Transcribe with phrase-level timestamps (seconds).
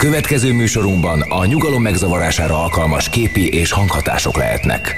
[0.00, 4.94] Következő műsorunkban a nyugalom megzavarására alkalmas képi és hanghatások lehetnek.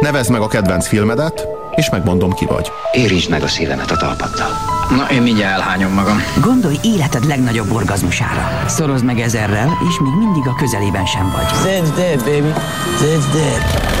[0.00, 2.70] Nevezd meg a kedvenc filmedet, és megmondom ki vagy.
[2.92, 4.50] Érintsd meg a szívemet a talpaddal.
[4.90, 6.22] Na, én mindjárt elhányom magam.
[6.40, 8.64] Gondolj életed legnagyobb orgazmusára.
[8.66, 11.46] Szorozd meg ezerrel, és még mindig a közelében sem vagy.
[11.62, 12.52] Zed's dead, baby.
[13.00, 13.96] Zed's dead.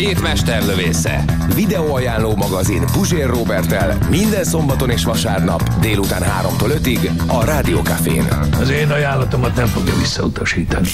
[0.00, 1.24] Hét mesterlövésze.
[1.54, 8.28] Videóajánló magazin Puzsér Robertel minden szombaton és vasárnap délután 3-tól 5-ig a Rádiókafén.
[8.60, 10.88] Az én ajánlatomat nem fogja visszautasítani.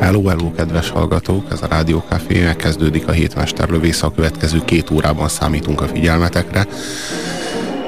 [0.00, 1.46] Hello, hello, kedves hallgatók!
[1.50, 6.66] Ez a Rádió Café, megkezdődik a hétmesterlövésze, a következő két órában számítunk a figyelmetekre.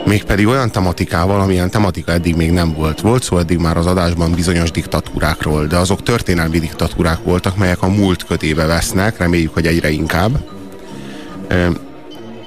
[0.06, 3.00] Mégpedig olyan tematikával, amilyen tematika eddig még nem volt.
[3.00, 7.88] Volt szó eddig már az adásban bizonyos diktatúrákról, de azok történelmi diktatúrák voltak, melyek a
[7.88, 10.38] múlt kötébe vesznek, reméljük, hogy egyre inkább.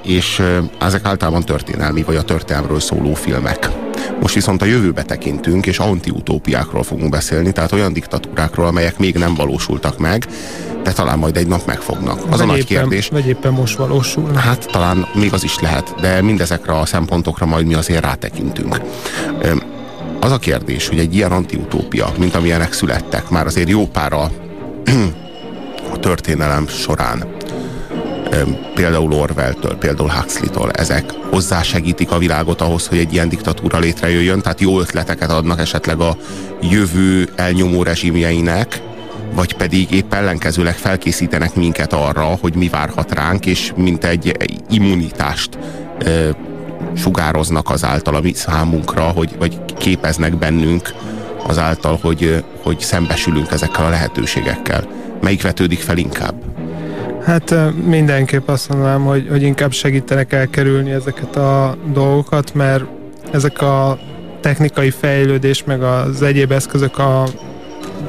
[0.03, 0.43] És
[0.79, 3.69] ezek általában történelmi, vagy a történelmről szóló filmek.
[4.21, 9.35] Most viszont a jövőbe tekintünk, és antiutópiákról fogunk beszélni, tehát olyan diktatúrákról, amelyek még nem
[9.35, 10.27] valósultak meg,
[10.83, 12.17] de talán majd egy nap megfognak.
[12.17, 13.07] Az vagy a nagy éppen, kérdés.
[13.07, 14.33] Vagy éppen most valósul.
[14.33, 18.81] Hát talán még az is lehet, de mindezekre a szempontokra majd mi azért rátekintünk.
[20.19, 24.21] Az a kérdés, hogy egy ilyen antiutópia, mint amilyenek születtek, már azért jó pára
[25.93, 27.23] a történelem során,
[28.73, 34.61] például Orwell-től, például Huxley-től, ezek hozzásegítik a világot ahhoz, hogy egy ilyen diktatúra létrejöjjön, tehát
[34.61, 36.17] jó ötleteket adnak esetleg a
[36.61, 38.81] jövő elnyomó rezsimjeinek,
[39.33, 44.37] vagy pedig épp ellenkezőleg felkészítenek minket arra, hogy mi várhat ránk, és mint egy
[44.69, 45.57] immunitást
[45.99, 46.09] e,
[46.95, 50.93] sugároznak azáltal a mi számunkra, hogy, vagy képeznek bennünk
[51.47, 54.87] azáltal, hogy, hogy szembesülünk ezekkel a lehetőségekkel.
[55.21, 56.48] Melyik vetődik fel inkább?
[57.29, 62.83] Hát mindenképp azt mondanám, hogy, hogy inkább segítenek elkerülni ezeket a dolgokat, mert
[63.31, 63.99] ezek a
[64.41, 67.23] technikai fejlődés, meg az egyéb eszközök a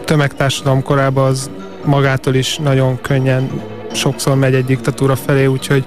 [0.05, 1.51] tömegtársadalom korában az
[1.85, 3.51] magától is nagyon könnyen
[3.93, 5.85] sokszor megy egy diktatúra felé, úgyhogy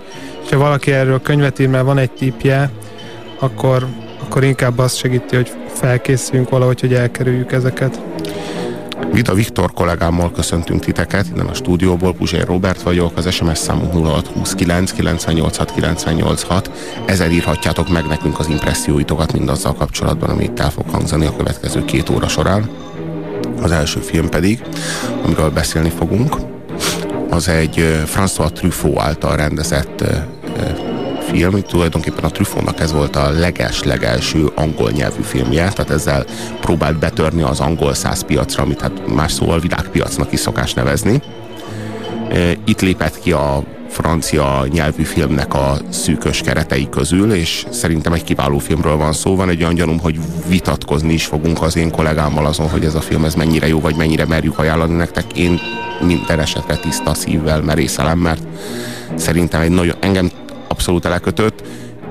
[0.52, 2.70] ha valaki erről könyvet ír, mert van egy típje,
[3.40, 3.88] akkor,
[4.24, 8.02] akkor inkább azt segíti, hogy felkészüljünk valahogy, hogy elkerüljük ezeket.
[9.14, 14.92] Vida Viktor kollégámmal köszöntünk titeket, innen a stúdióból, Puzsér Robert vagyok, az SMS számunk 0629
[14.92, 16.72] 986 986.
[17.06, 21.86] Ezzel írhatjátok meg nekünk az impresszióitokat mindazzal kapcsolatban, ami itt el fog hangzani a következő
[21.86, 22.70] két óra során.
[23.62, 24.62] Az első film pedig,
[25.24, 26.36] amiről beszélni fogunk,
[27.30, 30.04] az egy François Truffaut által rendezett
[31.34, 36.26] film, tulajdonképpen a Truffautnak ez volt a leges-legelső angol nyelvű filmje, tehát ezzel
[36.62, 41.22] próbált betörni az angol száz piacra, amit hát más szóval világpiacnak is szokás nevezni.
[42.66, 48.58] Itt lépett ki a francia nyelvű filmnek a szűkös keretei közül, és szerintem egy kiváló
[48.58, 49.36] filmről van szó.
[49.36, 53.02] Van egy olyan gyanúm, hogy vitatkozni is fogunk az én kollégámmal azon, hogy ez a
[53.02, 55.38] film ez mennyire jó, vagy mennyire merjük ajánlani nektek.
[55.38, 55.60] Én
[56.02, 58.42] minden esetre tiszta szívvel merészelem, mert
[59.16, 60.32] szerintem egy nagyon, engem
[60.74, 61.64] abszolút elekötött,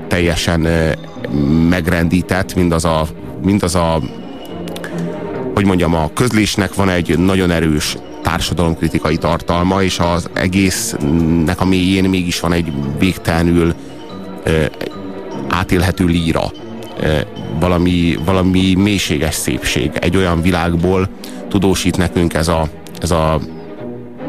[0.08, 0.68] teljesen
[1.68, 3.06] megrendített, mindaz a,
[3.42, 4.00] mindaz a
[5.54, 12.04] hogy mondjam, a közlésnek van egy nagyon erős társadalomkritikai tartalma, és az egésznek a mélyén
[12.04, 13.74] mégis van egy végtelenül
[14.44, 14.64] ö,
[15.48, 16.52] átélhető líra,
[17.00, 17.18] ö,
[17.60, 19.90] valami, valami mélységes szépség.
[20.00, 21.08] Egy olyan világból
[21.48, 22.68] tudósít nekünk ez a,
[23.00, 23.40] ez a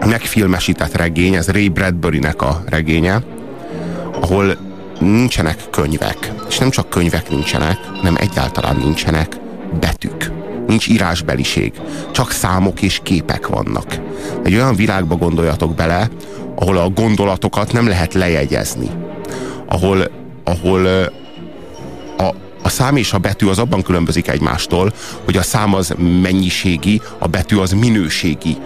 [0.06, 3.22] megfilmesített regény, ez Ray Bradbury-nek a regénye,
[4.22, 4.58] ahol
[5.00, 9.38] nincsenek könyvek, és nem csak könyvek nincsenek, hanem egyáltalán nincsenek
[9.80, 10.32] betűk.
[10.68, 11.74] Nincs írásbeliség,
[12.12, 14.00] csak számok és képek vannak.
[14.44, 16.10] Egy olyan világba gondoljatok bele,
[16.56, 18.90] ahol a gondolatokat nem lehet lejegyezni.
[19.68, 20.12] Ahol,
[20.44, 20.86] ahol
[22.18, 22.24] a,
[22.64, 24.94] a szám és a betű az abban különbözik egymástól,
[25.26, 28.58] hogy a szám az mennyiségi, a betű az minőségi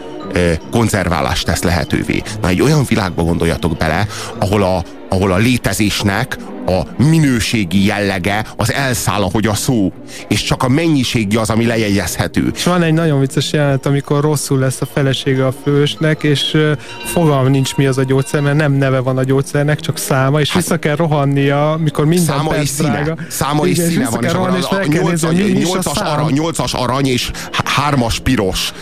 [0.71, 2.23] konzerválást tesz lehetővé.
[2.41, 4.07] Na egy olyan világba gondoljatok bele,
[4.39, 6.37] ahol a, ahol a létezésnek
[6.67, 9.91] a minőségi jellege az elszáll, ahogy a szó,
[10.27, 12.51] és csak a mennyiségi az, ami lejegyezhető.
[12.55, 16.57] És van egy nagyon vicces jelenet, amikor rosszul lesz a felesége a fősnek, és
[17.05, 20.51] fogalm nincs mi az a gyógyszer, mert nem neve van a gyógyszernek, csak száma, és
[20.51, 22.89] hát, vissza kell rohannia, mikor minden száma és színe.
[22.89, 23.15] drága.
[23.29, 26.73] Száma és színe van, és, rohanni, és a, a, a, nyolc, a, nyolcas, arany, nyolcas
[26.73, 27.31] arany és
[27.63, 28.73] hármas piros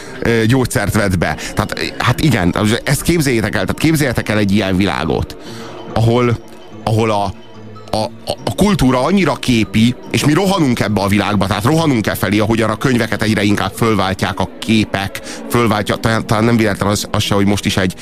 [0.47, 1.35] gyógyszert vett be.
[1.53, 5.37] Tehát hát igen, ezt képzeljétek el, tehát képzeljétek el egy ilyen világot,
[5.95, 6.37] ahol,
[6.83, 7.23] ahol a,
[7.97, 8.03] a,
[8.45, 12.69] a kultúra annyira képi, és mi rohanunk ebbe a világba, tehát rohanunk e felé, ahogyan
[12.69, 17.33] a könyveket egyre inkább fölváltják a képek, fölváltja, talán, talán nem véletlen az, az se,
[17.35, 17.95] hogy most is egy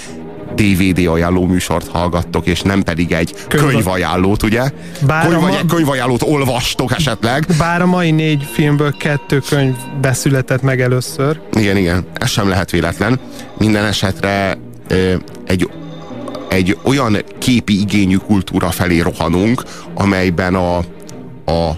[0.55, 4.69] DVD ajánló műsort hallgattok, és nem pedig egy Könyv- könyvajánlót, ugye?
[5.05, 7.45] Bár a Könyvaj, ma- könyvajánlót olvastok esetleg.
[7.57, 11.39] Bár a mai négy filmből kettő könyv beszületett meg először.
[11.53, 13.19] Igen, igen, ez sem lehet véletlen.
[13.57, 14.57] Minden esetre
[15.45, 15.69] egy,
[16.53, 19.63] egy olyan képi igényű kultúra felé rohanunk,
[19.93, 20.77] amelyben a,
[21.45, 21.77] a,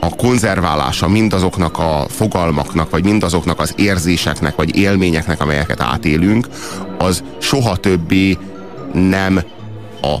[0.00, 6.48] a konzerválása mindazoknak a fogalmaknak, vagy mindazoknak az érzéseknek, vagy élményeknek, amelyeket átélünk,
[6.98, 8.38] az soha többé
[8.92, 9.40] nem
[10.02, 10.16] a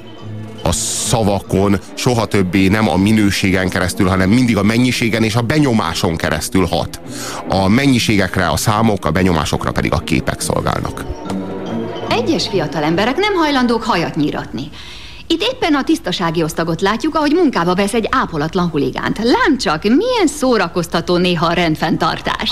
[0.62, 6.16] a szavakon, soha többé nem a minőségen keresztül, hanem mindig a mennyiségen és a benyomáson
[6.16, 7.00] keresztül hat.
[7.48, 11.04] A mennyiségekre a számok, a benyomásokra pedig a képek szolgálnak.
[12.10, 14.70] Egyes fiatal emberek nem hajlandók hajat nyíratni.
[15.26, 19.18] Itt éppen a tisztasági osztagot látjuk, ahogy munkába vesz egy ápolatlan huligánt.
[19.18, 22.50] Lám csak, milyen szórakoztató néha a rendfenntartás.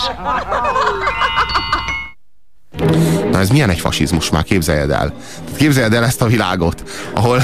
[3.31, 5.12] Na ez milyen egy fasizmus már, képzeljed el.
[5.56, 6.82] Képzeljed el ezt a világot,
[7.14, 7.43] ahol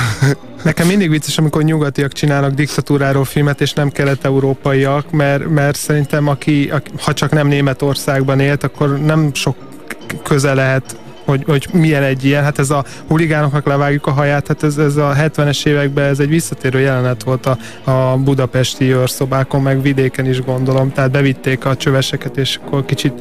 [0.62, 6.70] Nekem mindig vicces, amikor nyugatiak csinálnak diktatúráról filmet, és nem kelet-európaiak, mert, mert szerintem aki,
[6.70, 9.56] aki, ha csak nem Németországban élt, akkor nem sok
[10.22, 14.62] köze lehet hogy, hogy milyen egy ilyen, hát ez a huligánoknak levágjuk a haját, hát
[14.62, 17.58] ez, ez a 70-es években ez egy visszatérő jelenet volt a,
[17.90, 23.12] a budapesti őrszobákon, meg vidéken is gondolom, tehát bevitték a csöveseket, és akkor kicsit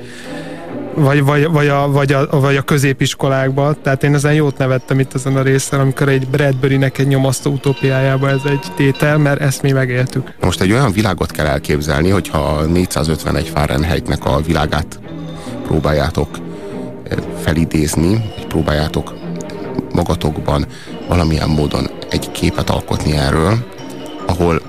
[0.96, 5.14] vagy, vagy, vagy, a, vagy, a, vagy a középiskolákba, tehát én ezen jót nevettem itt
[5.14, 9.72] ezen a részen, amikor egy Bradbury-nek egy nyomasztó utópiájába ez egy tétel, mert ezt mi
[9.72, 10.34] megéltük.
[10.40, 15.00] most egy olyan világot kell elképzelni, hogyha 451 Fahrenheitnek a világát
[15.68, 16.38] próbáljátok
[17.42, 19.14] felidézni, vagy próbáljátok
[19.94, 20.66] magatokban
[21.08, 23.58] valamilyen módon egy képet alkotni erről,
[24.28, 24.62] ahol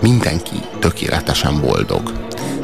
[0.00, 2.12] mindenki tökéletesen boldog.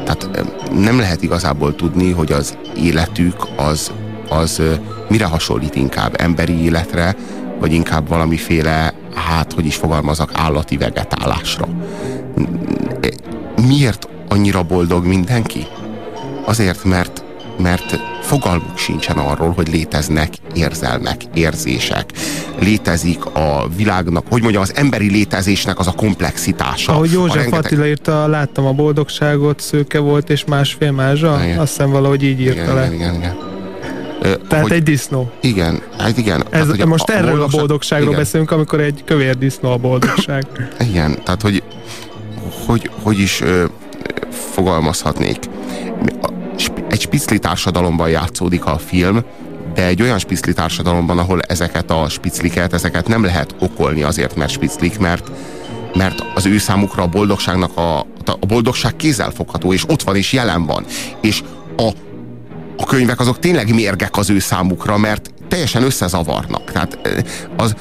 [0.03, 0.45] Tehát eh,
[0.79, 3.91] nem lehet igazából tudni, hogy az életük az,
[4.29, 4.61] az
[5.09, 7.15] mire hasonlít inkább emberi életre,
[7.59, 11.67] vagy inkább valamiféle, hát hogy is fogalmazok, állati vegetálásra.
[13.67, 15.67] Miért annyira boldog mindenki?
[16.45, 17.22] Azért, mert,
[17.57, 22.11] mert fogalmuk sincsen arról, hogy léteznek érzelmek, érzések.
[22.59, 26.91] Létezik a világnak, hogy mondjam, az emberi létezésnek az a komplexitása.
[26.91, 31.57] Ahogy a József rengeteg- Attila írta, láttam a boldogságot, szőke volt és másfél mázsa, Igen.
[31.59, 32.85] azt hiszem valahogy így írta igen, le.
[32.85, 33.51] igen, igen, igen.
[34.47, 35.31] Tehát hogy, egy disznó.
[35.41, 36.41] Igen, hát igen.
[36.41, 38.19] Ez, tehát, hogy most erről a boldogság- boldogságról igen.
[38.19, 40.45] beszélünk, amikor egy kövér disznó a boldogság.
[40.89, 41.63] Igen, tehát hogy
[42.65, 43.63] hogy, hogy is ö,
[44.53, 45.37] fogalmazhatnék.
[46.21, 46.31] A-
[46.93, 49.23] Egy spicli társadalomban játszódik a film,
[49.73, 54.51] de egy olyan spicli társadalomban, ahol ezeket a spicliket, ezeket nem lehet okolni azért, mert
[54.51, 55.31] spiclik, mert,
[55.93, 60.65] mert az ő számukra a boldogságnak a, a boldogság kézzelfogható, és ott van, és jelen
[60.65, 60.85] van.
[61.21, 61.43] És
[61.77, 61.89] a,
[62.77, 66.71] a könyvek azok tényleg mérgek az ő számukra, mert teljesen összezavarnak.
[66.71, 66.99] Tehát
[67.57, 67.75] az,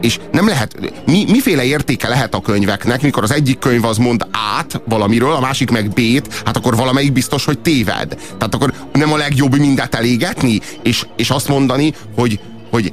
[0.00, 0.76] és nem lehet,
[1.06, 4.26] mi, miféle értéke lehet a könyveknek, mikor az egyik könyv az mond
[4.58, 8.08] át valamiről, a másik meg B-t, hát akkor valamelyik biztos, hogy téved.
[8.38, 12.40] Tehát akkor nem a legjobb mindet elégetni, és, és azt mondani, hogy,
[12.70, 12.92] hogy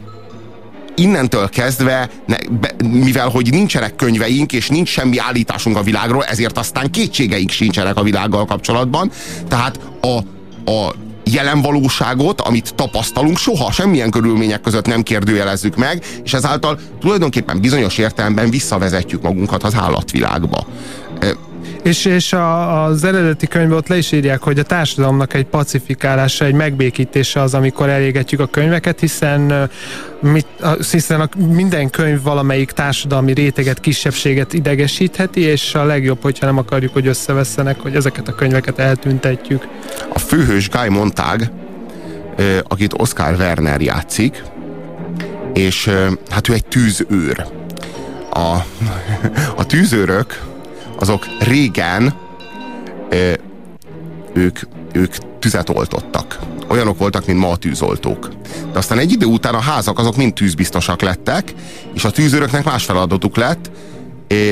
[0.96, 6.58] innentől kezdve, ne, be, mivel hogy nincsenek könyveink, és nincs semmi állításunk a világról, ezért
[6.58, 9.12] aztán kétségeink sincsenek a világgal kapcsolatban.
[9.48, 10.18] Tehát a,
[10.72, 17.62] a jelen valóságot, amit tapasztalunk, soha semmilyen körülmények között nem kérdőjelezzük meg, és ezáltal tulajdonképpen
[17.62, 20.68] bizonyos értelemben visszavezetjük magunkat az állatvilágba.
[21.84, 26.46] És, és a, az eredeti könyvben ott le is írják, hogy a társadalomnak egy pacifikálása,
[26.46, 29.70] egy megbékítése az, amikor elégetjük a könyveket, hiszen,
[30.20, 30.48] mit,
[30.92, 36.94] hiszen a, minden könyv valamelyik társadalmi réteget, kisebbséget idegesítheti, és a legjobb, hogyha nem akarjuk,
[36.94, 39.68] hogy összevesszenek, hogy ezeket a könyveket eltüntetjük.
[40.14, 41.52] A főhős Guy Montag,
[42.68, 44.44] akit Oscar Werner játszik,
[45.54, 45.90] és
[46.30, 47.46] hát ő egy tűzőr.
[48.34, 48.58] A,
[49.62, 50.51] a tűzőrök
[51.02, 52.14] azok régen
[53.10, 53.34] ö,
[54.34, 54.60] ők,
[54.94, 56.40] ők tüzet oltottak.
[56.68, 58.30] Olyanok voltak, mint ma a tűzoltók.
[58.72, 61.54] De aztán egy idő után a házak azok mind tűzbiztosak lettek,
[61.94, 63.72] és a tűzőröknek más feladatuk lett,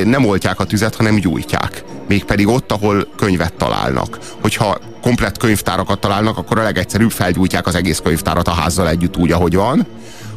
[0.04, 1.84] nem oltják a tüzet, hanem gyújtják.
[2.08, 4.20] Mégpedig ott, ahol könyvet találnak.
[4.42, 9.32] Hogyha komplett könyvtárakat találnak, akkor a legegyszerűbb felgyújtják az egész könyvtárat a házzal együtt úgy,
[9.32, 9.88] ahogy van.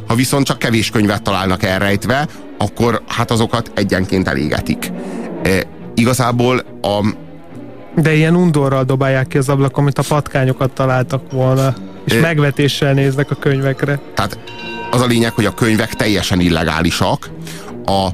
[0.07, 2.27] Ha viszont csak kevés könyvet találnak elrejtve,
[2.57, 4.91] akkor hát azokat egyenként elégetik.
[5.95, 7.13] E, igazából a,
[7.95, 11.73] De ilyen undorral dobálják ki az ablakon, mint a patkányokat találtak volna,
[12.05, 13.99] és Ö- megvetéssel néznek a könyvekre.
[14.13, 14.39] tehát
[14.91, 17.29] az a lényeg, hogy a könyvek teljesen illegálisak,
[17.85, 18.07] a,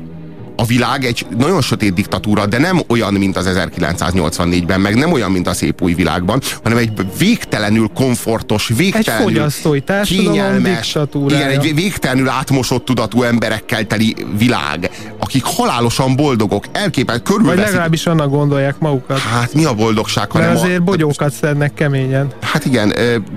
[0.60, 5.32] a világ egy nagyon sötét diktatúra, de nem olyan, mint az 1984-ben, meg nem olyan,
[5.32, 10.98] mint a szép új világban, hanem egy végtelenül komfortos, végtelenül egy fogyasztói kényelmes,
[11.28, 14.90] igen, egy végtelenül átmosott tudatú emberekkel teli világ,
[15.20, 17.60] akik halálosan boldogok, elképelt körülveszik.
[17.60, 19.20] Vagy legalábbis annak gondolják magukat.
[19.20, 20.84] Hát mi a boldogság, hanem Mert azért a...
[20.84, 22.28] bogyókat szednek keményen.
[22.42, 22.90] Hát igen,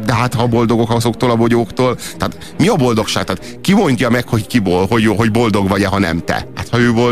[0.06, 3.24] de hát ha boldogok azoktól a bogyóktól, tehát mi a boldogság?
[3.24, 6.46] Tehát ki mondja meg, hogy ki bol, hogy, hogy boldog vagy-e, ha nem te?
[6.54, 7.11] Hát ha ő boldog,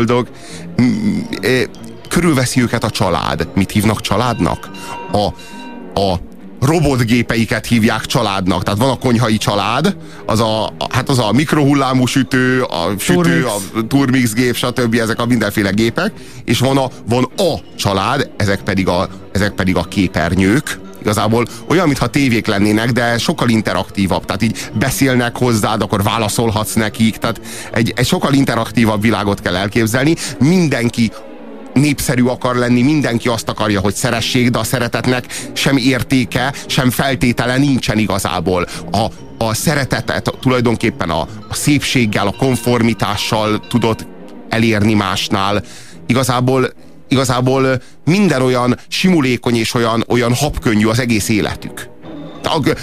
[2.09, 3.47] körülveszi őket a család.
[3.55, 4.69] Mit hívnak családnak?
[5.11, 5.25] A,
[5.99, 6.19] a
[6.61, 8.63] robotgépeiket hívják családnak.
[8.63, 13.45] Tehát van a konyhai család, az a, hát az a mikrohullámú sütő, a sütő, Turmix.
[13.75, 14.95] a turmix gép, stb.
[14.95, 16.11] ezek a mindenféle gépek,
[16.45, 21.85] és van a, van a család, ezek pedig a, ezek pedig a képernyők, igazából olyan,
[21.85, 24.25] mintha tévék lennének, de sokkal interaktívabb.
[24.25, 27.17] Tehát így beszélnek hozzád, akkor válaszolhatsz nekik.
[27.17, 27.41] Tehát
[27.73, 30.15] egy, egy sokkal interaktívabb világot kell elképzelni.
[30.39, 31.11] Mindenki
[31.73, 37.57] népszerű akar lenni, mindenki azt akarja, hogy szeressék, de a szeretetnek sem értéke, sem feltétele
[37.57, 38.67] nincsen igazából.
[38.91, 39.05] A,
[39.37, 44.07] a szeretetet tulajdonképpen a, a szépséggel, a konformitással tudod
[44.49, 45.63] elérni másnál.
[46.07, 46.73] Igazából
[47.11, 51.89] igazából minden olyan simulékony és olyan, olyan habkönnyű az egész életük.
[52.43, 52.75] A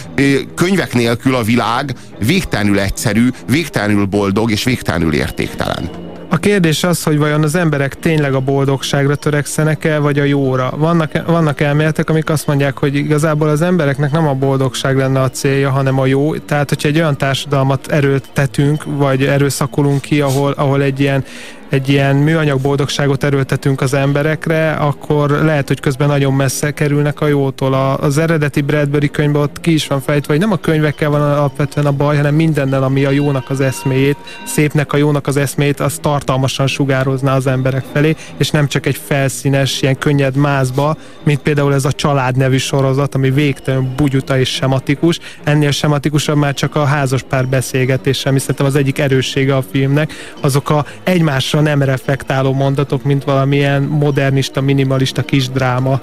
[0.54, 5.90] könyvek nélkül a világ végtelenül egyszerű, végtelenül boldog és végtelenül értéktelen.
[6.30, 10.72] A kérdés az, hogy vajon az emberek tényleg a boldogságra törekszenek-e, vagy a jóra.
[10.76, 15.30] Vannak, vannak elméletek, amik azt mondják, hogy igazából az embereknek nem a boldogság lenne a
[15.30, 16.36] célja, hanem a jó.
[16.36, 21.24] Tehát, hogyha egy olyan társadalmat erőltetünk, vagy erőszakolunk ki, ahol, ahol egy ilyen
[21.68, 27.26] egy ilyen műanyag boldogságot erőltetünk az emberekre, akkor lehet, hogy közben nagyon messze kerülnek a
[27.26, 27.74] jótól.
[28.00, 31.86] Az eredeti Bradbury könyvben ott ki is van fejtve, hogy nem a könyvekkel van alapvetően
[31.86, 35.98] a baj, hanem mindennel, ami a jónak az eszméjét, szépnek a jónak az eszméjét, az
[36.00, 41.74] tartalmasan sugározná az emberek felé, és nem csak egy felszínes, ilyen könnyed mázba, mint például
[41.74, 45.18] ez a Család nevű sorozat, ami végtelen bugyuta és sematikus.
[45.44, 50.12] Ennél sematikusabb már csak a házaspár beszélgetése, ami szerintem az egyik erőssége a filmnek.
[50.40, 56.00] Azok a egymásra egymásra nem reflektáló mondatok, mint valamilyen modernista, minimalista kis dráma.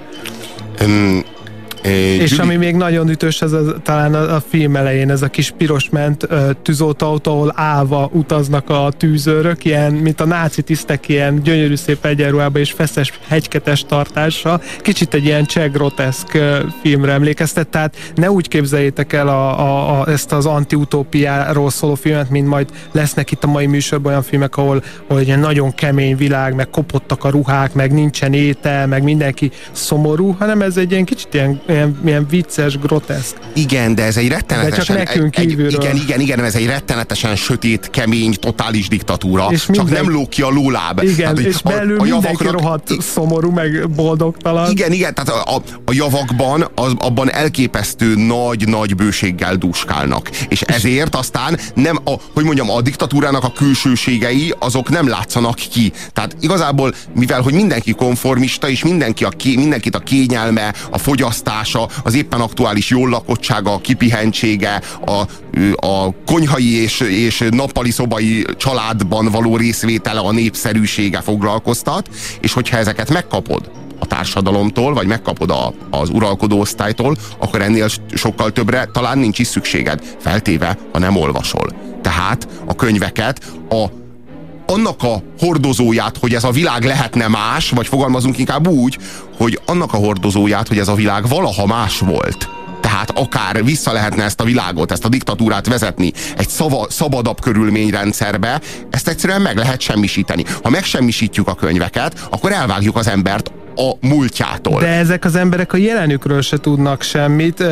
[1.91, 2.41] És Gyuri...
[2.41, 5.89] ami még nagyon ütős, ez a, talán a, a film elején, ez a kis piros
[5.89, 6.27] ment
[6.61, 12.61] tűzoltóautó, ahol állva utaznak a tűzőrök, ilyen, mint a náci tisztek, ilyen gyönyörű szép egyenruhában
[12.61, 14.61] és feszes hegyketes tartással.
[14.81, 16.37] Kicsit egy ilyen cseh groteszk
[16.81, 22.29] filmre emlékeztet, tehát ne úgy képzeljétek el a, a, a, ezt az antiutópiáról szóló filmet,
[22.29, 26.55] mint majd lesznek itt a mai műsorban olyan filmek, ahol, ahol egy nagyon kemény világ,
[26.55, 31.33] meg kopottak a ruhák, meg nincsen étel, meg mindenki szomorú, hanem ez egy ilyen kicsit
[31.33, 33.35] ilyen milyen, milyen vicces, groteszk.
[33.53, 34.95] Igen, de ez egy rettenetesen...
[34.95, 35.81] De csak nekünk egy, kívülről.
[35.81, 39.47] Igen, igen, igen, ez egy rettenetesen sötét, kemény, totális diktatúra.
[39.49, 41.03] És minden, csak nem ló ki a lóláb.
[41.03, 44.71] Igen, hát, és a, belül a mindenki javaknak, rohadt szomorú, meg boldogtalan.
[44.71, 45.55] Igen, igen, tehát a,
[45.85, 50.29] a, javakban, az, abban elképesztő nagy-nagy bőséggel dúskálnak.
[50.47, 55.91] És ezért aztán nem, a, hogy mondjam, a diktatúrának a külsőségei, azok nem látszanak ki.
[56.13, 61.87] Tehát igazából, mivel, hogy mindenki konformista, és mindenki a, mindenkit a kényelme, a fogyasztás, tudása,
[62.03, 65.21] az éppen aktuális jól lakottsága, a kipihentsége, a,
[65.87, 72.09] a konyhai és, és nappali szobai családban való részvétele, a népszerűsége foglalkoztat,
[72.39, 78.51] és hogyha ezeket megkapod, a társadalomtól, vagy megkapod a, az uralkodó osztálytól, akkor ennél sokkal
[78.51, 81.75] többre talán nincs is szükséged, feltéve, ha nem olvasol.
[82.01, 83.85] Tehát a könyveket a
[84.65, 88.97] annak a hordozóját, hogy ez a világ lehetne más, vagy fogalmazunk inkább úgy,
[89.37, 92.49] hogy annak a hordozóját, hogy ez a világ valaha más volt.
[92.81, 98.61] Tehát akár vissza lehetne ezt a világot, ezt a diktatúrát vezetni egy szava, szabadabb körülményrendszerbe,
[98.89, 100.43] ezt egyszerűen meg lehet semmisíteni.
[100.63, 104.79] Ha megsemmisítjük a könyveket, akkor elvágjuk az embert a múltjától.
[104.79, 107.63] De ezek az emberek a jelenükről se tudnak semmit.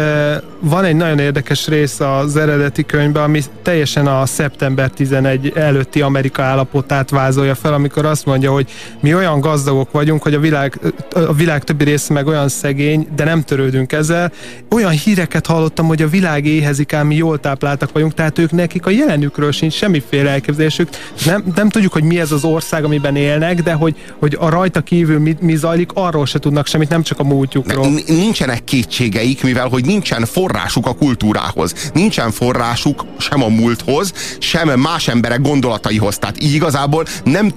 [0.59, 6.41] Van egy nagyon érdekes rész az eredeti könyvben, ami teljesen a szeptember 11 előtti Amerika
[6.43, 10.79] állapotát vázolja fel, amikor azt mondja, hogy mi olyan gazdagok vagyunk, hogy a világ,
[11.13, 14.31] a világ többi része meg olyan szegény, de nem törődünk ezzel.
[14.69, 18.85] Olyan híreket hallottam, hogy a világ éhezik, ám mi jól tápláltak vagyunk, tehát ők nekik
[18.85, 20.89] a jelenükről sincs semmiféle elképzelésük.
[21.25, 24.81] Nem, nem tudjuk, hogy mi ez az ország, amiben élnek, de hogy, hogy a rajta
[24.81, 27.87] kívül mi, mi zajlik, arról se tudnak semmit, nem csak a múltjukról.
[28.07, 31.73] Nincsenek kétségeik, mivel hogy nincsen forrásuk a kultúrához.
[31.93, 36.17] Nincsen forrásuk sem a múlthoz, sem más emberek gondolataihoz.
[36.17, 37.51] Tehát így igazából nem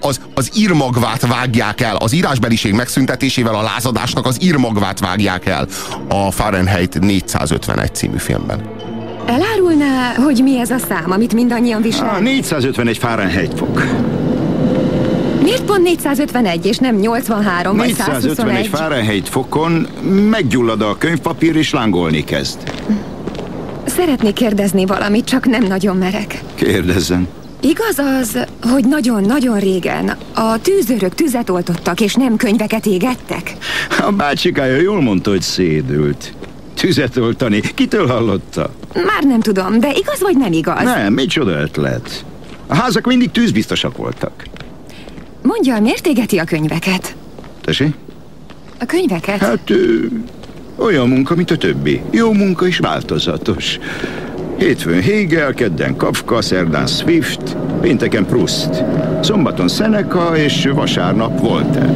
[0.00, 1.96] az, az írmagvát vágják el.
[1.96, 5.66] Az írásbeliség megszüntetésével a lázadásnak az írmagvát vágják el
[6.08, 8.60] a Fahrenheit 451 című filmben.
[9.26, 12.20] Elárulná, hogy mi ez a szám, amit mindannyian viselünk?
[12.20, 13.82] 451 Fahrenheit fok.
[15.42, 18.66] Miért pont 451 és nem 83 vagy 451 121?
[18.66, 19.86] Fahrenheit fokon
[20.30, 22.58] meggyullad a könyvpapír és lángolni kezd.
[23.84, 26.42] Szeretnék kérdezni valamit, csak nem nagyon merek.
[26.54, 27.28] Kérdezzen.
[27.60, 33.56] Igaz az, hogy nagyon-nagyon régen a tűzőrök tüzet oltottak, és nem könyveket égettek?
[34.06, 36.32] A bácsikája jól mondta, hogy szédült.
[36.74, 37.60] Tüzet oltani.
[37.74, 38.70] Kitől hallotta?
[38.94, 40.82] Már nem tudom, de igaz vagy nem igaz?
[40.82, 42.24] Nem, micsoda ötlet.
[42.66, 44.32] A házak mindig tűzbiztosak voltak.
[45.42, 47.16] Mondja, miért égeti a könyveket?
[47.60, 47.94] Tessék?
[48.80, 49.38] A könyveket?
[49.38, 50.04] Hát ö,
[50.76, 52.00] olyan munka, mint a többi.
[52.10, 53.78] Jó munka és változatos.
[54.58, 58.84] Hétfőn Hegel, kedden Kafka, szerdán Swift, pénteken Proust,
[59.22, 61.94] szombaton Seneca és vasárnap Voltaire.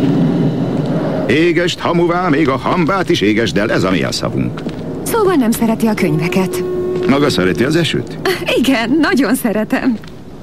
[1.29, 4.61] Égest hamuvá, még a hambát is égesd el, ez a mi a szavunk.
[5.03, 6.65] Szóval nem szereti a könyveket.
[7.09, 8.19] Maga szereti az esőt?
[8.57, 9.99] Igen, nagyon szeretem.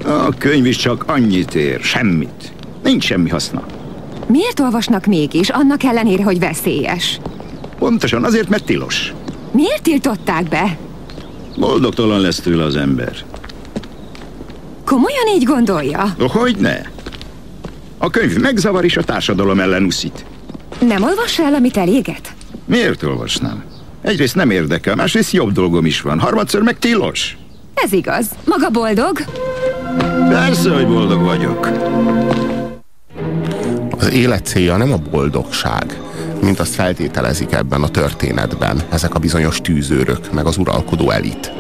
[0.06, 2.52] A könyv is csak annyit ér, semmit.
[2.84, 3.64] Nincs semmi haszna.
[4.28, 7.20] Miért olvasnak mégis, annak ellenére, hogy veszélyes?
[7.80, 9.14] Pontosan azért, mert tilos.
[9.52, 10.78] Miért tiltották be?
[11.58, 13.16] Boldogtalan lesz tőle az ember.
[14.86, 16.16] Komolyan így gondolja?
[16.20, 16.82] Hogy ne?
[17.98, 20.26] A könyv megzavar és a társadalom ellen uszít.
[20.80, 22.34] Nem olvassa el, amit eléget?
[22.66, 23.64] Miért olvasnám?
[24.02, 27.38] Egyrészt nem érdekel, másrészt jobb dolgom is van, harmadszor meg tilos.
[27.74, 28.26] Ez igaz.
[28.46, 29.24] Maga boldog?
[30.30, 31.70] Persze, hogy boldog vagyok.
[34.02, 36.02] Az élet célja nem a boldogság,
[36.42, 41.52] mint azt feltételezik ebben a történetben ezek a bizonyos tűzőrök, meg az uralkodó elit.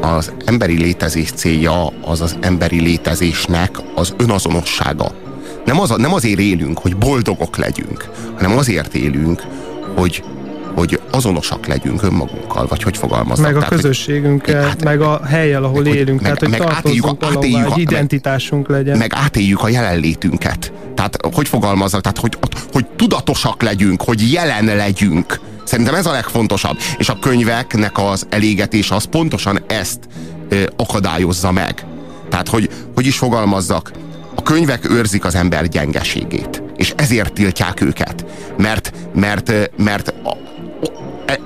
[0.00, 5.12] Az emberi létezés célja az az emberi létezésnek az önazonossága.
[5.64, 9.42] Nem, az, nem azért élünk, hogy boldogok legyünk, hanem azért élünk,
[9.96, 10.22] hogy
[10.76, 13.46] hogy azonosak legyünk önmagunkkal, vagy hogy fogalmaznak.
[13.46, 16.38] Meg a Tehát, hogy- közösségünkkel, Hát- meg a helyel, ahol meg, hogy- élünk, meg- tehát
[16.38, 18.98] hogy meg átéljük a- tartozzunk átéljük a- egy meg- identitásunk legyen.
[18.98, 20.72] meg átéljük a jelenlétünket.
[20.94, 22.38] Tehát, hogy fogalmazzak, tehát, hogy,
[22.72, 25.40] hogy tudatosak legyünk, hogy jelen legyünk.
[25.64, 26.76] Szerintem ez a legfontosabb.
[26.98, 29.98] És a könyveknek az elégetése az pontosan ezt
[30.48, 31.84] ö, akadályozza meg.
[32.28, 33.90] Tehát, hogy, hogy is fogalmazzak,
[34.34, 36.62] a könyvek őrzik az ember gyengeségét.
[36.76, 38.24] És ezért tiltják őket.
[38.56, 40.36] Mert, mert, mert a,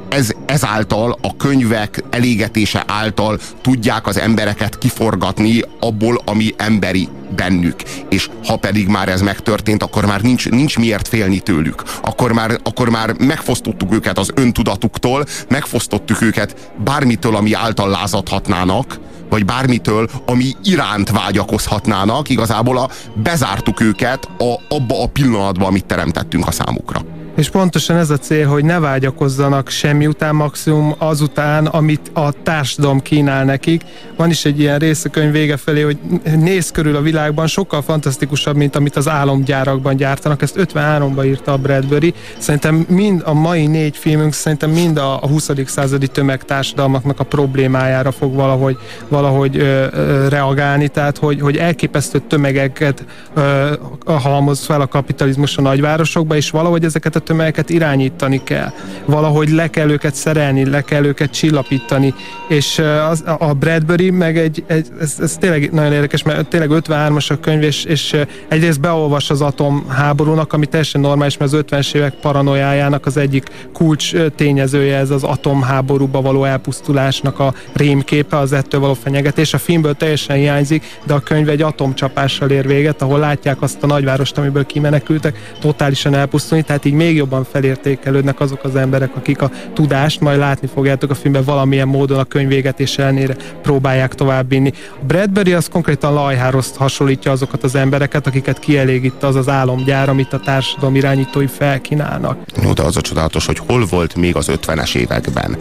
[0.09, 7.83] ez, ezáltal, a könyvek elégetése által tudják az embereket kiforgatni abból, ami emberi bennük.
[8.09, 11.83] És ha pedig már ez megtörtént, akkor már nincs, nincs miért félni tőlük.
[12.03, 19.45] Akkor már, akkor már megfosztottuk őket az öntudatuktól, megfosztottuk őket bármitől, ami által lázadhatnának, vagy
[19.45, 26.51] bármitől, ami iránt vágyakozhatnának, igazából a, bezártuk őket a, abba a pillanatba, amit teremtettünk a
[26.51, 27.20] számukra.
[27.37, 33.01] És pontosan ez a cél, hogy ne vágyakozzanak semmi után, maximum azután, amit a társadalom
[33.01, 33.83] kínál nekik.
[34.17, 35.99] Van is egy ilyen rész a könyv vége felé, hogy
[36.37, 40.43] néz körül a világban, sokkal fantasztikusabb, mint amit az álomgyárakban gyártanak.
[40.43, 42.15] Ezt 53-ban írta a Bradbury.
[42.39, 45.51] Szerintem mind a mai négy filmünk, szerintem mind a, a 20.
[45.67, 53.05] századi tömegtársadalmaknak a problémájára fog valahogy, valahogy ö, ö, reagálni, tehát hogy, hogy elképesztő tömegeket
[53.35, 53.73] ö,
[54.05, 58.73] halmoz fel a kapitalizmus a nagyvárosokba, és valahogy ezeket a tömegeket irányítani kell.
[59.05, 62.15] Valahogy le kell őket szerelni, le kell őket csillapítani,
[62.49, 67.31] és az, a Bradbury meg egy, egy ez, ez tényleg nagyon érdekes, mert tényleg 53-as
[67.31, 68.17] a könyv, és, és
[68.49, 74.13] egyrészt beolvas az atomháborúnak, ami teljesen normális, mert az 50-es évek paranoiájának az egyik kulcs
[74.37, 79.55] tényezője ez az atomháborúba való elpusztulásnak a rémképe, az ettől való fenyegetés.
[79.55, 83.87] A filmből teljesen hiányzik, de a könyv egy atomcsapással ér véget, ahol látják azt a
[83.87, 89.51] nagyvárost, amiből kimenekültek, totálisan elpusztulni, tehát így még jobban felértékelődnek azok az emberek, akik a
[89.75, 94.73] tudást, majd látni fogjátok a filmben valamilyen módon a könyv végetés ellenére próbálják továbbvinni.
[95.01, 100.33] A Bradbury az konkrétan Lajháros hasonlítja azokat az embereket, akiket kielégít az az álomgyár, amit
[100.33, 102.39] a társadalom irányítói felkínálnak.
[102.63, 105.57] Jó, de az a csodálatos, hogy hol volt még az 50-es években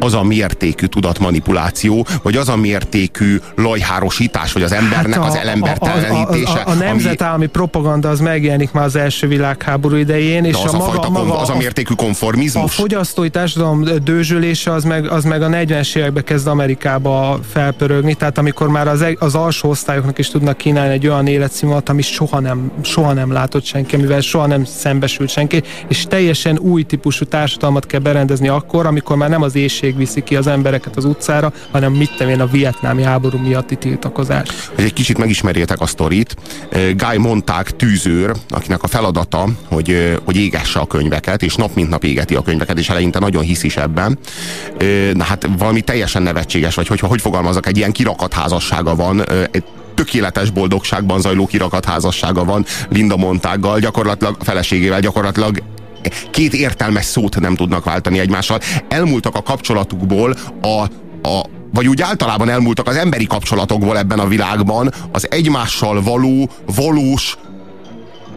[0.00, 6.52] az a mértékű tudatmanipuláció, vagy az a mértékű lajhárosítás, vagy az embernek Hát az elembertelenítése.
[6.52, 10.68] A, a, a, a nemzetállami propaganda az megjelenik már az első világháború idején, és a
[10.68, 12.74] a, maga, fajta, kon- maga az a a, mértékű a konformizmus.
[12.74, 18.68] fogyasztói társadalom dőzsölése az meg, az meg a 40-es években kezd Amerikába felpörögni, tehát amikor
[18.68, 22.70] már az, eg- az alsó osztályoknak is tudnak kínálni egy olyan életszínvonalat, ami soha nem,
[22.82, 28.00] soha nem látott senki, mivel soha nem szembesült senki, és teljesen új típusú társadalmat kell
[28.00, 32.10] berendezni akkor, amikor már nem az éjség viszi ki az embereket az utcára, hanem mit
[32.16, 34.48] tudom én, a vietnámi háború miatti tiltakozás.
[34.74, 36.36] hogy egy kicsit megismerjétek a sztorit.
[36.96, 42.04] Guy Montag tűzőr, akinek a feladata, hogy, hogy égesse a könyveket, és nap mint nap
[42.04, 44.18] égeti a könyveket, és eleinte nagyon hisz is ebben.
[45.12, 49.64] Na hát valami teljesen nevetséges, vagy hogyha hogy fogalmazok, egy ilyen kirakat házassága van, egy
[49.94, 55.62] tökéletes boldogságban zajló kirakat házassága van Linda Montággal, gyakorlatilag feleségével, gyakorlatilag
[56.30, 58.60] két értelmes szót nem tudnak váltani egymással.
[58.88, 60.82] Elmúltak a kapcsolatukból a,
[61.28, 67.36] a vagy úgy általában elmúltak az emberi kapcsolatokból ebben a világban az egymással való, valós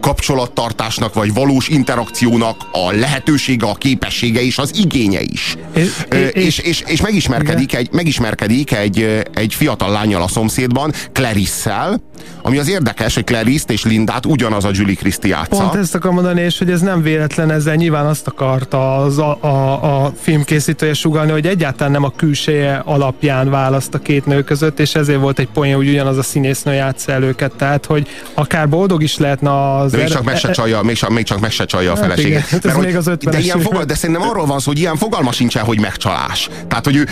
[0.00, 5.56] kapcsolattartásnak, vagy valós interakciónak a lehetősége, a képessége és az igénye is.
[5.74, 5.90] És,
[6.32, 12.00] és, és, és megismerkedik, egy, megismerkedik egy, egy fiatal lányjal a szomszédban, Clarisse-szel,
[12.42, 15.56] ami az érdekes, hogy Clarice és Lindát ugyanaz a Julie Christie játsza.
[15.60, 19.38] Pont ezt akarom mondani, és hogy ez nem véletlen, ezzel nyilván azt akarta az a,
[19.40, 24.80] a, a filmkészítője sugalni, hogy egyáltalán nem a külseje alapján választ a két nő között,
[24.80, 28.68] és ezért volt egy poén, hogy ugyanaz a színésznő játsza el őket, tehát hogy akár
[28.68, 29.50] boldog is lehetne
[29.86, 29.92] az...
[29.92, 32.48] De még csak meg se csalja, még, még csak meg se csalja a feleséget.
[32.48, 35.32] Hát Mert, még az de, ilyen fogal, de szerintem arról van szó, hogy ilyen fogalma
[35.32, 36.48] sincsen, hogy megcsalás.
[36.68, 37.06] Tehát, hogy ő,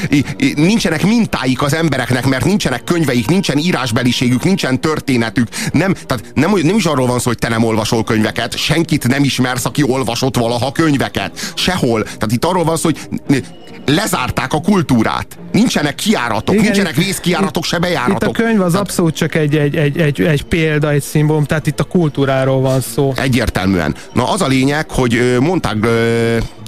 [0.55, 5.49] nincsenek mintáik az embereknek, mert nincsenek könyveik, nincsen írásbeliségük, nincsen történetük.
[5.73, 9.25] Nem, tehát nem, nem is arról van szó, hogy te nem olvasol könyveket, senkit nem
[9.25, 11.53] ismersz, aki olvasott valaha könyveket.
[11.55, 12.03] Sehol.
[12.03, 12.91] Tehát itt arról van szó,
[13.29, 13.45] hogy
[13.87, 15.27] lezárták a kultúrát.
[15.53, 18.23] Nincsenek kiáratok, Igen, nincsenek vészkiáratok, se bejáratok.
[18.23, 21.45] Itt a könyv az tehát, abszolút csak egy, egy, egy, egy, egy példa, egy szimbólum,
[21.45, 23.13] tehát itt a kultúráról van szó.
[23.17, 23.95] Egyértelműen.
[24.13, 25.77] Na az a lényeg, hogy mondták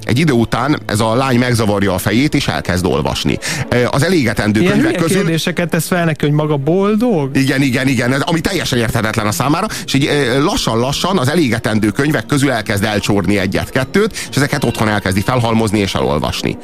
[0.07, 3.39] egy idő után ez a lány megzavarja a fejét, és elkezd olvasni.
[3.91, 5.17] Az elégetendő Ilyen könyvek közül...
[5.17, 7.37] kérdéseket tesz fel neki, hogy maga boldog?
[7.37, 12.51] Igen, igen, igen, ami teljesen érthetetlen a számára, és így lassan-lassan az elégetendő könyvek közül
[12.51, 16.57] elkezd elcsórni egyet-kettőt, és ezeket otthon elkezdi felhalmozni és elolvasni.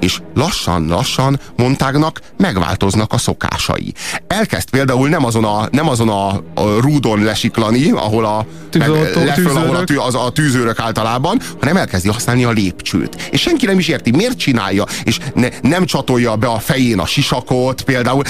[0.00, 3.92] És lassan-lassan Montágnak megváltoznak a szokásai.
[4.26, 9.26] Elkezd például nem azon a, nem azon a, a rúdon lesiklani, ahol a, Tűzoltó, meg,
[9.26, 13.28] leföl, ahol a, tű, az, a tűzőrök általában, hanem elkezdi használni a lépcsőt lépcsőt.
[13.30, 17.06] És senki nem is érti, miért csinálja, és ne, nem csatolja be a fején a
[17.06, 18.22] sisakot például.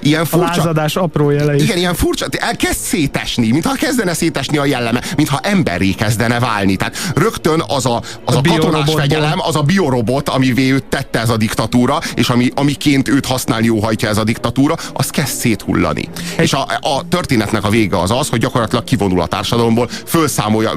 [0.00, 1.62] Ilyen furcsa, a lázadás apró jelei.
[1.62, 6.76] Igen, ilyen furcsa, elkezd szétesni, mintha kezdene szétesni a jelleme, mintha emberré kezdene válni.
[6.76, 11.20] Tehát rögtön az a, az a, a katonás fegyelem, az a biorobot, amivé őt tette
[11.20, 16.08] ez a diktatúra, és ami, amiként őt használni óhajtja ez a diktatúra, az kezd széthullani.
[16.36, 16.44] Egy...
[16.44, 20.74] És a, a történetnek a vége az az, hogy gyakorlatilag kivonul a társadalomból, fölszámolja,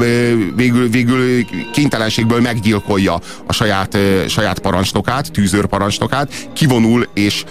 [0.56, 7.44] végül, végül kénytelenségből meggyilkolja a saját, saját parancsnokát, tűzőr parancsnokát, kivonul és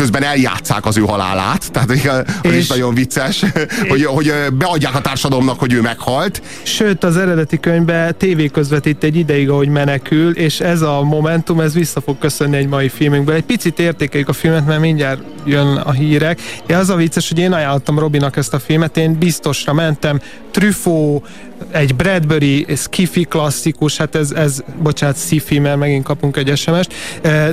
[0.00, 1.96] közben eljátszák az ő halálát, tehát az
[2.42, 3.44] és, is nagyon vicces,
[3.88, 6.42] hogy, hogy beadják a társadalomnak, hogy ő meghalt.
[6.62, 11.74] Sőt, az eredeti könyvben tévé közvetít egy ideig, ahogy menekül, és ez a momentum, ez
[11.74, 13.34] vissza fog köszönni egy mai filmünkből.
[13.34, 16.40] Egy picit értékeljük a filmet, mert mindjárt jön a hírek.
[16.66, 21.24] Ja, az a vicces, hogy én ajánlottam Robinak ezt a filmet, én biztosra mentem, Truffaut,
[21.70, 26.94] egy Bradbury skifi klasszikus, hát ez, ez bocsánat, sci mert megint kapunk egy SMS-t,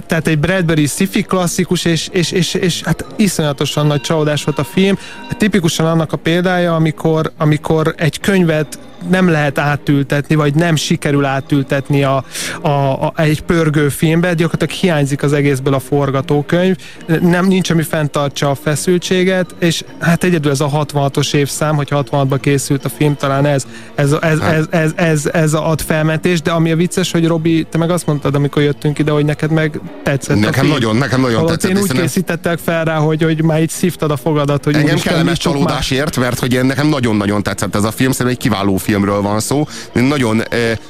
[0.05, 4.63] tehát egy Bradbury sci klasszikus, és, és, és, és hát iszonyatosan nagy csalódás volt a
[4.63, 4.97] film.
[5.38, 12.03] Tipikusan annak a példája, amikor, amikor egy könyvet nem lehet átültetni, vagy nem sikerül átültetni
[12.03, 12.23] a,
[12.62, 16.75] a, a, egy pörgő filmbe, gyakorlatilag hiányzik az egészből a forgatókönyv,
[17.21, 22.38] nem nincs, ami fenntartsa a feszültséget, és hát egyedül ez a 66-os évszám, hogy 66-ban
[22.41, 26.71] készült a film, talán ez, ez, ez, ez, ez, ez, ez ad felmentés, de ami
[26.71, 30.39] a vicces, hogy Robi, te meg azt mondtad, amikor jöttünk ide, hogy neked meg tetszett
[30.39, 30.67] Nekem film.
[30.67, 31.71] nagyon, nekem nagyon Holott tetszett.
[31.71, 35.38] Én úgy készítettek fel rá, hogy, hogy már így szívtad a fogadat, hogy Engem kellemes
[35.38, 39.67] csalódásért, mert hogy nekem nagyon-nagyon tetszett ez a film, szerintem egy kiváló filmről van szó,
[39.93, 40.43] nagyon,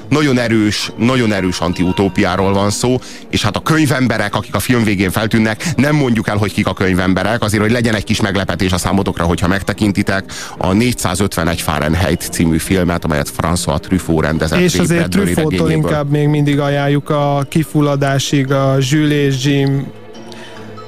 [0.10, 5.12] nagyon erős, nagyon erős antiutópiáról van szó, és hát a könyvemberek, akik a film végén
[5.12, 8.78] feltűnnek, nem mondjuk el, hogy kik a könyvemberek, azért, hogy legyen egy kis meglepetés a
[8.78, 10.24] számotokra, hogyha megtekintitek
[10.58, 14.60] a 451 Fahrenheit című filmet, amelyet François Truffaut rendezett.
[14.60, 19.88] És azért Truffauttól inkább még mindig ajánljuk a kifulladásig, a Jules és Jim,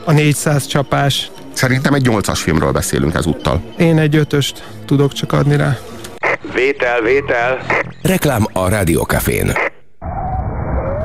[0.05, 1.31] a 400 csapás.
[1.53, 3.61] Szerintem egy 8-as filmről beszélünk ezúttal.
[3.77, 5.77] Én egy ötöst tudok csak adni rá.
[6.65, 7.57] Vétel, vétel.
[8.01, 9.51] Reklám a Rádiókafén.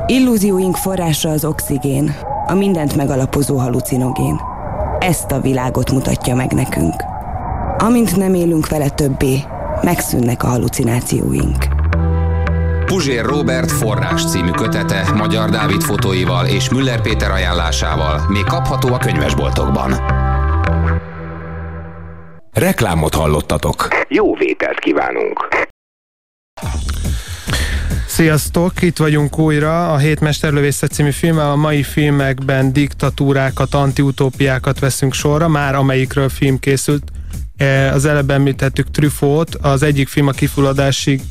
[0.05, 2.15] Illúzióink forrása az oxigén,
[2.47, 4.41] a mindent megalapozó halucinogén.
[4.99, 6.93] Ezt a világot mutatja meg nekünk.
[7.77, 9.39] Amint nem élünk vele többé,
[9.81, 11.67] megszűnnek a halucinációink.
[12.85, 18.97] Puzsér Robert forrás című kötete Magyar Dávid fotóival és Müller Péter ajánlásával még kapható a
[18.97, 20.23] könyvesboltokban.
[22.55, 23.87] Reklámot hallottatok.
[24.07, 25.47] Jó vételt kívánunk!
[28.07, 31.51] Sziasztok, itt vagyunk újra a Hét Mesterlövészet című filmmel.
[31.51, 37.11] A mai filmekben diktatúrákat, antiutópiákat veszünk sorra, már amelyikről film készült.
[37.57, 41.21] E, az előbb említettük Truffaut, az egyik film a kifulladásig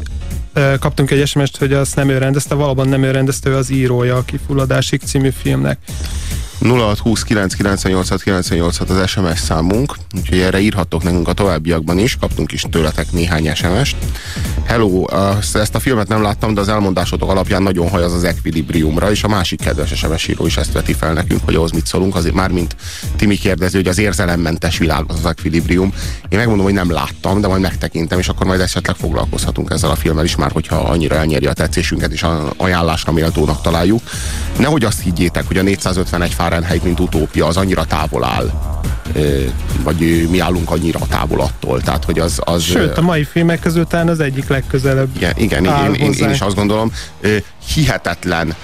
[0.53, 3.71] e, kaptunk egy sms hogy azt nem ő rendezte, valóban nem ő rendezte, ő az
[3.71, 5.79] írója a Kifulladásig című filmnek.
[6.61, 13.55] 0629986986 az SMS számunk, úgyhogy erre írhattok nekünk a továbbiakban is, kaptunk is tőletek néhány
[13.55, 13.97] SMS-t.
[14.65, 15.05] Hello,
[15.53, 19.25] ezt a filmet nem láttam, de az elmondásotok alapján nagyon haj az az Equilibriumra, és
[19.25, 22.35] a másik kedves SMS író is ezt veti fel nekünk, hogy ahhoz mit szólunk, azért
[22.35, 22.77] már mint
[23.17, 25.93] Timi kérdezi, hogy az érzelemmentes világ az az Equilibrium.
[26.29, 29.97] Én megmondom, hogy nem láttam, de majd megtekintem, és akkor majd esetleg foglalkozhatunk ezzel a
[29.97, 34.01] filmmel is már, hogyha annyira elnyeri a tetszésünket, és a ajánlásra méltónak találjuk.
[34.59, 38.51] Nehogy azt higgyétek, hogy a 451 Fahrenheit, mint utópia, az annyira távol áll
[39.83, 41.81] vagy mi állunk annyira távol attól.
[41.81, 45.65] Tehát, hogy az, az, Sőt, a mai filmek közül talán az egyik legközelebb Igen, igen
[45.65, 46.93] én, én, én is azt gondolom,
[47.75, 48.55] hihetetlen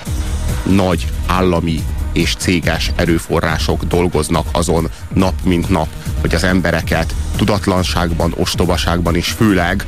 [0.62, 5.88] nagy állami és céges erőforrások dolgoznak azon nap mint nap,
[6.20, 9.86] hogy az embereket tudatlanságban, ostobaságban és főleg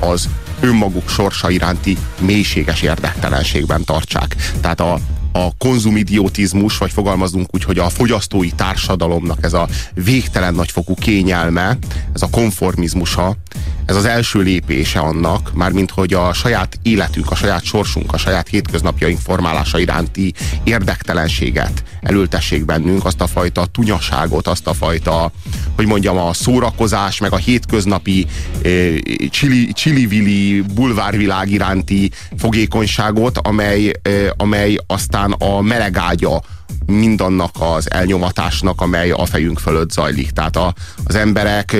[0.00, 0.28] az
[0.60, 4.36] önmaguk sorsa iránti mélységes érdektelenségben tartsák.
[4.60, 4.98] Tehát a,
[5.44, 11.78] a konzumidiotizmus, vagy fogalmazunk úgy, hogy a fogyasztói társadalomnak ez a végtelen nagyfokú kényelme,
[12.14, 13.36] ez a konformizmusa,
[13.86, 18.48] ez az első lépése annak, mármint hogy a saját életünk, a saját sorsunk, a saját
[18.48, 25.32] hétköznapjaink formálása iránti érdektelenséget elültessék bennünk, azt a fajta tunyaságot, azt a fajta,
[25.76, 28.26] hogy mondjam, a szórakozás, meg a hétköznapi
[28.62, 28.94] eh,
[29.30, 36.40] csili, csili bulvárvilág iránti fogékonyságot, amely, eh, amely aztán a melegágya
[36.86, 40.30] mindannak az elnyomatásnak, amely a fejünk fölött zajlik.
[40.30, 41.76] Tehát a, az emberek,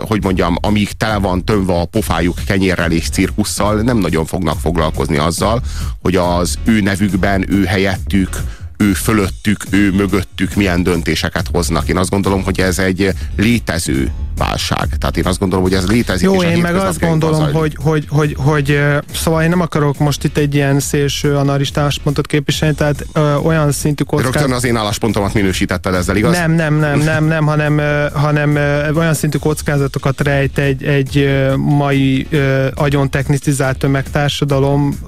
[0.00, 5.16] hogy mondjam, amíg tele van tömve a pofájuk kenyérrel és cirkusszal, nem nagyon fognak foglalkozni
[5.16, 5.60] azzal,
[6.00, 8.42] hogy az ő nevükben, ő helyettük,
[8.76, 11.88] ő fölöttük, ő mögöttük milyen döntéseket hoznak.
[11.88, 14.88] Én azt gondolom, hogy ez egy létező válság.
[14.98, 16.24] Tehát én azt gondolom, hogy ez létezik.
[16.24, 18.80] Jó, én meg azt gondolom, hogy, hogy, hogy, hogy,
[19.14, 23.72] szóval én nem akarok most itt egy ilyen szélső anarista álláspontot képviselni, tehát ö, olyan
[23.72, 24.34] szintű kockázat...
[24.34, 26.36] Rögtön az én álláspontomat minősítetted ezzel, igaz?
[26.36, 31.16] Nem, nem, nem, nem, nem, hanem, ö, hanem ö, olyan szintű kockázatokat rejt egy, egy
[31.16, 34.98] ö, mai ö, agyon technicizált tömegtársadalom,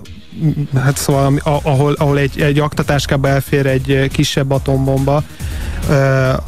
[0.75, 5.23] hát szóval ahol, ahol egy, egy aktatáskába elfér egy kisebb atombomba,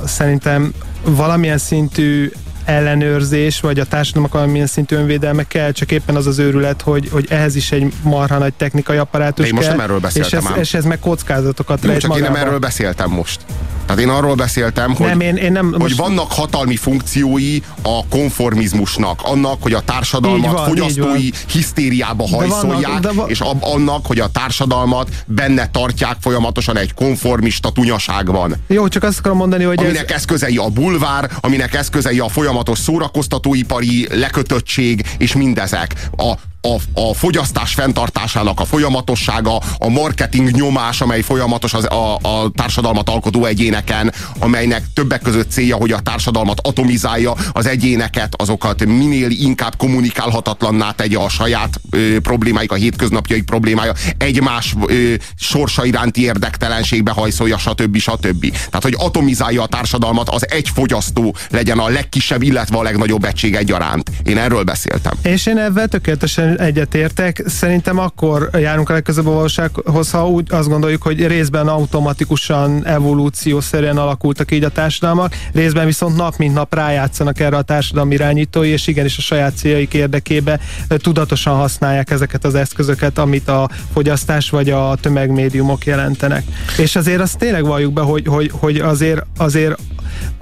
[0.05, 0.73] szerintem
[1.05, 2.31] valamilyen szintű
[2.67, 7.27] ellenőrzés, vagy a társadalomnak valamilyen szintű önvédelme kell, csak éppen az az őrület, hogy, hogy
[7.31, 10.75] ehhez is egy marha nagy technikai apparátus én most nem erről beszéltem és ez, és
[10.75, 12.29] ez meg kockázatokat Jó, csak magában.
[12.29, 13.41] én nem erről beszéltem most.
[13.87, 15.97] Tehát én arról beszéltem, hogy, nem, én, én nem, hogy most...
[15.97, 23.29] vannak hatalmi funkciói a konformizmusnak, annak, hogy a társadalmat van, fogyasztói hisztériába hajszolják, de van...
[23.29, 28.55] és ab, annak, hogy a társadalmat benne tartják folyamatosan egy konformista tunyaságban.
[28.67, 30.17] Jó, csak azt akarom mondani, hogy aminek ez...
[30.17, 36.09] eszközei a bulvár, aminek eszközei a folyamatos szórakoztatóipari lekötöttség, és mindezek.
[36.17, 36.35] A
[36.67, 43.09] a, a fogyasztás fenntartásának a folyamatossága, a marketing nyomás, amely folyamatos az, a, a társadalmat
[43.09, 49.77] alkotó egyéneken, amelynek többek között célja, hogy a társadalmat atomizálja, az egyéneket, azokat minél inkább
[49.77, 57.59] kommunikálhatatlanná tegye a saját ö, problémáik, a hétköznapjaik problémája, egymás ö, sorsa iránti érdektelenségbe hajszolja,
[57.59, 57.99] stb.
[57.99, 58.51] stb.
[58.51, 63.55] Tehát, hogy atomizálja a társadalmat, az egy fogyasztó legyen a legkisebb, illetve a legnagyobb egység
[63.55, 64.11] egyaránt.
[64.25, 65.13] Én erről beszéltem.
[65.23, 67.43] És én ebben tökéletesen egyetértek.
[67.47, 73.97] Szerintem akkor járunk a legközelebb a valósághoz, ha úgy azt gondoljuk, hogy részben automatikusan evolúciószerűen
[73.97, 78.87] alakultak így a társadalmak, részben viszont nap mint nap rájátszanak erre a társadalmi irányítói, és
[78.87, 84.97] igenis a saját céljaik érdekébe tudatosan használják ezeket az eszközöket, amit a fogyasztás vagy a
[85.01, 86.45] tömegmédiumok jelentenek.
[86.79, 89.79] És azért azt tényleg valljuk be, hogy, hogy, hogy azért, azért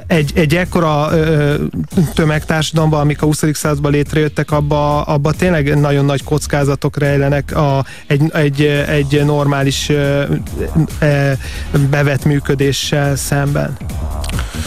[0.07, 1.55] egy, egy ekkora ö,
[2.15, 3.45] tömegtársadalomban, amik a 20.
[3.53, 10.25] században létrejöttek, abba, abba tényleg nagyon nagy kockázatok rejlenek a, egy, egy, egy normális ö,
[10.99, 11.33] ö,
[11.91, 13.77] bevett működéssel szemben.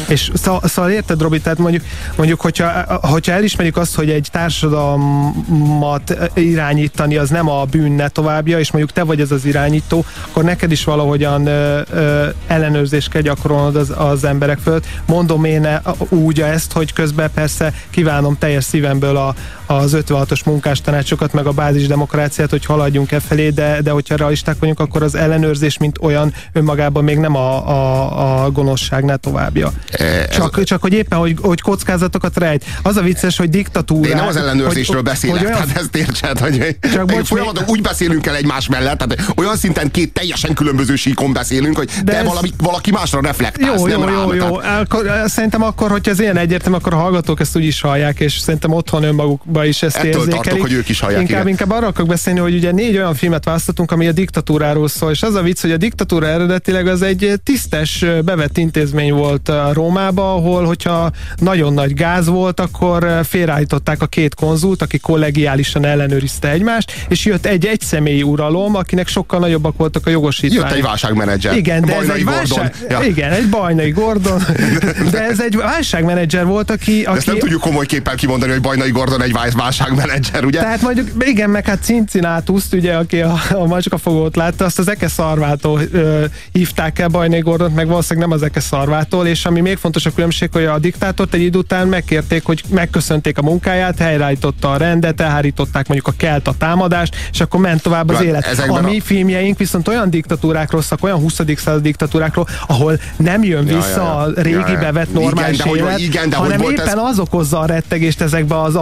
[0.08, 1.84] És szóval, szóval érted, Robi, tehát mondjuk,
[2.16, 8.72] mondjuk hogyha, hogyha elismerjük azt, hogy egy társadalmat irányítani az nem a bűnne továbbja, és
[8.72, 13.76] mondjuk te vagy ez az irányító, akkor neked is valahogyan ö, ö, ellenőrzést kell gyakorolnod
[13.76, 14.86] az, az emberek fölött.
[15.06, 15.68] Mondom én
[16.10, 19.36] úgy ezt, hogy közben persze kívánom teljes szívemből a,
[19.67, 24.80] az 56-os munkástanácsokat, meg a bázisdemokráciát, hogy haladjunk e felé, de, de hogyha realisták vagyunk,
[24.80, 29.71] akkor az ellenőrzés, mint olyan önmagában még nem a, a, a gonoszságnál továbbja.
[29.91, 32.65] E, csak, csak hogy éppen, hogy, hogy kockázatokat rejt.
[32.82, 34.10] Az a vicces, hogy diktatúra.
[34.10, 35.62] Én nem az ellenőrzésről hogy, beszélek, hogy olyan...
[35.62, 37.71] tehát ezt értsed, hogy csak bocs, folyamaton még...
[37.71, 42.12] úgy beszélünk el egymás mellett, tehát olyan szinten két teljesen különböző síkon beszélünk, hogy de
[42.12, 42.25] te ez...
[42.25, 44.60] valami, valaki másra reflektálsz, jó, nem jó, rám, jó, jó.
[44.60, 44.82] Tehát...
[44.82, 48.38] Akkor, szerintem akkor, hogyha ez ilyen egyértelmű, akkor a hallgatók ezt úgy is hallják, és
[48.38, 50.41] szerintem otthon önmaguk ba is ezt Ettől érzékelik.
[50.41, 51.52] tartok, hogy ők is hallják, Inkább, igen.
[51.52, 55.24] inkább arra akarok beszélni, hogy ugye négy olyan filmet választottunk, ami a diktatúráról szól, és
[55.24, 60.65] az a vicc, hogy a diktatúra eredetileg az egy tisztes, bevett intézmény volt Rómába, ahol,
[60.65, 67.26] hogyha nagyon nagy gáz volt, akkor félreállították a két konzult, aki kollegiálisan ellenőrizte egymást, és
[67.26, 70.67] jött egy egyszemélyi uralom, akinek sokkal nagyobbak voltak a jogosítványok.
[70.70, 71.56] Jött egy válságmenedzser.
[71.58, 72.58] Igen, de ez Bajnai egy Gordon.
[72.58, 73.02] válság, Ja.
[73.04, 74.41] igen, egy bajnai Gordon,
[75.12, 77.02] de ez egy válságmenedzser volt, aki...
[77.02, 80.60] De ezt nem aki tudjuk komoly képpel kimondani, hogy Bajnai Gordon egy vál- válságmenedzser, ugye?
[80.60, 85.08] tehát mondjuk, igen, meg hát Cincinnatuszt, ugye, aki a, a macskafogót látta, azt az Eke
[85.08, 89.78] Szarvától ö, hívták el Bajnai Gordont, meg valószínűleg nem az Eke Szarvától, és ami még
[89.78, 94.78] fontosabb különbség, hogy a diktátort egy idő után megkérték, hogy megköszönték a munkáját, helyreállította a
[94.78, 98.66] rendet, elhárították mondjuk a kelt a támadást, és akkor ment tovább az élet.
[98.68, 101.42] A mi a- filmjeink viszont olyan diktatúrákról szak, olyan 20.
[101.56, 104.16] század diktatúrákról, ahol nem jön vissza ja, ja.
[104.16, 104.80] a régi Ja, ja.
[104.80, 107.60] bevett Igen, normális de hogy- élet, igen, de hogy hanem volt éppen ez- az okozza
[107.60, 108.76] a rettegést ezekbe az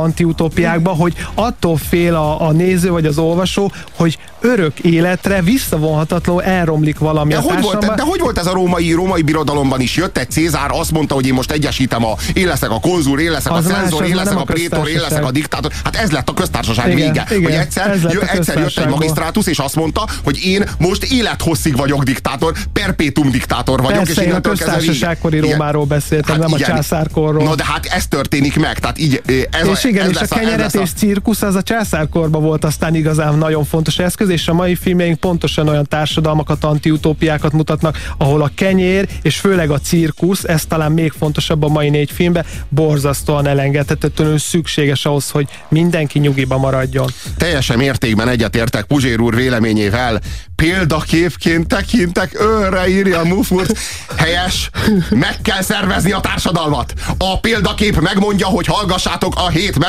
[0.56, 6.98] antiutópiákba, hogy attól fél a, a néző vagy az olvasó, hogy örök életre visszavonhatatlanul elromlik
[6.98, 9.96] valami De a hogy, volt, de hogy volt ez a római, római birodalomban is?
[9.96, 13.32] Jött egy Cézár, azt mondta, hogy én most egyesítem a, én leszek a konzul, én
[13.32, 15.72] leszek Az a az én leszek nem a a prétor, én leszek a diktátor.
[15.84, 17.26] Hát ez lett a köztársaság Igen, vége.
[17.30, 21.04] igen, hogy egyszer, jö, a egyszer jött egy magisztrátus, és azt mondta, hogy én most
[21.04, 25.40] élethosszig vagyok diktátor, perpétum diktátor vagyok, és Persze, én a köztársaságkori.
[25.40, 26.70] Rómáról beszéltem, nem a igen.
[26.70, 27.44] császárkorról.
[27.44, 30.36] Na de hát ez történik meg, tehát így ez és a, igen, ez és a
[30.46, 34.48] ez kenyeret lesz és cirkusz az a császárkorban volt aztán igazán nagyon fontos eszköz, és
[34.48, 40.44] a mai filmjeink pontosan olyan társadalmakat, antiutópiákat mutatnak, ahol a kenyér, és főleg a cirkusz,
[40.44, 46.58] ez talán még fontosabb a mai négy filmben, borzasztóan elengedhetetlenül szükséges ahhoz, hogy mindenki nyugiba
[46.58, 47.10] maradjon.
[47.38, 50.22] Teljesen mértékben egyetértek Puzsér úr véleményével.
[50.56, 53.78] Példaképként tekintek őre, írja Mufurt.
[54.18, 54.70] Helyes,
[55.10, 56.94] meg kell szervezni a társadalmat.
[57.18, 59.80] A példakép megmondja, hogy hallgassátok a hét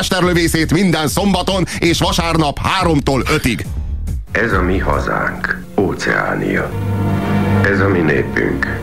[0.46, 3.66] mesterlövészét minden szombaton és vasárnap háromtól ötig.
[4.32, 6.70] Ez a mi hazánk, Óceánia.
[7.64, 8.78] Ez a mi népünk.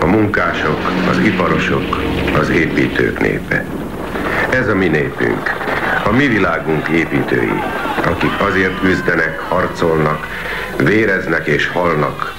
[0.00, 0.78] A munkások,
[1.10, 1.96] az iparosok,
[2.40, 3.64] az építők népe.
[4.50, 5.50] Ez a mi népünk.
[6.04, 7.62] A mi világunk építői,
[8.04, 10.26] akik azért küzdenek, harcolnak,
[10.76, 12.34] véreznek és halnak.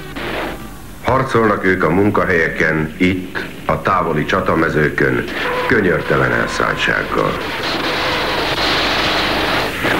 [1.03, 5.23] Harcolnak ők a munkahelyeken, itt, a távoli csatamezőkön,
[5.67, 7.37] könyörtelen elszántsággal.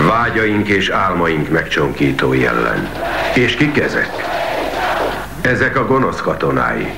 [0.07, 2.89] Vágyaink és álmaink megcsonkítói ellen.
[3.35, 4.09] És kik ezek?
[5.41, 6.93] Ezek a gonosz katonái.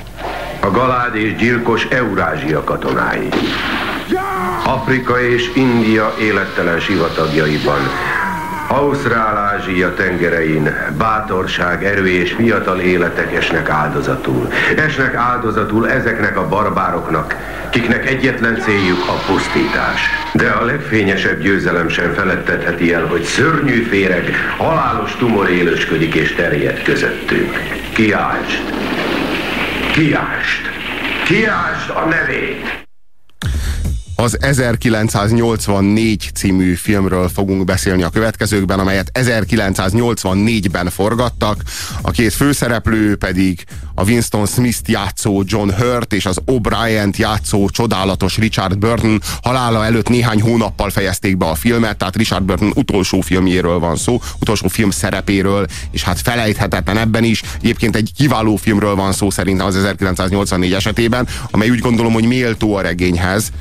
[0.60, 3.28] A galád és gyilkos Eurázsia katonái.
[4.64, 7.80] Afrika és India élettelen sivatagjaiban,
[8.70, 14.48] Ausztrál-Ázsia tengerein bátorság, erő és fiatal életek esnek áldozatul.
[14.76, 17.36] Esnek áldozatul ezeknek a barbároknak,
[17.70, 20.00] kiknek egyetlen céljuk a pusztítás.
[20.32, 26.82] De a legfényesebb győzelem sem felettetheti el, hogy szörnyű féreg, halálos tumor élősködik és terjed
[26.82, 27.58] közöttünk.
[27.94, 28.62] Kiáltsd!
[29.92, 30.62] Kiáltsd!
[31.24, 32.88] Kiáltsd a nevét!
[34.20, 41.62] Az 1984 című filmről fogunk beszélni a következőkben, amelyet 1984-ben forgattak.
[42.02, 48.38] A két főszereplő pedig a Winston Smith-t játszó John Hurt és az O'Brien-t játszó csodálatos
[48.38, 53.78] Richard Burton halála előtt néhány hónappal fejezték be a filmet, tehát Richard Burton utolsó filmjéről
[53.78, 57.42] van szó, utolsó film szerepéről, és hát felejthetetlen ebben is.
[57.56, 62.74] Egyébként egy kiváló filmről van szó szerintem az 1984 esetében, amely úgy gondolom, hogy méltó
[62.74, 63.52] a regényhez,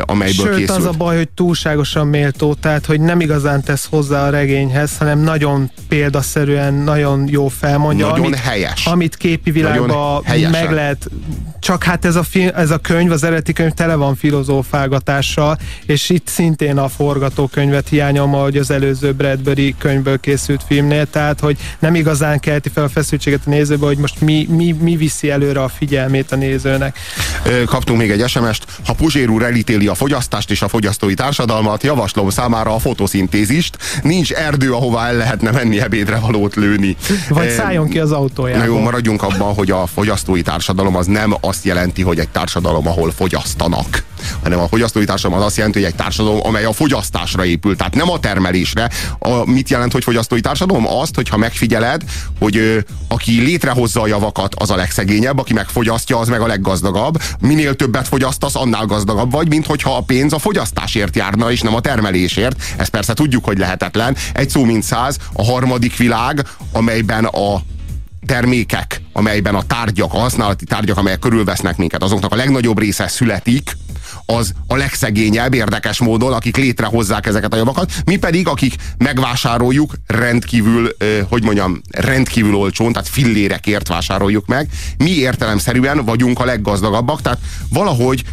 [0.00, 0.78] amelyből Sőt, készült.
[0.78, 5.18] az a baj, hogy túlságosan méltó, tehát hogy nem igazán tesz hozzá a regényhez, hanem
[5.18, 8.08] nagyon példaszerűen, nagyon jó felmondja.
[8.08, 8.86] Nagyon amit, helyes.
[8.86, 11.10] Amit képi világban meg lehet.
[11.60, 16.10] Csak hát ez a, film, ez a könyv, az eredeti könyv tele van filozófálgatással, és
[16.10, 21.94] itt szintén a forgatókönyvet hiányom, ahogy az előző Bradbury könyvből készült filmnél, tehát hogy nem
[21.94, 25.68] igazán kelti fel a feszültséget a nézőbe, hogy most mi, mi, mi viszi előre a
[25.68, 26.98] figyelmét a nézőnek.
[27.64, 28.64] Kaptunk még egy SMS-t.
[28.86, 33.76] Ha Puzsér úr elítéli a fogyasztást és a fogyasztói társadalmat, javaslom számára a fotoszintézist.
[34.02, 36.96] Nincs erdő, ahová el lehetne menni ebédre valót lőni.
[37.28, 38.66] Vagy Ö, szálljon ki az autójából.
[38.66, 42.88] Na jó, maradjunk abban, hogy a fogyasztói társadalom az nem azt jelenti, hogy egy társadalom,
[42.88, 44.04] ahol fogyasztanak,
[44.42, 47.94] hanem a fogyasztói társadalom az azt jelenti, hogy egy társadalom, amely a fogyasztásra épül, tehát
[47.94, 48.90] nem a termelésre.
[49.18, 50.86] A, mit jelent, hogy fogyasztói társadalom?
[50.86, 52.02] Azt, hogyha megfigyeled,
[52.38, 57.22] hogy ö, aki létrehozza a javakat, az a legszegényebb, aki megfogyasztja, az meg a leggazdagabb.
[57.40, 61.74] Minél többet fogyasztasz, annál gazdagabb vagy, mint hogyha a pénz a fogyasztásért járna, és nem
[61.74, 62.62] a termelésért.
[62.76, 64.16] Ezt persze tudjuk, hogy lehetetlen.
[64.32, 67.60] Egy szó mint száz, a harmadik világ, amelyben a
[68.26, 73.76] termékek, amelyben a tárgyak, a használati tárgyak, amelyek körülvesznek minket, azoknak a legnagyobb része születik,
[74.26, 80.96] az a legszegényebb érdekes módon, akik létrehozzák ezeket a javakat, mi pedig, akik megvásároljuk rendkívül,
[81.28, 84.68] hogy mondjam, rendkívül olcsón, tehát fillérekért vásároljuk meg,
[84.98, 88.24] mi értelemszerűen vagyunk a leggazdagabbak, tehát valahogy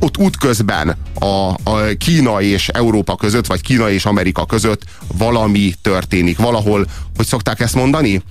[0.00, 4.82] ott útközben a, a Kína és Európa között, vagy Kína és Amerika között
[5.16, 6.38] valami történik.
[6.38, 8.22] Valahol, hogy szokták ezt mondani?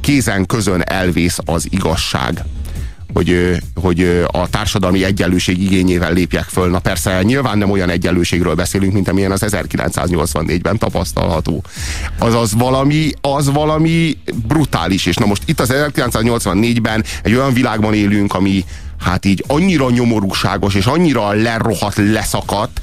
[0.00, 2.44] kézen közön elvész az igazság
[3.12, 6.70] hogy, hogy a társadalmi egyenlőség igényével lépjek föl.
[6.70, 11.64] Na persze, nyilván nem olyan egyenlőségről beszélünk, mint amilyen az 1984-ben tapasztalható.
[12.18, 18.34] Azaz valami, az valami brutális, és na most itt az 1984-ben egy olyan világban élünk,
[18.34, 18.64] ami
[19.00, 22.80] hát így annyira nyomorúságos, és annyira lerohat, leszakadt,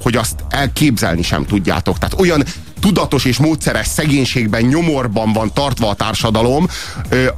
[0.00, 1.98] hogy azt elképzelni sem tudjátok.
[1.98, 2.44] Tehát olyan
[2.80, 6.68] tudatos és módszeres szegénységben, nyomorban van tartva a társadalom,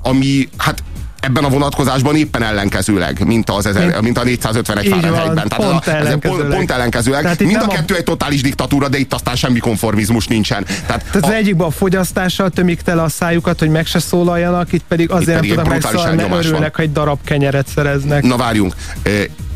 [0.03, 0.83] ami hát
[1.29, 5.49] ebben a vonatkozásban éppen ellenkezőleg, mint, az ezer, mint a 451 Fahrenheitben.
[5.49, 6.41] Tehát pont, a, ellenkezőleg.
[6.41, 7.23] pont, pont ellenkezőleg.
[7.23, 7.97] Tehát Mind a kettő a...
[7.97, 10.65] egy totális diktatúra, de itt aztán semmi konformizmus nincsen.
[10.65, 11.27] Tehát, Tehát a...
[11.27, 15.29] az egyikben a fogyasztással tömik tele a szájukat, hogy meg se szólaljanak, itt pedig azért
[15.29, 18.23] itt pedig nem tudnak megszólalni, mert örülnek, hogy darab kenyeret szereznek.
[18.23, 18.75] Na várjunk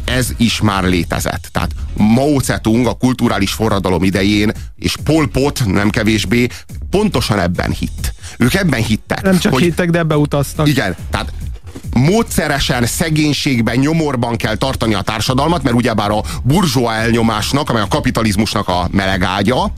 [0.04, 1.48] ez is már létezett.
[1.52, 6.46] Tehát Mao Zedong a kulturális forradalom idején, és Pol Pot nem kevésbé,
[6.90, 8.14] pontosan ebben hitt.
[8.38, 9.22] Ők ebben hittek.
[9.22, 10.68] Nem csak hogy, hittek, de ebbe utaztak.
[10.68, 11.32] Igen, tehát
[11.94, 18.68] módszeresen, szegénységben, nyomorban kell tartani a társadalmat, mert ugyebár a burzsóa elnyomásnak, amely a kapitalizmusnak
[18.68, 19.72] a melegágya,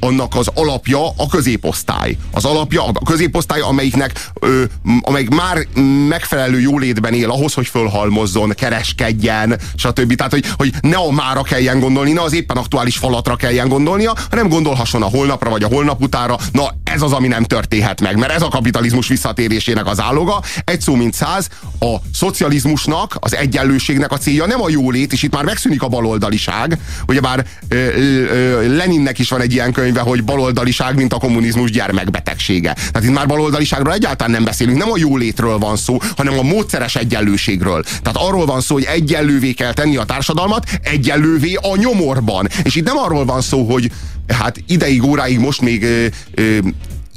[0.00, 2.16] annak az alapja a középosztály.
[2.30, 4.62] Az alapja a középosztály, amelyiknek, ö,
[5.00, 5.66] amelyik már
[6.08, 10.14] megfelelő jólétben él ahhoz, hogy fölhalmozzon, kereskedjen, stb.
[10.14, 14.14] Tehát, hogy, hogy ne a mára kelljen gondolni, ne az éppen aktuális falatra kelljen gondolnia,
[14.30, 16.36] hanem gondolhasson a holnapra vagy a holnap utára.
[16.52, 20.42] Na, ez az, ami nem történhet meg, mert ez a kapitalizmus visszatérésének az áloga.
[20.64, 21.48] Egy szó mint száz,
[21.80, 26.78] a szocializmusnak, az egyenlőségnek a célja nem a jólét, és itt már megszűnik a baloldaliság.
[27.06, 31.70] Ugyebár ö, ö, Leninnek is van egy ilyen könyv, könyve, hogy baloldaliság, mint a kommunizmus
[31.70, 32.72] gyermekbetegsége.
[32.72, 36.96] Tehát itt már baloldaliságról egyáltalán nem beszélünk, nem a jólétről van szó, hanem a módszeres
[36.96, 37.82] egyenlőségről.
[37.82, 42.48] Tehát arról van szó, hogy egyenlővé kell tenni a társadalmat, egyenlővé a nyomorban.
[42.62, 43.90] És itt nem arról van szó, hogy
[44.28, 46.58] hát ideig, óráig most még ö, ö,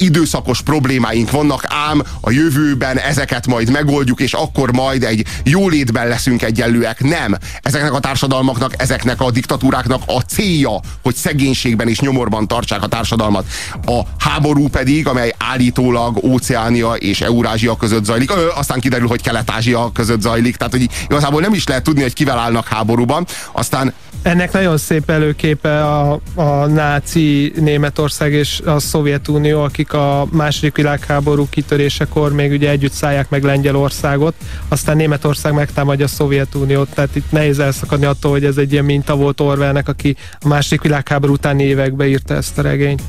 [0.03, 6.41] időszakos problémáink vannak, ám a jövőben ezeket majd megoldjuk, és akkor majd egy jólétben leszünk
[6.41, 7.03] egyenlőek.
[7.03, 7.37] Nem.
[7.61, 13.45] Ezeknek a társadalmaknak, ezeknek a diktatúráknak a célja, hogy szegénységben és nyomorban tartsák a társadalmat.
[13.85, 19.91] A háború pedig, amely állítólag Óceánia és Eurázsia között zajlik, ö, aztán kiderül, hogy Kelet-Ázsia
[19.93, 23.25] között zajlik, tehát hogy igazából nem is lehet tudni, hogy kivel állnak háborúban.
[23.51, 23.93] Aztán
[24.23, 31.47] ennek nagyon szép előképe a, a náci Németország és a Szovjetunió, akik a második világháború
[31.49, 34.35] kitörésekor még ugye együtt szállják meg Lengyelországot,
[34.67, 39.15] aztán Németország megtámadja a Szovjetuniót, tehát itt nehéz elszakadni attól, hogy ez egy ilyen minta
[39.15, 43.01] volt Orwellnek, aki a második világháború utáni években írta ezt a regényt.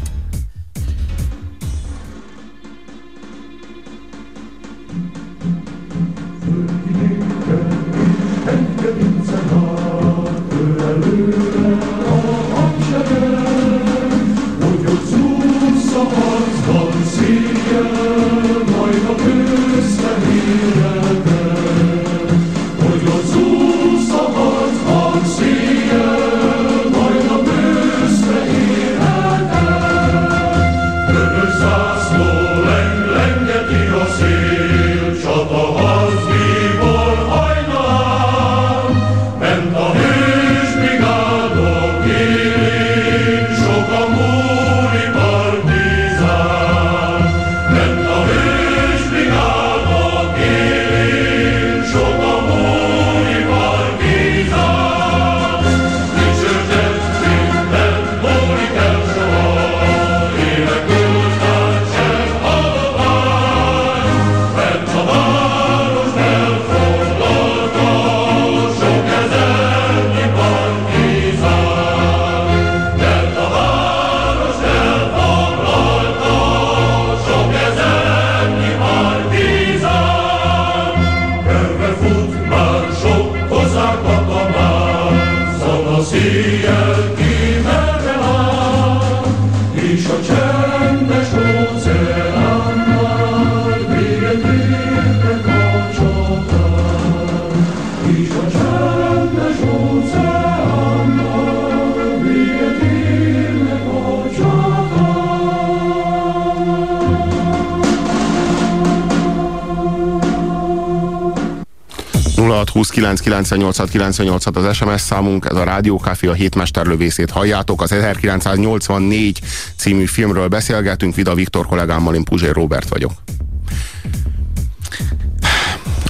[113.43, 117.83] 0629986986 az SMS számunk, ez a Rádiókáfé, a hétmesterlövészét halljátok.
[117.83, 119.41] Az 1984
[119.77, 123.13] című filmről beszélgetünk, Vida Viktor kollégámmal, én Puzsér Robert vagyok.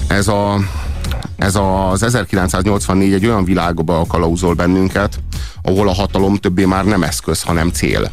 [0.07, 0.59] Ez a
[1.35, 5.19] ez az 1984 egy olyan világba kalauzol bennünket,
[5.61, 8.11] ahol a hatalom többé már nem eszköz, hanem cél.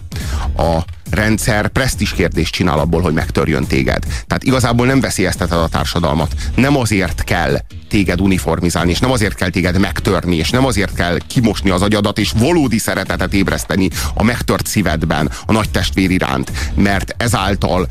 [0.56, 0.78] A
[1.10, 4.04] rendszer presztis kérdést csinál abból, hogy megtörjön téged.
[4.26, 6.34] Tehát igazából nem veszélyezteted a társadalmat.
[6.54, 7.58] Nem azért kell
[7.92, 12.18] téged uniformizálni, és nem azért kell téged megtörni, és nem azért kell kimosni az agyadat,
[12.18, 17.88] és valódi szeretetet ébreszteni a megtört szívedben a nagy testvér iránt, mert ezáltal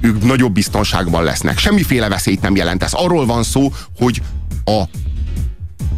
[0.00, 1.58] ők nagyobb biztonságban lesznek.
[1.58, 2.92] Semmiféle veszélyt nem jelent ez.
[2.92, 4.22] Arról van szó, hogy
[4.64, 4.82] a,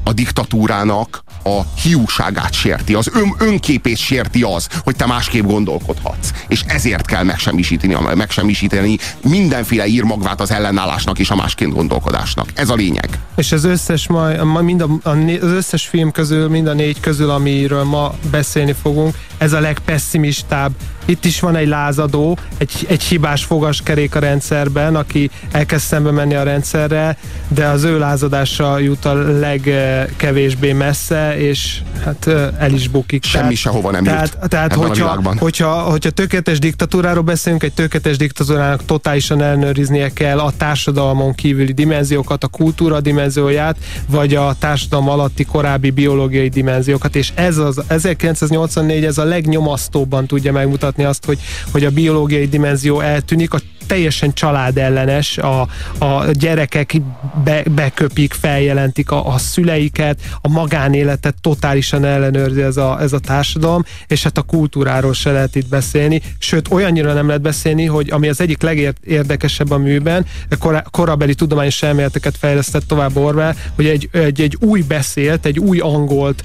[0.05, 6.31] a diktatúrának a hiúságát sérti, az ön, önképét sérti az, hogy te másképp gondolkodhatsz.
[6.49, 12.49] És ezért kell megsemmisíteni, megsemmisíteni mindenféle írmagvát az ellenállásnak és a másként gondolkodásnak.
[12.55, 13.19] Ez a lényeg.
[13.37, 15.09] És az összes, ma, ma mind a,
[15.41, 20.73] az összes film közül, mind a négy közül, amiről ma beszélni fogunk, ez a legpesszimistább.
[21.07, 26.35] Itt is van egy lázadó, egy, egy hibás fogaskerék a rendszerben, aki elkezd szembe menni
[26.35, 27.17] a rendszerre,
[27.49, 32.27] de az ő lázadása jut a legkevésbé messze, és hát
[32.59, 33.25] el is bukik.
[33.25, 38.17] Semmi tehát, sehova nem tehát, jut tehát hogyha, hogyha, hogyha tökéletes diktatúráról beszélünk, egy tökéletes
[38.17, 43.77] diktatúrának totálisan ellenőriznie kell a társadalmon kívüli dimenziókat, a kultúra dimenzióját,
[44.09, 50.53] vagy a társadalom alatti korábbi biológiai dimenziókat, és ez az 1984 ez a legnyomasztóbban tudja
[50.53, 51.39] megmutatni azt, hogy,
[51.73, 55.61] hogy a biológiai dimenzió eltűnik, a teljesen családellenes, a,
[55.99, 56.97] a gyerekek
[57.45, 63.85] be, beköpik, feljelentik a, a szüleiket, a magánéletet totálisan ellenőrzi ez a, ez a társadalom,
[64.07, 68.29] és hát a kultúráról se lehet itt beszélni, sőt olyannyira nem lehet beszélni, hogy ami
[68.29, 70.27] az egyik legérdekesebb a műben,
[70.59, 75.79] kor, korabeli tudományos elméleteket fejlesztett tovább Orwell, hogy egy, egy, egy új beszélt, egy új
[75.79, 76.45] angolt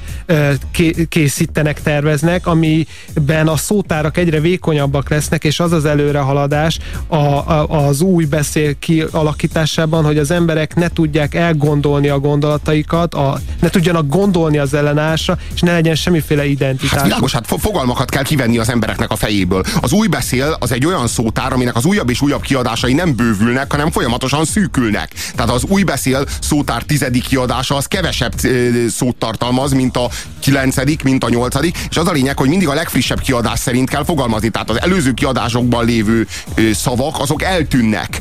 [1.10, 8.02] készítenek, terveznek, amiben a szótárak egyre vékonyabbak lesznek, és az az előrehaladás a, a, az
[8.02, 14.58] új beszél kialakításában, hogy az emberek ne tudják elgondolni a gondolataikat, a, ne tudjanak gondolni
[14.58, 16.92] az ellenállásra, és ne legyen semmiféle identitás.
[16.92, 19.64] Hát világos, hát fogalmakat kell kivenni az embereknek a fejéből.
[19.82, 23.72] Az új beszél az egy olyan szótár, aminek az újabb és újabb kiadásai nem bővülnek,
[23.72, 25.12] hanem folyamatosan szűkülnek.
[25.36, 28.34] Tehát az új beszél szótár tizedik kiadása az kevesebb
[28.90, 30.10] szót tartalmaz, mint a
[30.40, 34.04] kilencedik, mint a nyolcadik, és az a lényeg, hogy mindig a legfrissebb kiadás szerint kell
[34.04, 34.50] fogalmazni.
[34.50, 36.28] Tehát az előző kiadásokban lévő
[36.74, 38.20] szavak azok eltűnnek.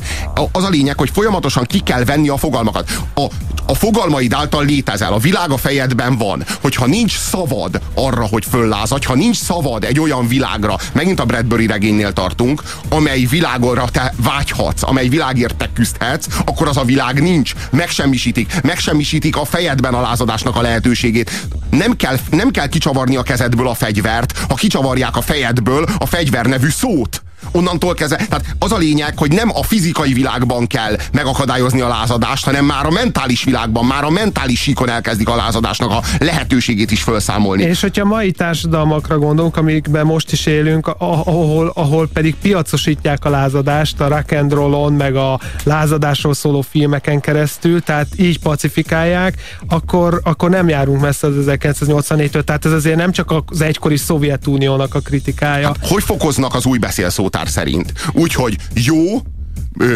[0.51, 2.91] Az a lényeg, hogy folyamatosan ki kell venni a fogalmakat.
[3.15, 3.25] A,
[3.65, 6.43] a fogalmaid által létezel, a világ a fejedben van.
[6.61, 11.67] Hogyha nincs szavad arra, hogy föllázadj, ha nincs szavad egy olyan világra, megint a Bradbury
[11.67, 17.53] regénynél tartunk, amely világorra te vágyhatsz, amely világért te küzdhetsz, akkor az a világ nincs.
[17.69, 18.61] Megsemmisítik.
[18.63, 21.47] Megsemmisítik a fejedben a lázadásnak a lehetőségét.
[21.69, 26.45] Nem kell, nem kell kicsavarni a kezedből a fegyvert, ha kicsavarják a fejedből a fegyver
[26.45, 27.21] nevű szót
[27.51, 32.45] onnantól kezdve, tehát az a lényeg, hogy nem a fizikai világban kell megakadályozni a lázadást,
[32.45, 37.03] hanem már a mentális világban, már a mentális síkon elkezdik a lázadásnak a lehetőségét is
[37.03, 37.63] felszámolni.
[37.63, 44.01] És hogyha mai társadalmakra gondolunk, amikben most is élünk, ahol, ahol pedig piacosítják a lázadást
[44.01, 50.49] a rock and roll-on, meg a lázadásról szóló filmeken keresztül, tehát így pacifikálják, akkor, akkor
[50.49, 55.67] nem járunk messze az 1984-től, tehát ez azért nem csak az egykori Szovjetuniónak a kritikája.
[55.67, 57.93] Hát, hogy fokoznak az új beszélszót szótár szerint.
[58.13, 59.21] Úgyhogy jó,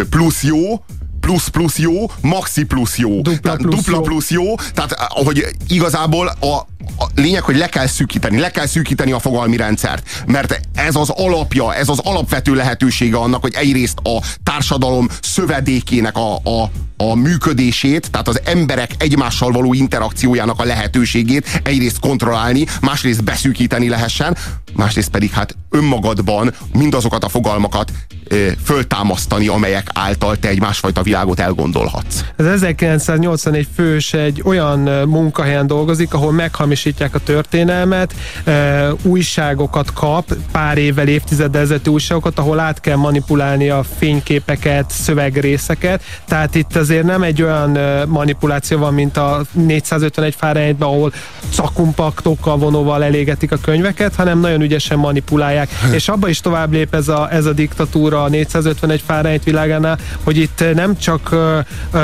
[0.10, 0.84] plusz jó,
[1.20, 3.22] plusz plusz jó, maxi plusz jó.
[3.22, 4.02] Dupla, tehát, plusz, dupla jó.
[4.02, 4.56] plusz jó.
[4.74, 9.57] Tehát, hogy igazából a, a lényeg, hogy le kell szűkíteni, le kell szűkíteni a fogalmi
[9.57, 16.17] rendszert, mert ez az alapja, ez az alapvető lehetősége annak, hogy egyrészt a társadalom szövedékének
[16.17, 23.23] a, a, a működését, tehát az emberek egymással való interakciójának a lehetőségét egyrészt kontrollálni, másrészt
[23.23, 24.38] beszűkíteni lehessen,
[24.75, 27.91] másrészt pedig hát önmagadban mindazokat a fogalmakat
[28.27, 32.23] ö, föltámasztani, amelyek által te egy másfajta világot elgondolhatsz.
[32.36, 36.31] Ez 1981 fős egy olyan munkahelyen dolgozik, ahol
[36.76, 38.13] meghamisítják a történelmet,
[38.43, 46.03] ö, újságokat kap, pár évvel, évtizeddel ezelőtti újságokat, ahol át kell manipulálni a fényképeket, szövegrészeket,
[46.28, 51.13] tehát itt azért nem egy olyan manipuláció van, mint a 451 Fahrenheitben, ahol
[51.49, 55.69] cakumpaktokkal, vonóval elégetik a könyveket, hanem nagyon ügyesen manipulálják.
[55.91, 60.38] És abba is tovább lép ez a, ez a diktatúra a 451 Fahrenheit világánál, hogy
[60.38, 61.36] itt nem csak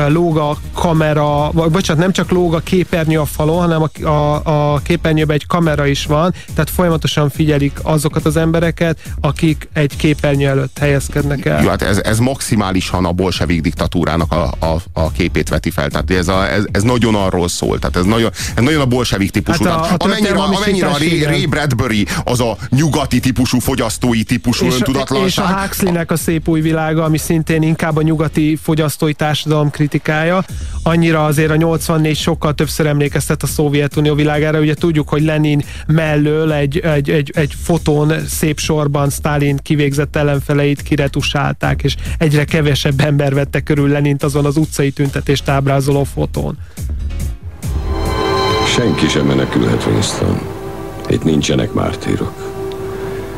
[0.07, 4.41] lóg a kamera, vagy bocsánat, nem csak lóg a képernyő a falon, hanem a, a,
[4.45, 10.47] a képernyőben egy kamera is van, tehát folyamatosan figyelik azokat az embereket, akik egy képernyő
[10.47, 11.61] előtt helyezkednek el.
[11.63, 15.89] Jó, hát ez, ez maximálisan a bolsevik diktatúrának a, a a, a képét veti fel.
[15.89, 17.79] Tehát ez, a, ez, ez nagyon arról szól.
[17.79, 19.63] Tehát ez nagyon, ez nagyon a bolsevik típusú.
[19.63, 24.65] Hát a, a amennyire, amennyire a Ray, Ray Bradbury az a nyugati típusú, fogyasztói típusú
[24.65, 25.27] és, öntudatlanság.
[25.27, 30.43] És a Huxleynek a szép új világa, ami szintén inkább a nyugati fogyasztói társadalom kritikája.
[30.83, 34.50] Annyira azért a 84 sokkal többször emlékeztet a Szovjetunió világára.
[34.59, 40.81] Ugye tudjuk, hogy Lenin mellől egy, egy, egy, egy fotón szép sorban Stalin kivégzett ellenfeleit
[40.81, 46.57] kiretusálták, és egyre kevesebb ember vette körül Lenint azon az utcai tüntetést ábrázoló fotón.
[48.75, 50.41] Senki sem menekülhet, Winston.
[51.09, 52.33] Itt nincsenek mártírok.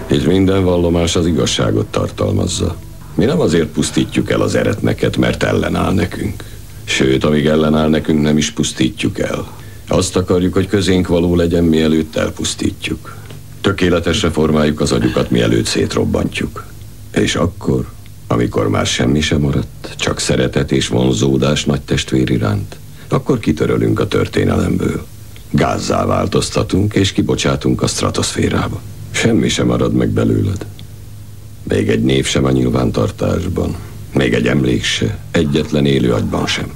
[0.07, 2.75] Itt minden vallomás az igazságot tartalmazza.
[3.15, 6.43] Mi nem azért pusztítjuk el az eretneket, mert ellenáll nekünk.
[6.83, 9.47] Sőt, amíg ellenáll nekünk, nem is pusztítjuk el.
[9.93, 13.15] Azt akarjuk, hogy közénk való legyen, mielőtt elpusztítjuk.
[13.61, 16.65] Tökéletesre formáljuk az agyukat, mielőtt szétrobbantjuk.
[17.11, 17.89] És akkor,
[18.27, 22.75] amikor már semmi sem maradt, csak szeretet és vonzódás nagy testvér iránt,
[23.07, 25.05] akkor kitörölünk a történelemből.
[25.51, 28.81] Gázzá változtatunk, és kibocsátunk a stratoszférába.
[29.11, 30.65] Semmi sem marad meg belőled.
[31.63, 33.75] Még egy név sem a nyilvántartásban.
[34.13, 36.73] Még egy emlék se, egyetlen élő agyban sem.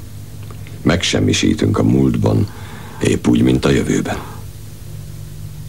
[0.82, 2.47] Megsemmisítünk a múltban,
[3.04, 4.18] épp úgy, mint a jövőben.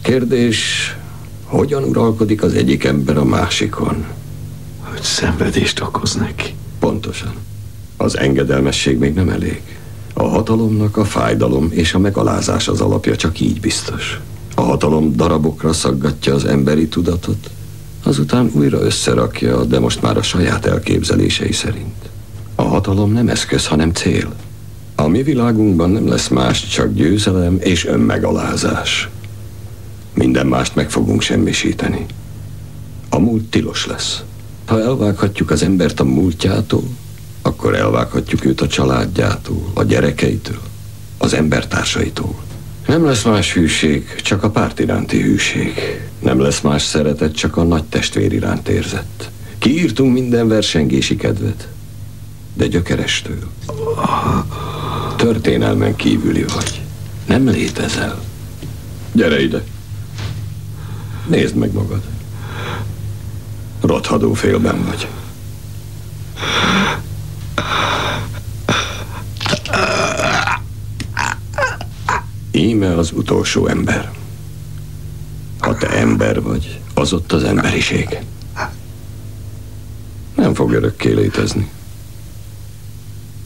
[0.01, 0.95] Kérdés,
[1.43, 4.05] hogyan uralkodik az egyik ember a másikon?
[4.79, 6.53] Hogy szenvedést okoz neki.
[6.79, 7.33] Pontosan.
[7.97, 9.61] Az engedelmesség még nem elég.
[10.13, 14.19] A hatalomnak a fájdalom és a megalázás az alapja, csak így biztos.
[14.55, 17.49] A hatalom darabokra szaggatja az emberi tudatot,
[18.03, 22.09] azután újra összerakja, de most már a saját elképzelései szerint.
[22.55, 24.33] A hatalom nem eszköz, hanem cél.
[24.99, 29.09] A mi világunkban nem lesz más, csak győzelem és önmegalázás.
[30.13, 32.05] Minden mást meg fogunk semmisíteni.
[33.09, 34.23] A múlt tilos lesz.
[34.65, 36.83] Ha elvághatjuk az embert a múltjától,
[37.41, 40.61] akkor elvághatjuk őt a családjától, a gyerekeitől,
[41.17, 42.35] az embertársaitól.
[42.87, 45.73] Nem lesz más hűség, csak a párt iránti hűség.
[46.19, 49.29] Nem lesz más szeretet, csak a nagy testvér iránt érzett.
[49.57, 51.67] Kiírtunk minden versengési kedvet,
[52.59, 53.49] de gyökerestől.
[55.15, 56.81] Történelmen kívüli vagy.
[57.25, 58.21] Nem létezel.
[59.11, 59.63] Gyere ide.
[61.27, 62.01] Nézd meg magad.
[63.81, 65.07] Rothadó félben vagy.
[72.51, 74.11] Íme az utolsó ember.
[75.59, 78.19] Ha te ember vagy, az ott az emberiség.
[80.35, 81.69] Nem fog örökké létezni.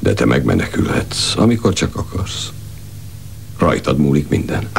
[0.03, 2.51] De te megmenekülhetsz, amikor csak akarsz.
[3.57, 4.69] Rajtad múlik minden.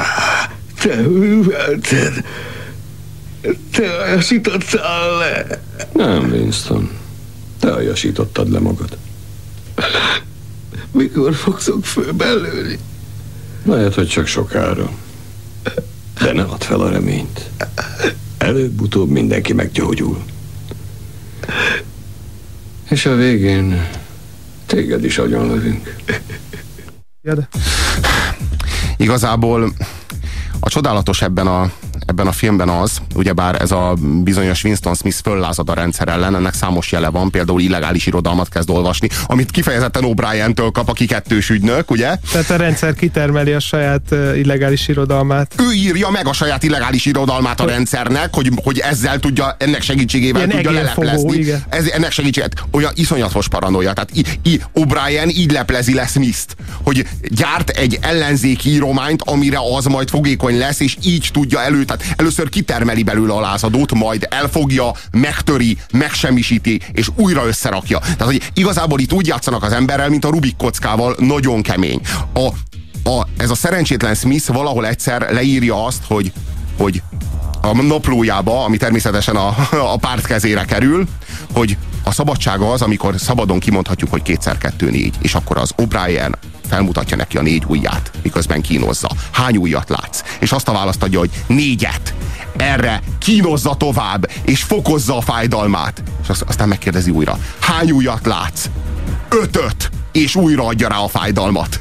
[0.81, 2.25] Te művelted.
[3.71, 5.63] Te ajasítottál le.
[5.93, 6.91] Nem, Winston.
[7.59, 8.97] Te ajasítottad le magad.
[10.91, 12.79] Mikor fogszok főbelőni?
[13.63, 14.91] Lehet, hogy csak sokára.
[16.21, 17.51] De ne add fel a reményt.
[18.39, 20.25] Előbb-utóbb mindenki meggyógyul.
[22.89, 23.89] És a végén
[24.75, 25.95] téged is lövünk.
[27.23, 27.49] Ja, de...
[28.97, 29.73] Igazából
[30.61, 31.71] a csodálatos ebben a
[32.07, 36.55] ebben a filmben az, ugyebár ez a bizonyos Winston Smith föllázad a rendszer ellen, ennek
[36.55, 41.91] számos jele van, például illegális irodalmat kezd olvasni, amit kifejezetten O'Brien-től kap, aki kettős ügynök,
[41.91, 42.17] ugye?
[42.33, 45.55] Tehát a rendszer kitermeli a saját illegális irodalmát.
[45.59, 50.47] Ő írja meg a saját illegális irodalmát a rendszernek, hogy, hogy ezzel tudja, ennek segítségével
[50.47, 51.37] Ilyen tudja leleplezni.
[51.37, 51.63] Igen.
[51.69, 53.93] Ez, ennek segítségével olyan iszonyatos paranoia.
[53.93, 59.85] Tehát i, i, O'Brien így leplezi le Smith-t, hogy gyárt egy ellenzéki írományt, amire az
[59.85, 64.93] majd fogékony lesz, és így tudja elő, tehát először kitermeli belőle a lázadót, majd elfogja,
[65.11, 67.99] megtöri, megsemmisíti, és újra összerakja.
[67.99, 72.01] Tehát, hogy igazából itt úgy játszanak az emberrel, mint a Rubik kockával, nagyon kemény.
[72.35, 72.47] A,
[73.11, 76.33] a, ez a szerencsétlen Smith valahol egyszer leírja azt, hogy,
[76.77, 77.03] hogy
[77.63, 79.57] a naplójába, ami természetesen a,
[79.93, 81.07] a párt kezére kerül,
[81.53, 86.33] hogy a szabadsága az, amikor szabadon kimondhatjuk, hogy kétszer kettő négy, és akkor az O'Brien,
[86.69, 89.11] felmutatja neki a négy ujját, miközben kínozza.
[89.31, 90.23] Hány ujjat látsz?
[90.41, 92.15] És azt a választ adja, hogy négyet.
[92.57, 96.03] Erre kínozza tovább, és fokozza a fájdalmát.
[96.23, 98.69] És aztán megkérdezi újra, hány ujjat látsz?
[99.29, 99.91] Ötöt!
[100.13, 101.81] És újra adja rá a fájdalmat.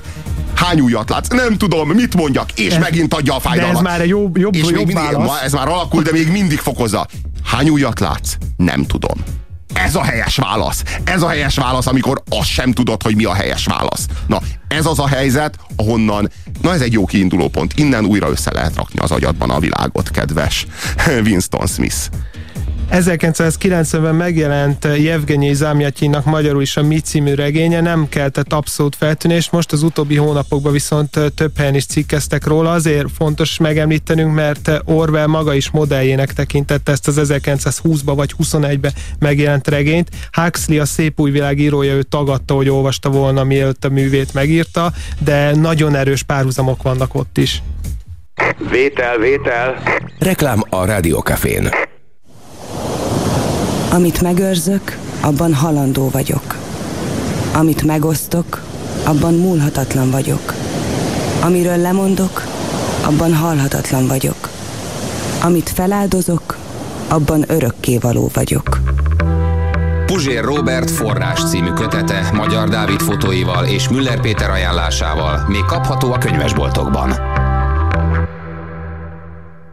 [0.55, 1.28] Hány ujjat látsz?
[1.28, 3.74] Nem tudom, mit mondjak, és ez, megint adja a fájdalmat.
[3.74, 5.41] De ez már egy jobb, jobb, és jobb még mindig, válasz.
[5.41, 7.07] Ez már alakul, de még mindig fokozza.
[7.43, 8.34] Hány ujjat látsz?
[8.57, 9.24] Nem tudom.
[9.74, 10.84] Ez a helyes válasz.
[11.03, 14.05] Ez a helyes válasz, amikor azt sem tudod, hogy mi a helyes válasz.
[14.28, 17.74] Na, ez az a helyzet, ahonnan, na ez egy jó kiinduló pont.
[17.76, 20.65] Innen újra össze lehet rakni az agyadban a világot, kedves
[21.26, 21.97] Winston Smith.
[22.93, 29.71] 1990-ben megjelent Jevgenyi Zámjatyinak magyarul is a Mi című regénye, nem keltett abszolút feltűnést, most
[29.71, 35.53] az utóbbi hónapokban viszont több helyen is cikkeztek róla, azért fontos megemlítenünk, mert Orwell maga
[35.53, 40.09] is modelljének tekintette ezt az 1920-ba vagy 21-be megjelent regényt.
[40.31, 44.91] Huxley a Szép új világ írója, ő tagadta, hogy olvasta volna, mielőtt a művét megírta,
[45.19, 47.63] de nagyon erős párhuzamok vannak ott is.
[48.71, 49.83] Vétel, vétel.
[50.19, 51.69] Reklám a Rádiókafén.
[53.93, 56.55] Amit megőrzök, abban halandó vagyok.
[57.53, 58.61] Amit megosztok,
[59.05, 60.53] abban múlhatatlan vagyok.
[61.41, 62.43] Amiről lemondok,
[63.05, 64.49] abban halhatatlan vagyok.
[65.43, 66.57] Amit feláldozok,
[67.07, 68.79] abban örökkévaló vagyok.
[70.05, 76.17] Puzsér Robert forrás című kötete Magyar Dávid fotóival és Müller Péter ajánlásával még kapható a
[76.17, 77.11] könyvesboltokban.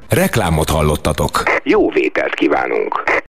[0.09, 1.43] Reklámot hallottatok.
[1.63, 3.29] Jó vételt kívánunk!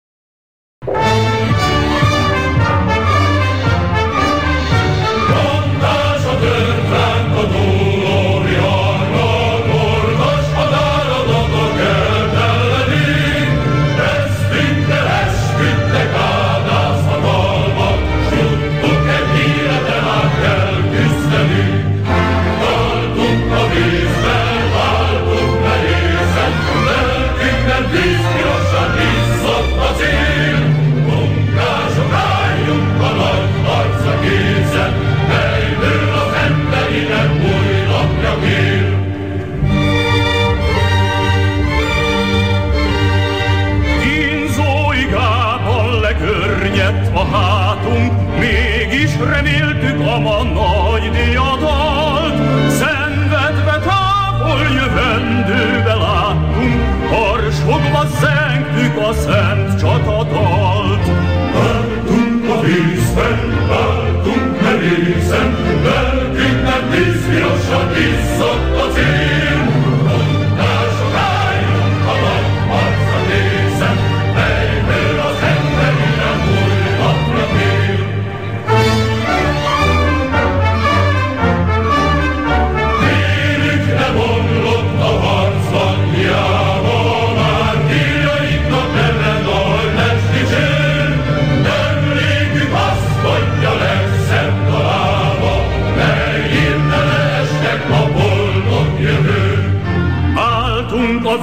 [68.00, 69.39] Risoto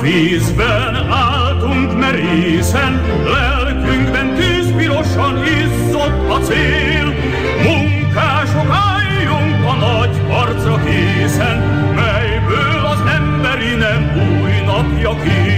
[0.06, 7.14] vízben álltunk merészen, lelkünkben tűzpirosan izzott a cél.
[7.62, 11.58] Munkások álljunk a nagy harcra készen,
[11.94, 14.02] melyből az emberi nem
[14.42, 15.55] új napja kél.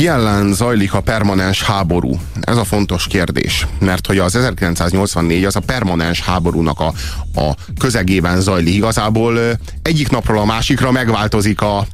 [0.00, 2.20] Ki ellen zajlik a permanens háború?
[2.40, 3.66] Ez a fontos kérdés.
[3.78, 6.92] Mert hogy az 1984 az a permanens háborúnak a,
[7.40, 8.74] a közegében zajlik.
[8.74, 9.38] Igazából
[9.82, 11.86] egyik napról a másikra megváltozik a,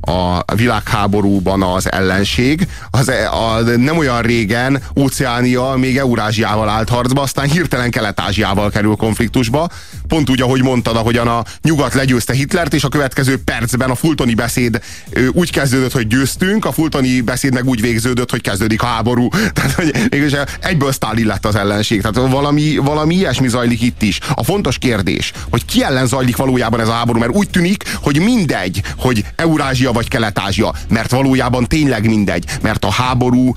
[0.00, 2.68] a világháborúban az ellenség.
[2.90, 8.96] Az, e, a, nem olyan régen Óceánia még Eurázsiával állt harcba, aztán hirtelen Kelet-Ázsiával kerül
[8.96, 9.68] konfliktusba.
[10.08, 14.34] Pont úgy, ahogy mondtad, ahogyan a nyugat legyőzte Hitlert, és a következő percben a Fultoni
[14.34, 14.80] beszéd
[15.32, 19.28] úgy kezdődött, hogy győztünk, a Fultoni beszéd meg úgy végződött, hogy kezdődik a háború.
[19.54, 22.02] Tehát, hogy mégis egyből Stalin lett az ellenség.
[22.02, 24.18] Tehát valami, valami ilyesmi zajlik itt is.
[24.34, 28.20] A fontos kérdés, hogy ki ellen zajlik valójában ez a háború, mert úgy tűnik, hogy
[28.20, 33.52] mindegy, hogy Eurázsia vagy Kelet-Ázsia, mert valójában tényleg mindegy, mert a háború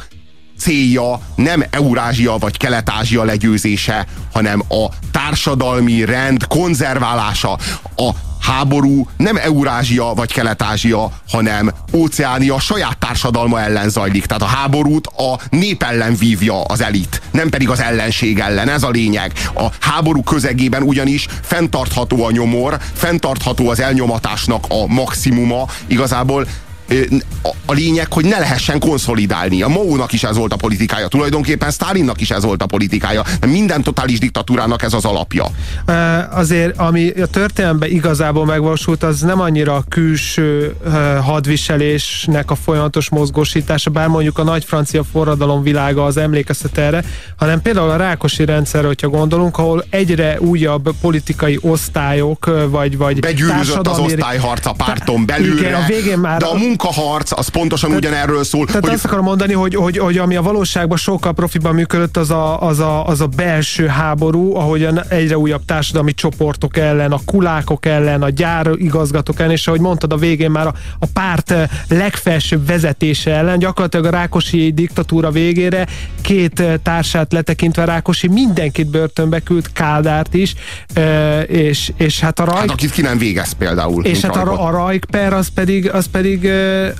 [0.61, 7.57] célja nem Eurázsia vagy Kelet-Ázsia legyőzése, hanem a társadalmi rend konzerválása.
[7.95, 8.09] A
[8.39, 14.25] háború nem Eurázsia vagy Kelet-Ázsia, hanem Óceánia saját társadalma ellen zajlik.
[14.25, 18.69] Tehát a háborút a nép ellen vívja az elit, nem pedig az ellenség ellen.
[18.69, 19.33] Ez a lényeg.
[19.55, 25.67] A háború közegében ugyanis fenntartható a nyomor, fenntartható az elnyomatásnak a maximuma.
[25.87, 26.47] Igazából
[27.65, 29.61] a, lényeg, hogy ne lehessen konszolidálni.
[29.61, 33.23] A Mao-nak is ez volt a politikája, tulajdonképpen Stalinnak is ez volt a politikája.
[33.39, 35.45] De minden totális diktatúrának ez az alapja.
[36.31, 40.75] Azért, ami a történelemben igazából megvalósult, az nem annyira külső
[41.21, 47.03] hadviselésnek a folyamatos mozgósítása, bár mondjuk a nagy francia forradalom világa az emlékeztet erre,
[47.35, 53.87] hanem például a Rákosi rendszer, hogyha gondolunk, ahol egyre újabb politikai osztályok, vagy, vagy Begyűrűzött
[53.87, 58.03] az osztályharc a párton belülre, igen, a végén már de a munkaharc az pontosan tehát,
[58.03, 58.65] ugyanerről szól.
[58.65, 58.93] Tehát hogy...
[58.93, 62.79] azt akarom mondani, hogy, hogy, hogy ami a valóságban sokkal profiban működött, az a, az
[62.79, 68.29] a, az a belső háború, ahogyan egyre újabb társadalmi csoportok ellen, a kulákok ellen, a
[68.29, 71.53] gyárigazgatók ellen, és ahogy mondtad a végén már a, a párt
[71.87, 75.87] legfelsőbb vezetése ellen, gyakorlatilag a Rákosi diktatúra végére
[76.21, 80.55] két társát letekintve Rákosi mindenkit börtönbe küld, Kádárt is,
[81.47, 82.57] és, és hát a Rajk...
[82.57, 84.05] Hát akit ki nem végez például.
[84.05, 86.51] És hát a, a Rajkper az pedig, az pedig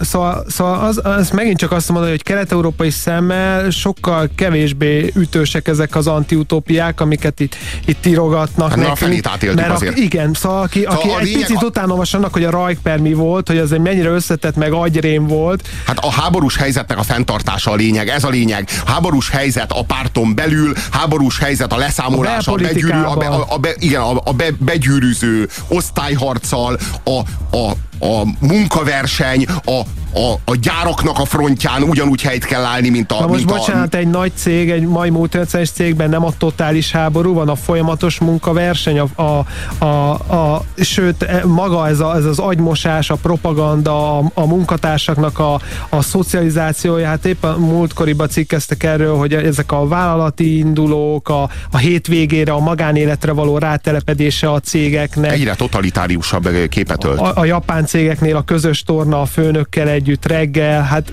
[0.01, 5.95] szóval, szóval az, az megint csak azt mondani, hogy kelet-európai szemmel sokkal kevésbé ütősek ezek
[5.95, 7.55] az antiutópiák, amiket itt,
[7.86, 9.26] itt írogatnak hát nekünk.
[9.26, 9.97] A mert azért.
[9.97, 11.66] A, igen, szóval aki, szóval aki egy picit a...
[11.66, 15.68] utána annak, hogy a Rajkper mi volt, hogy az egy mennyire összetett meg agyrém volt.
[15.86, 18.70] Hát a háborús helyzetnek a fenntartása a lényeg, ez a lényeg.
[18.86, 23.45] Háborús helyzet a párton belül, háborús helyzet a leszámolás, a, a, begyűrű, a, be, a,
[23.49, 27.20] a, be, igen, a, a be, begyűrűző osztályharccal, a,
[27.57, 27.72] a
[28.02, 29.80] a munkaverseny, a,
[30.14, 33.20] a, a gyáraknak a frontján ugyanúgy helyt kell állni, mint a...
[33.20, 33.97] Na most mint bocsánat, a...
[33.97, 38.99] egy nagy cég, egy mai multinacionális cégben nem a totális háború, van a folyamatos munkaverseny,
[38.99, 39.45] a, a,
[39.86, 45.39] a, a sőt, e, maga ez, a, ez az agymosás, a propaganda, a, a munkatársaknak
[45.39, 51.78] a, a szocializációja, hát éppen múltkoriban cikkeztek erről, hogy ezek a vállalati indulók, a, a
[51.78, 55.32] hétvégére, a magánéletre való rátelepedése a cégeknek.
[55.32, 57.20] Egyre totalitáriusabb képet ölt.
[57.20, 61.11] A, a japán cégeknél a közös torna a főnökkel együtt reggel, hát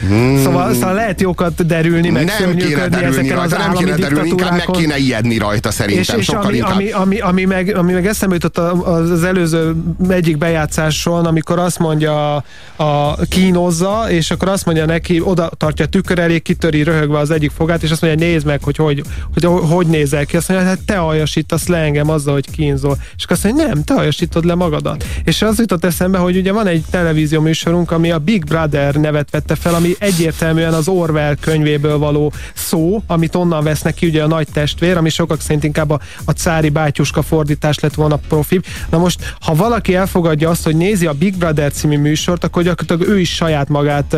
[0.00, 0.42] Hmm.
[0.42, 4.66] Szóval, szóval lehet jókat derülni, meg nem kéne derülni rajta, nem kéne derülni, inkább meg
[4.72, 6.18] kéne ijedni rajta szerintem.
[6.18, 6.72] És, és ami, inkább.
[6.72, 9.74] ami, ami, ami, meg, ami meg eszembe jutott az előző
[10.08, 12.44] egyik bejátszáson, amikor azt mondja
[12.76, 17.30] a, kínozza, és akkor azt mondja neki, oda tartja a tükör elé, kitöri röhögve az
[17.30, 19.02] egyik fogát, és azt mondja, nézd meg, hogy hogy,
[19.34, 20.36] hogy, hogy, hogy nézel ki.
[20.36, 22.96] Azt mondja, hát te aljasítasz le engem azzal, hogy kínzol.
[23.16, 25.04] És azt mondja, nem, te aljasítod le magadat.
[25.24, 29.30] És az jutott eszembe, hogy ugye van egy televízió műsorunk, ami a Big Brother nevet
[29.30, 34.26] vette fel, ami egyértelműen az Orwell könyvéből való szó, amit onnan vesznek ki ugye a
[34.26, 38.60] nagy testvér, ami sokak szerint inkább a, a cári bátyuska fordítás lett volna profi.
[38.90, 43.14] Na most, ha valaki elfogadja azt, hogy nézi a Big Brother című műsort, akkor gyakorlatilag
[43.14, 44.16] ő is saját magát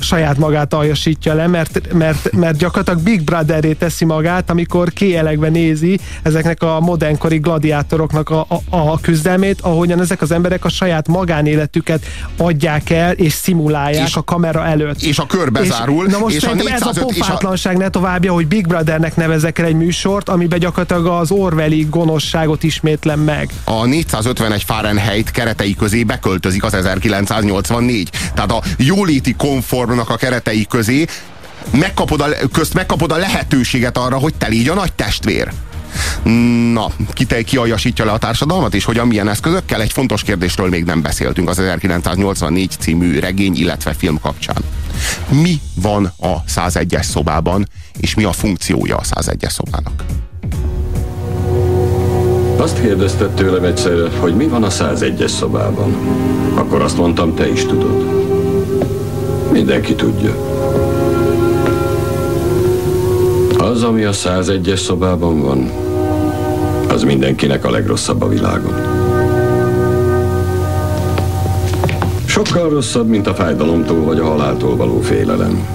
[0.00, 5.98] saját magát aljasítja le, mert, mert, mert gyakorlatilag Big Brother-ré teszi magát, amikor kéjelegve nézi
[6.22, 12.04] ezeknek a modernkori gladiátoroknak a, a, a küzdelmét, ahogyan ezek az emberek a saját magánéletüket
[12.36, 15.02] adják el, és szimulálják és, a kamera előtt.
[15.02, 15.68] És a körbe és.
[16.06, 17.78] Na most és a 405, ez a pofátlanság a...
[17.78, 23.20] ne továbbja, hogy Big Brothernek nevezek el egy műsort, amiben gyakorlatilag az Orwelli gonoszságot ismétlem
[23.20, 23.50] meg.
[23.64, 28.10] A 451 Fahrenheit keretei közé beköltözik az 1984.
[28.34, 31.06] Tehát a jóléti konform reformnak a keretei közé
[31.70, 35.52] megkapod a, közt megkapod a lehetőséget arra, hogy te légy a nagy testvér.
[36.72, 39.80] Na, ki, te, ki aljasítja le a társadalmat, és hogyan milyen eszközökkel?
[39.80, 44.62] Egy fontos kérdésről még nem beszéltünk az 1984 című regény, illetve film kapcsán.
[45.28, 47.68] Mi van a 101-es szobában,
[48.00, 50.04] és mi a funkciója a 101-es szobának?
[52.56, 55.96] Azt kérdezted tőlem egyszer, hogy mi van a 101-es szobában.
[56.54, 58.17] Akkor azt mondtam, te is tudod.
[59.52, 60.34] Mindenki tudja.
[63.58, 65.70] Az, ami a 101-es szobában van,
[66.88, 68.74] az mindenkinek a legrosszabb a világon.
[72.24, 75.66] Sokkal rosszabb, mint a fájdalomtól vagy a haláltól való félelem.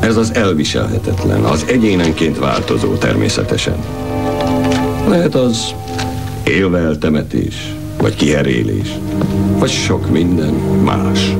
[0.00, 3.76] Ez az elviselhetetlen, az egyénenként változó természetesen.
[5.08, 5.74] Lehet az
[6.44, 8.98] élve eltemetés, vagy kiherélés,
[9.58, 10.54] vagy sok minden
[10.84, 11.36] más.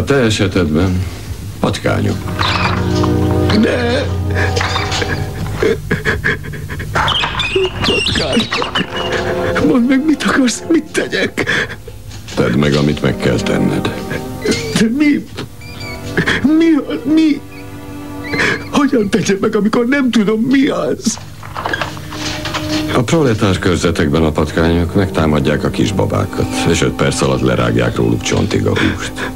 [0.00, 1.02] A te esetedben
[1.58, 2.16] patkányok.
[3.60, 4.06] De...
[7.80, 8.80] Patkányok.
[9.66, 11.50] Mondd meg, mit akarsz, mit tegyek?
[12.34, 13.90] Tedd meg, amit meg kell tenned.
[14.78, 15.26] De mi?
[16.42, 16.70] Mi?
[17.14, 17.40] Mi?
[18.70, 21.18] Hogyan tegyem meg, amikor nem tudom, mi az?
[22.94, 28.66] A proletár körzetekben a patkányok megtámadják a kisbabákat, és öt perc alatt lerágják róluk csontig
[28.66, 29.30] a húst.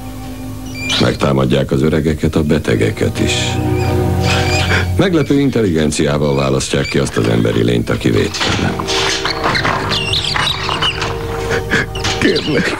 [1.00, 3.32] Megtámadják az öregeket, a betegeket is.
[4.96, 8.74] Meglepő intelligenciával választják ki azt az emberi lényt, aki védtelen.
[12.20, 12.76] Kérlek.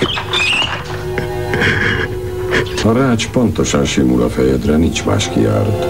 [2.85, 5.87] A rács pontosan simul a fejedre, nincs más kiárat.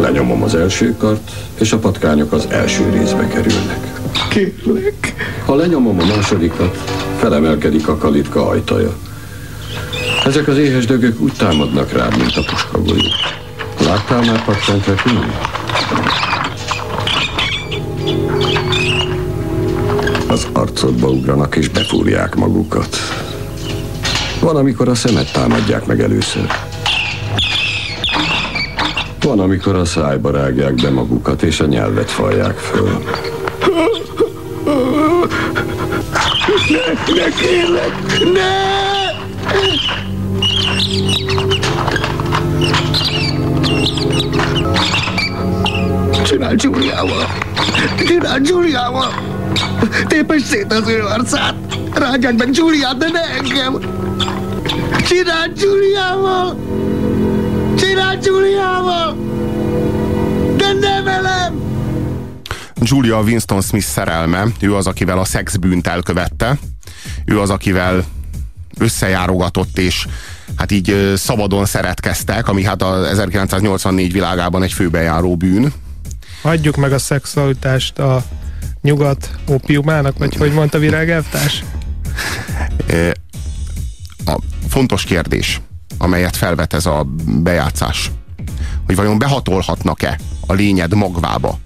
[0.00, 1.30] Lenyomom az első kart,
[1.60, 4.00] és a patkányok az első részbe kerülnek.
[4.30, 5.14] Kérlek.
[5.44, 6.76] Ha lenyomom a másodikat,
[7.18, 8.96] felemelkedik a kalitka ajtaja.
[10.24, 13.08] Ezek az éhes dögök úgy támadnak rád, mint a puskagolyó.
[13.84, 15.32] Láttál már patkányt repülni?
[20.28, 22.96] Az arcodba ugranak és befúrják magukat.
[24.40, 26.46] Van, amikor a szemet támadják meg először.
[29.20, 33.02] Van, amikor a szájba rágják be magukat, és a nyelvet falják föl.
[36.68, 37.94] Ne, ne kérlek,
[38.32, 38.75] ne!
[46.36, 47.26] Csinálj Giuliával!
[48.06, 49.14] Csinálj Giuliával!
[50.06, 51.54] Tépes szét az ő arcát!
[51.94, 53.78] Rágják meg Giuliát, de ne engem!
[55.06, 56.56] Csinálj Giuliával!
[57.76, 59.16] Csinálj Giuliával!
[60.56, 61.60] De ne velem!
[62.80, 66.58] Julia Winston Smith szerelme, ő az, akivel a szexbűnt elkövette,
[67.24, 68.04] ő az, akivel
[68.78, 70.06] összejárogatott és
[70.56, 75.72] hát így szabadon szeretkeztek, ami hát a 1984 világában egy főbejáró bűn.
[76.42, 78.24] Hagyjuk meg a szexualitást a
[78.82, 81.64] nyugat opiumának, vagy hogy mondta virágelvtárs?
[84.26, 85.60] A fontos kérdés,
[85.98, 88.10] amelyet felvet ez a bejátszás,
[88.86, 91.58] hogy vajon behatolhatnak-e a lényed magvába,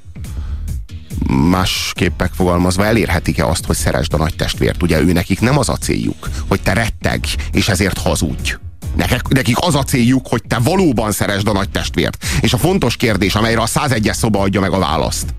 [1.28, 4.82] másképpek fogalmazva elérhetik-e azt, hogy szeresd a nagy testvért?
[4.82, 8.54] Ugye ő nekik nem az a céljuk, hogy te retteg, és ezért hazudj.
[9.28, 12.24] Nekik az a céljuk, hogy te valóban szeresd a nagy testvért.
[12.40, 15.34] És a fontos kérdés, amelyre a 101-es szoba adja meg a választ,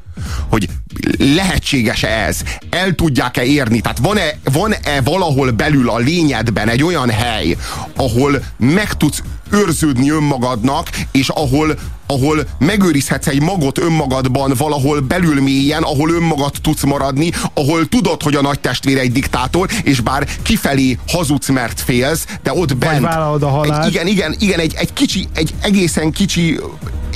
[0.49, 0.69] hogy
[1.17, 2.41] lehetséges-e ez?
[2.69, 3.81] El tudják-e érni?
[3.81, 7.57] Tehát van-e, van-e valahol belül a lényedben egy olyan hely,
[7.95, 11.79] ahol meg tudsz őrződni önmagadnak, és ahol,
[12.11, 18.35] ahol megőrizhetsz egy magot önmagadban valahol belül mélyen, ahol önmagad tudsz maradni, ahol tudod, hogy
[18.35, 23.01] a nagy testvér egy diktátor, és bár kifelé hazudsz, mert félsz, de ott bent...
[23.01, 23.85] vállalod a halált.
[23.85, 26.59] Egy, igen, igen, igen, egy, egy kicsi, egy egészen kicsi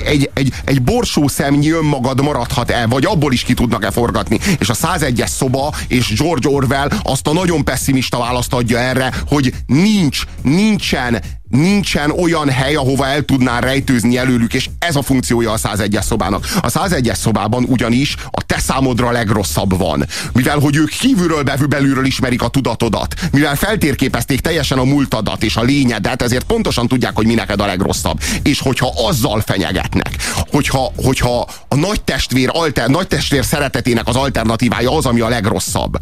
[0.05, 4.39] egy, egy, egy borsó szemnyi önmagad maradhat el, vagy abból is ki tudnak-e forgatni.
[4.59, 9.53] És a 101-es szoba és George Orwell azt a nagyon pessimista választ adja erre, hogy
[9.65, 15.57] nincs, nincsen nincsen olyan hely, ahova el tudnál rejtőzni előlük, és ez a funkciója a
[15.57, 16.47] 101-es szobának.
[16.61, 20.05] A 101-es szobában ugyanis a te számodra legrosszabb van.
[20.33, 25.61] Mivel, hogy ők kívülről belülről ismerik a tudatodat, mivel feltérképezték teljesen a múltadat és a
[25.61, 28.19] lényedet, ezért pontosan tudják, hogy mi neked a legrosszabb.
[28.43, 30.15] És hogyha azzal fenyegetnek,
[30.49, 35.97] hogyha, hogyha a nagy testvér, alter, nagy testvér szeretetének az alternatívája az, ami a legrosszabb.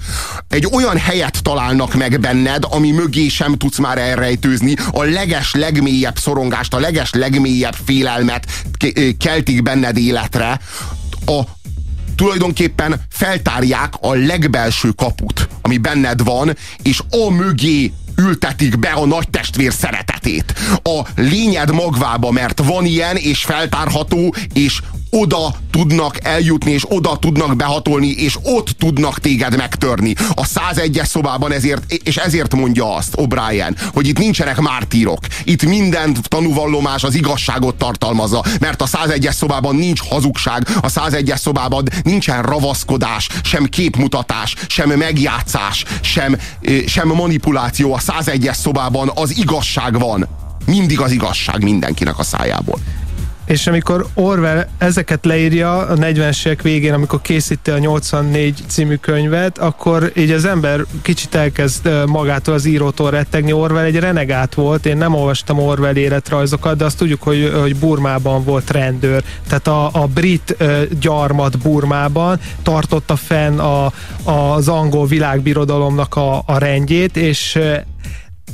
[0.50, 6.18] Egy olyan helyet találnak meg benned, ami mögé sem tudsz már elrejtőzni, a leges legmélyebb
[6.18, 8.46] szorongást, a leges legmélyebb félelmet
[9.18, 10.60] keltik benned életre,
[11.26, 11.42] a
[12.16, 19.30] tulajdonképpen feltárják a legbelső kaput, ami benned van, és a mögé ültetik be a nagy
[19.30, 20.54] testvér szeretetét.
[20.84, 24.82] A lényed magvába, mert van ilyen, és feltárható, és
[25.14, 30.14] oda tudnak eljutni, és oda tudnak behatolni, és ott tudnak téged megtörni.
[30.34, 35.20] A 101-es szobában ezért, és ezért mondja azt O'Brien, hogy itt nincsenek mártírok.
[35.44, 41.88] Itt minden tanúvallomás az igazságot tartalmazza, mert a 101-es szobában nincs hazugság, a 101-es szobában
[42.04, 46.38] nincsen ravaszkodás, sem képmutatás, sem megjátszás, sem,
[46.86, 47.94] sem manipuláció.
[47.94, 50.28] A 101-es szobában az igazság van.
[50.66, 52.80] Mindig az igazság mindenkinek a szájából.
[53.46, 59.58] És amikor Orwell ezeket leírja a 40-es évek végén, amikor készíti a 84 című könyvet,
[59.58, 63.52] akkor így az ember kicsit elkezd magától az írótól rettegni.
[63.52, 68.44] Orwell egy renegát volt, én nem olvastam Orwell életrajzokat, de azt tudjuk, hogy, hogy Burmában
[68.44, 69.24] volt rendőr.
[69.48, 70.58] Tehát a, a brit
[71.00, 73.92] gyarmat Burmában tartotta fenn a,
[74.24, 77.60] az angol világbirodalomnak a, a rendjét, és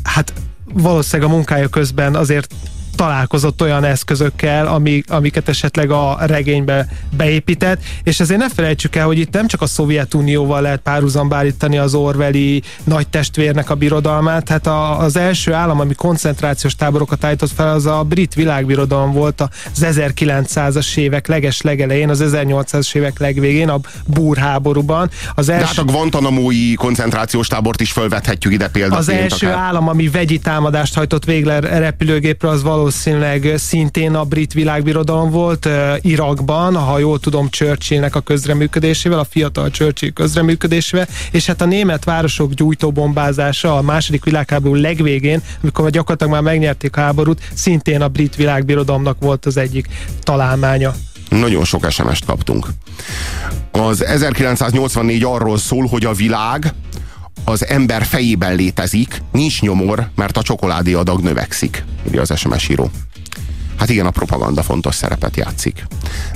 [0.04, 0.34] hát
[0.74, 2.54] valószínűleg a munkája közben azért
[3.00, 6.88] találkozott olyan eszközökkel, ami, amiket esetleg a regénybe
[7.18, 11.78] beépített, és ezért ne felejtsük el, hogy itt nem csak a Szovjetunióval lehet párhuzamba állítani
[11.78, 17.52] az Orwelli nagy testvérnek a birodalmát, tehát a, az első állam, ami koncentrációs táborokat állított
[17.52, 19.50] fel, az a brit világbirodalom volt az
[19.82, 25.10] 1900-as évek leges legelején, az 1800-as évek legvégén, a búrháborúban.
[25.36, 25.62] Az első...
[25.62, 29.00] De hát a Guantanamo-i koncentrációs tábort is felvethetjük ide példaként.
[29.00, 29.60] Az első akár.
[29.60, 35.70] állam, ami vegyi támadást hajtott végre repülőgépre, az való valószínűleg szintén a brit világbirodalom volt
[36.02, 42.04] Irakban, ha jól tudom, Churchillnek a közreműködésével, a fiatal Churchill közreműködésével, és hát a német
[42.04, 48.36] városok gyújtóbombázása a második világháború legvégén, amikor gyakorlatilag már megnyerték a háborút, szintén a brit
[48.36, 49.88] világbirodalomnak volt az egyik
[50.24, 50.94] találmánya.
[51.30, 52.68] Nagyon sok SMS-t kaptunk.
[53.72, 56.74] Az 1984 arról szól, hogy a világ
[57.44, 62.90] az ember fejében létezik, nincs nyomor, mert a csokoládé adag növekszik, írja az SMS író.
[63.80, 65.86] Hát igen, a propaganda fontos szerepet játszik.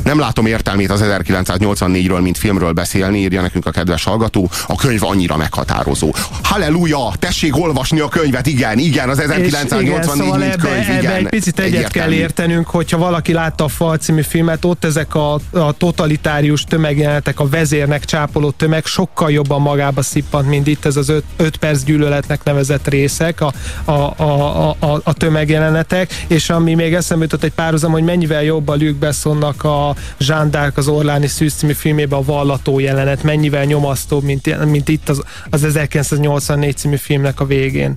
[0.03, 4.49] Nem látom értelmét az 1984-ről, mint filmről beszélni, írja nekünk a kedves hallgató.
[4.67, 6.13] A könyv annyira meghatározó.
[6.43, 7.11] Halleluja!
[7.19, 11.15] Tessék olvasni a könyvet, igen, igen, az 1984 igen, szóval mint ebbe, könyv, ebbe igen.
[11.15, 12.09] egy picit egyet egyértelmű.
[12.09, 17.39] kell értenünk, hogyha valaki látta a Fal című filmet, ott ezek a, a totalitárius tömegjelenetek,
[17.39, 22.43] a vezérnek csápoló tömeg sokkal jobban magába szippant, mint itt ez az 5 perc gyűlöletnek
[22.43, 23.53] nevezett részek, a,
[23.85, 28.67] a, a, a, a tömegjelenetek, és ami még eszembe jutott egy párhuzam, hogy mennyivel jobb
[28.67, 34.23] a Luke Bessonnak a d'Arc az Orláni Szűz című filmében a vallató jelenet, mennyivel nyomasztóbb,
[34.23, 37.95] mint, mint itt az, az 1984 című filmnek a végén.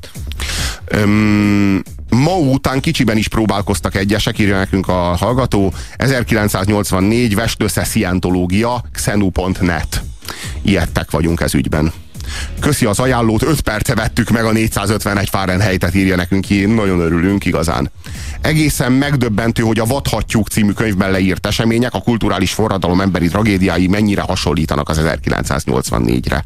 [1.02, 5.72] Um, ma után kicsiben is próbálkoztak egyesek, írja nekünk a hallgató.
[5.96, 10.02] 1984 Vestlösze Scientológia, xenu.net.
[10.62, 11.92] Ilyettek vagyunk ez ügyben.
[12.60, 17.44] Köszi az ajánlót, 5 perce vettük meg a 451 Fahrenheit-et írja nekünk ki, nagyon örülünk
[17.44, 17.90] igazán.
[18.40, 24.22] Egészen megdöbbentő, hogy a Vadhattyúk című könyvben leírt események, a kulturális forradalom emberi tragédiái mennyire
[24.22, 26.44] hasonlítanak az 1984-re.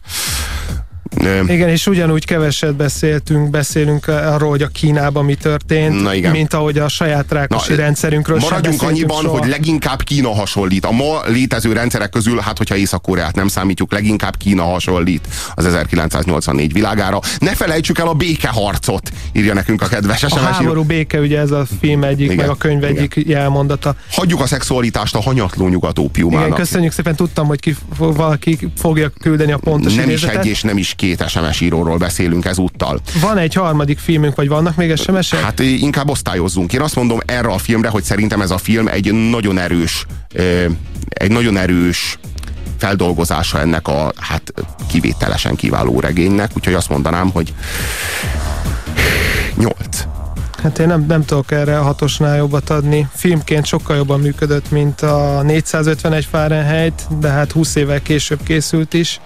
[1.46, 6.30] Igen, és ugyanúgy keveset beszéltünk, beszélünk arról, hogy a Kínában mi történt, Na igen.
[6.30, 9.38] mint ahogy a saját rákosi Na, rendszerünkről Maradjunk annyiban, soha.
[9.38, 10.84] hogy leginkább Kína hasonlít.
[10.84, 16.72] A ma létező rendszerek közül, hát hogyha Észak-Koreát nem számítjuk, leginkább Kína hasonlít az 1984
[16.72, 17.18] világára.
[17.38, 20.32] Ne felejtsük el a békeharcot, írja nekünk a kedves SMS.
[20.32, 22.96] A háború béke, ugye ez a film egyik, igen, meg a könyv igen.
[22.96, 23.94] egyik jelmondata.
[24.10, 26.46] Hagyjuk a szexualitást a hanyatló nyugat ópiumának.
[26.46, 30.34] Igen, köszönjük szépen, tudtam, hogy ki, valaki fogja küldeni a pontos Nem idézetet.
[30.34, 33.00] is egy és nem is két SMS íróról beszélünk ezúttal.
[33.20, 35.40] Van egy harmadik filmünk, vagy vannak még sms -ek?
[35.40, 36.72] Hát inkább osztályozzunk.
[36.72, 40.06] Én azt mondom erre a filmre, hogy szerintem ez a film egy nagyon erős,
[41.08, 42.18] egy nagyon erős
[42.78, 44.52] feldolgozása ennek a hát
[44.90, 47.54] kivételesen kiváló regénynek, úgyhogy azt mondanám, hogy
[49.56, 49.74] 8.
[50.62, 53.08] Hát én nem, nem tudok erre a hatosnál jobbat adni.
[53.14, 59.20] Filmként sokkal jobban működött, mint a 451 Fahrenheit, de hát 20 évvel később készült is.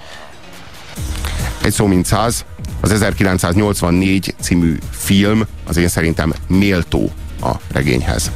[1.64, 2.44] Egy szó mint száz,
[2.80, 7.10] az 1984 című film az én szerintem méltó
[7.40, 8.30] a regényhez.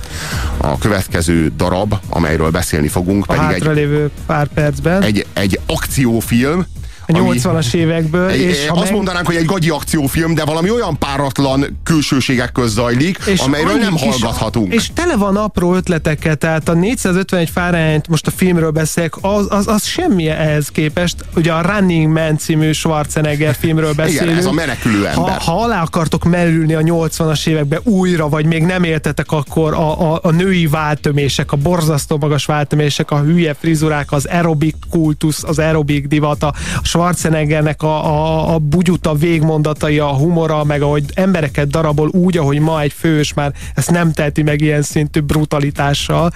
[0.57, 5.03] A következő darab, amelyről beszélni fogunk, a pedig egy, pár percben.
[5.03, 6.67] Egy, egy akciófilm,
[7.09, 8.31] a 80-as évekből.
[8.31, 8.93] És azt meg...
[8.93, 13.97] mondanánk, hogy egy gagyi akciófilm, de valami olyan páratlan külsőségek köz zajlik, és amelyről nem
[13.97, 14.75] hallgathatunk.
[14.75, 19.67] És tele van apró ötletekkel, tehát a 451 Fahrenheit, most a filmről beszélek, az, az,
[19.67, 21.17] az semmi ehhez képest.
[21.37, 24.27] Ugye a Running Man című Schwarzenegger filmről beszélünk.
[24.29, 25.39] Igen, ez a menekülő ember.
[25.39, 30.13] Ha, ha alá akartok merülni a 80-as évekbe újra, vagy még nem éltetek, akkor a,
[30.13, 35.59] a, a női váltömések, a borzasztó magas váltömések, a hülye frizurák, az aerobik kultusz, az
[35.59, 36.47] aerobik divata,
[36.77, 42.59] a Schwarzeneggernek a, a, a bugyuta végmondatai, a humora, meg ahogy embereket darabol úgy, ahogy
[42.59, 46.33] ma egy fős már ezt nem teheti meg ilyen szintű brutalitással.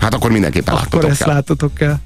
[0.00, 1.34] Hát akkor mindenképpen akkor látotok ezt kell.
[1.34, 1.96] látotok kell.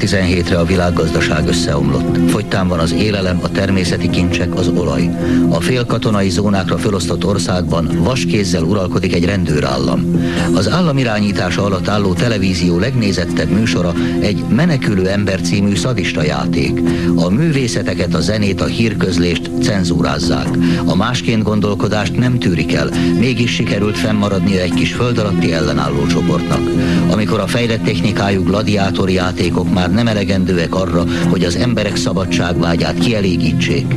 [0.00, 2.30] 2017-re a világgazdaság összeomlott.
[2.30, 5.10] Fogytán van az élelem, a természeti kincsek, az olaj.
[5.48, 10.20] A félkatonai zónákra felosztott országban vaskézzel uralkodik egy rendőrállam.
[10.54, 16.80] Az állam irányítása alatt álló televízió legnézettebb műsora egy Menekülő ember című szadista játék.
[17.16, 20.48] A művészeteket, a zenét, a hírközlést cenzúrázzák.
[20.84, 26.70] A másként gondolkodást nem tűrik el, mégis sikerült fennmaradnia egy kis föld alatti ellenálló csoportnak.
[27.10, 33.94] Amikor a fejlett technikájú gladiátori játékok már nem elegendőek arra, hogy az emberek szabadságvágyát kielégítsék,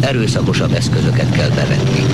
[0.00, 2.04] erőszakosabb eszközöket kell bevetni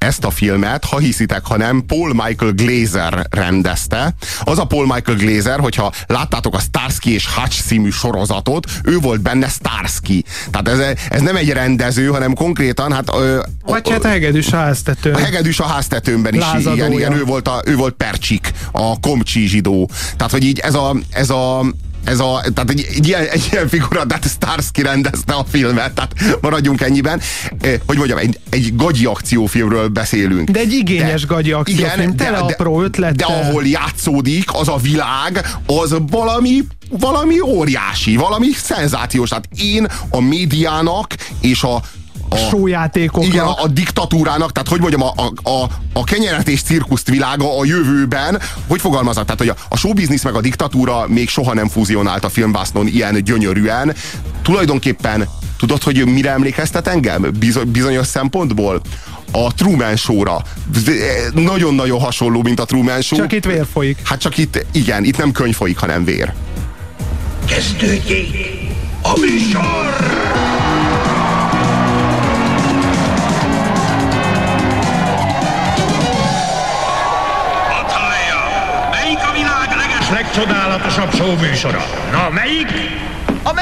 [0.00, 4.14] ezt a filmet, ha hiszitek, ha nem, Paul Michael Glazer rendezte.
[4.44, 9.20] Az a Paul Michael Glazer, hogyha láttátok a Starsky és Hutch című sorozatot, ő volt
[9.20, 10.24] benne Starsky.
[10.50, 13.10] Tehát ez, ez nem egy rendező, hanem konkrétan, hát...
[13.14, 15.14] Ö, Vagy hát a hegedűs a háztetőn.
[15.14, 19.46] A hegedűs a háztetőnben is, igen, igen, ő volt, a, ő volt Percsik, a komcsi
[19.46, 19.90] zsidó.
[20.16, 21.64] Tehát, hogy így ez a, ez a
[22.04, 26.38] ez a, tehát egy, egy, ilyen, egy ilyen figura, tehát Starsky rendezte a filmet, tehát
[26.40, 27.20] maradjunk ennyiben.
[27.86, 30.50] Hogy mondjam, egy, egy gagyi akciófilmről beszélünk.
[30.50, 33.16] De egy igényes de, gagyi akciófilm, igen, tele de, apró ötlet.
[33.16, 39.28] De ahol játszódik az a világ, az valami valami óriási, valami szenzációs.
[39.28, 41.82] Tehát én a médiának és a
[42.30, 43.32] a sójátékoknak.
[43.32, 47.58] Igen, a, a diktatúrának, tehát hogy mondjam, a, a, a, a kenyeret és cirkuszt világa
[47.58, 51.68] a jövőben, hogy fogalmazok, tehát hogy a, a showbiznisz meg a diktatúra még soha nem
[51.68, 53.94] fúzionált a filmvásznon ilyen gyönyörűen.
[54.42, 55.28] Tulajdonképpen
[55.58, 57.26] tudod, hogy mire emlékeztet engem
[57.66, 58.80] bizonyos szempontból?
[59.32, 60.42] a Truman Show-ra.
[61.34, 63.18] Nagyon-nagyon hasonló, mint a Truman Show.
[63.18, 63.98] Csak itt vér folyik.
[64.04, 66.32] Hát csak itt, igen, itt nem könyv folyik, hanem vér.
[67.46, 68.70] Kezdődjék
[69.02, 70.59] a műsor!
[80.34, 81.84] Legcsodálatosabb show műsora.
[82.12, 82.70] Na, melyik?
[83.42, 83.52] A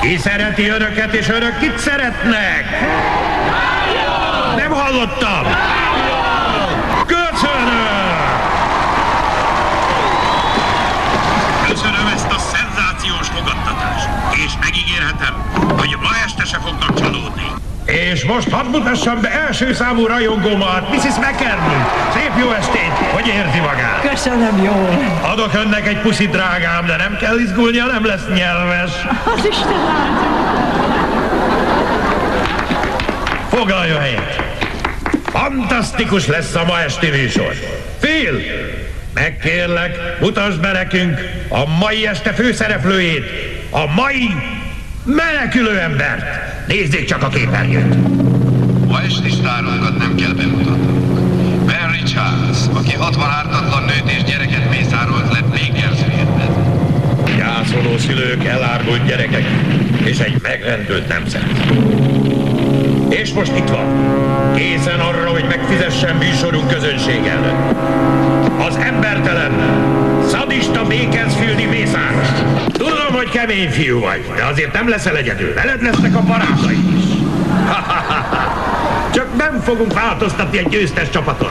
[0.00, 2.64] Ki szereti önöket, és önök kit szeretnek?
[4.56, 5.46] Nem hallottam!
[7.06, 8.12] Köszönöm!
[11.68, 14.08] Köszönöm ezt a szenzációs fogadtatást,
[14.46, 15.34] és megígérhetem,
[15.78, 17.46] hogy ma este se fognak csalódni.
[17.86, 21.16] És most hadd mutassam be első számú rajongómat, Mrs.
[21.16, 21.86] McKernan.
[22.12, 24.08] Szép jó estét, hogy érzi magát.
[24.10, 24.88] Köszönöm jól.
[25.32, 28.90] Adok önnek egy puszi drágám, de nem kell izgulnia, nem lesz nyelves.
[29.36, 29.72] Az Isten.
[33.48, 34.42] Foglalja helyet.
[35.24, 37.54] Fantasztikus lesz a ma esti műsor.
[38.00, 38.40] Phil,
[39.14, 43.24] megkérlek, mutasd be nekünk a mai este főszereplőjét,
[43.70, 44.36] a mai
[45.04, 46.53] menekülő embert.
[46.66, 47.94] Nézzék csak a képernyőt!
[48.86, 51.64] Ma esti sztárunkat nem kell bemutatnunk.
[51.64, 56.48] Ben Richards, aki 60 ártatlan nőt és gyereket mészárolt le Bakersfieldben.
[57.36, 59.44] Gyászoló szülők, elárvult gyerekek
[60.04, 61.44] és egy megrendült nemzet.
[63.22, 63.86] És most itt van,
[64.54, 67.76] készen arra, hogy megfizessen műsorunk közönség ellen.
[68.58, 69.52] Az embertelen,
[70.26, 72.28] szadista Bakersfieldi mészáros.
[72.66, 75.54] Tudom, hogy kemény fiú vagy, de azért nem leszel egyedül.
[75.54, 77.04] Veled lesznek a barátai is.
[79.14, 81.50] Csak nem fogunk változtatni egy győztes csapaton.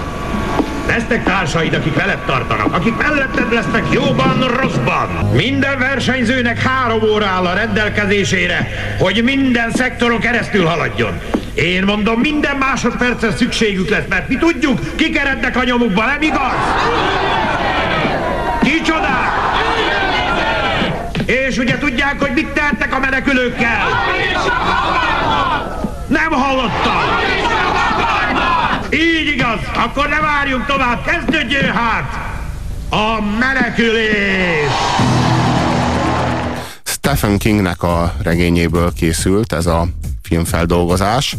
[0.87, 5.09] Lesznek társaid, akik veled tartanak, akik melletted lesznek jóban, rosszban.
[5.35, 8.67] Minden versenyzőnek három óra áll a rendelkezésére,
[8.99, 11.19] hogy minden szektoron keresztül haladjon.
[11.53, 16.53] Én mondom, minden másodpercre szükségük lesz, mert mi tudjuk, kik erednek a nyomukba, nem igaz?
[18.61, 19.31] Kicsodák?
[21.25, 23.87] És ugye tudják, hogy mit tehetnek a menekülőkkel?
[26.07, 27.01] Nem hallottam!
[28.89, 32.19] Így igaz, akkor ne várjunk tovább, kezdődjön hát
[32.89, 34.71] a menekülés!
[36.83, 39.87] Stephen Kingnek a regényéből készült ez a
[40.33, 41.37] filmfeldolgozás.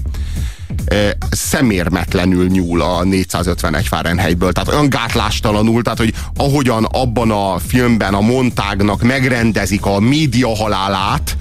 [1.31, 8.21] Szemérmetlenül nyúl a 451 Fahrenheitből, tehát olyan gátlástalanul, tehát hogy ahogyan abban a filmben a
[8.21, 11.37] montágnak megrendezik a média halálát,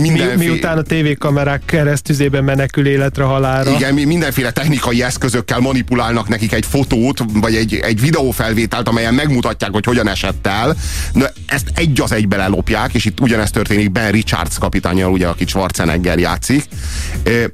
[0.00, 0.36] mindenféle...
[0.36, 3.70] Mi, miután a tévékamerák keresztüzében menekül életre halálra.
[3.70, 9.84] Igen, mindenféle technikai eszközökkel manipulálnak nekik egy fotót, vagy egy, egy videófelvételt, amelyen megmutatják, hogy
[9.84, 10.76] hogyan esett el.
[11.12, 15.46] Na, ezt egy az egybe lelopják, és itt ugyanezt történik Ben Richards kapitányjal, ugye, aki
[15.46, 16.64] Schwarzenegger játszik.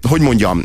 [0.08, 0.62] Hogy mondjam,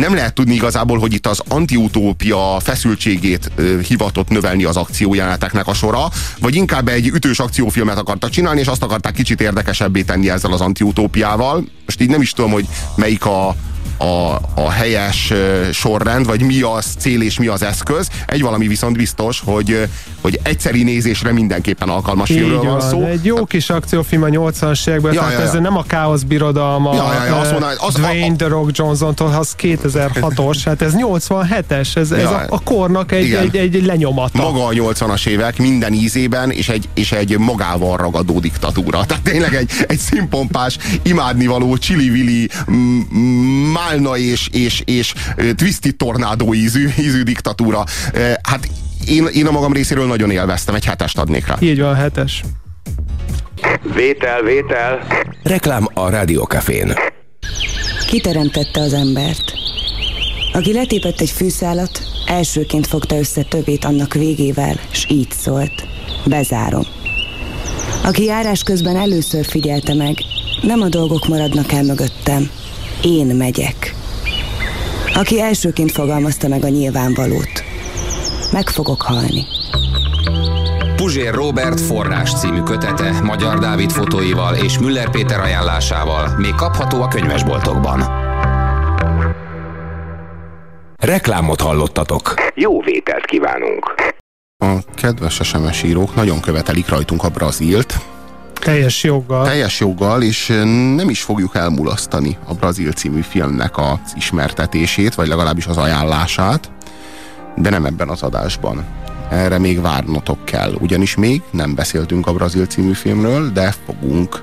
[0.00, 3.50] nem lehet tudni igazából, hogy itt az antiutópia feszültségét
[3.88, 6.08] hivatott növelni az akciójeleneteknek a sora,
[6.40, 10.60] vagy inkább egy ütős akciófilmet akartak csinálni, és azt akarták kicsit érdekesebbé tenni ezzel az
[10.60, 11.64] antiutópiával.
[11.84, 12.66] Most így nem is tudom, hogy
[12.96, 13.56] melyik a,
[13.98, 15.32] a, a helyes
[15.72, 18.08] sorrend, vagy mi az cél és mi az eszköz.
[18.26, 19.88] Egy valami viszont biztos, hogy,
[20.20, 23.04] hogy egyszeri nézésre mindenképpen alkalmas filmről van, van, szó.
[23.04, 25.46] Egy jó kis akciófilm a 80-as évekből, Ja, tehát ja, ja.
[25.46, 29.32] ez nem a káosz birodalma, Ja, ja, ja, azt mondanám, az- Dwayne The Rock Johnson-tól,
[29.38, 33.42] az 2006-os, hát ez 87-es, ez, ez Ja, a, a kornak egy, igen.
[33.42, 34.42] egy, egy lenyomata.
[34.42, 39.04] Maga a 80-as évek minden ízében, és egy, és egy magával ragadó diktatúra.
[39.04, 45.96] Tehát tényleg egy, egy színpompás, imádnivaló, csili-vili, m- m- málna és, és, és ö, twisted
[45.96, 47.84] tornádó ízű, ízű diktatúra.
[48.42, 48.68] Hát
[49.06, 51.56] én, én a magam részéről nagyon élveztem, egy hetest adnék rá.
[51.60, 52.42] Így van, hetes.
[53.94, 55.06] Vétel, vétel.
[55.42, 56.92] Reklám a Rádiókafén.
[58.06, 59.52] Kiteremtette az embert.
[60.52, 65.86] Aki letépett egy fűszálat, elsőként fogta össze többét annak végével, s így szólt.
[66.24, 66.82] Bezárom.
[68.04, 70.16] Aki járás közben először figyelte meg,
[70.62, 72.50] nem a dolgok maradnak el mögöttem,
[73.02, 73.94] én megyek.
[75.14, 77.64] Aki elsőként fogalmazta meg a nyilvánvalót,
[78.52, 79.44] meg fogok halni.
[80.96, 87.08] Puzsér Robert forrás című kötete Magyar Dávid fotóival és Müller Péter ajánlásával még kapható a
[87.08, 88.02] könyvesboltokban.
[90.96, 92.34] Reklámot hallottatok.
[92.54, 93.94] Jó vételt kívánunk!
[94.64, 97.94] A kedves SMS írók nagyon követelik rajtunk a Brazilt.
[98.60, 99.44] Teljes joggal.
[99.44, 100.46] Teljes joggal, és
[100.96, 106.70] nem is fogjuk elmulasztani a Brazil című filmnek az ismertetését, vagy legalábbis az ajánlását,
[107.56, 108.84] de nem ebben az adásban.
[109.30, 114.42] Erre még várnotok kell, ugyanis még nem beszéltünk a Brazil című filmről, de fogunk.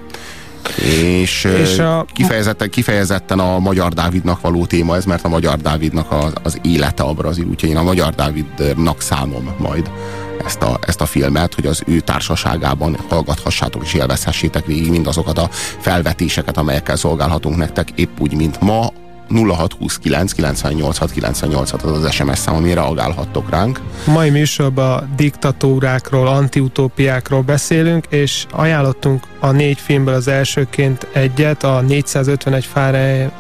[1.22, 6.12] És, És a- kifejezetten, kifejezetten a Magyar Dávidnak való téma ez, mert a Magyar Dávidnak
[6.12, 9.92] az, az élete a brazil, úgyhogy én a Magyar Dávidnak szánom majd
[10.46, 15.50] ezt a, ezt a filmet, hogy az ő társaságában hallgathassátok és élvezhessétek végig mindazokat a
[15.80, 18.92] felvetéseket, amelyekkel szolgálhatunk nektek, épp úgy, mint ma
[19.30, 23.82] 0629 986 986 az az SMS szám, amire reagálhattok ránk.
[24.06, 32.66] Mai műsorban diktatúrákról, antiutópiákról beszélünk, és ajánlottunk a négy filmből az elsőként egyet, a 451
[32.66, 33.32] Fahrenheit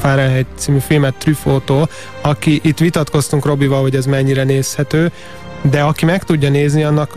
[0.00, 1.88] Fahrenheit című filmet Truffautól,
[2.20, 5.12] aki itt vitatkoztunk Robival, hogy ez mennyire nézhető,
[5.62, 7.16] de aki meg tudja nézni, annak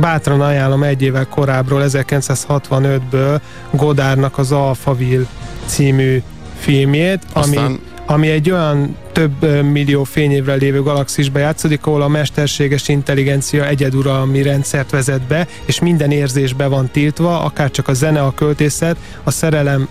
[0.00, 3.40] bátran ajánlom egy évvel korábbról, 1965-ből
[3.70, 5.26] Godárnak az Alphaville
[5.66, 6.22] című
[6.58, 12.88] filmjét, ami, Aztán- ami egy olyan több millió fényévre lévő galaxisba játszódik, ahol a mesterséges
[12.88, 18.20] intelligencia egyeduralmi rendszert vezet be, és minden érzés be van tiltva, akár csak a zene,
[18.20, 19.88] a költészet, a szerelem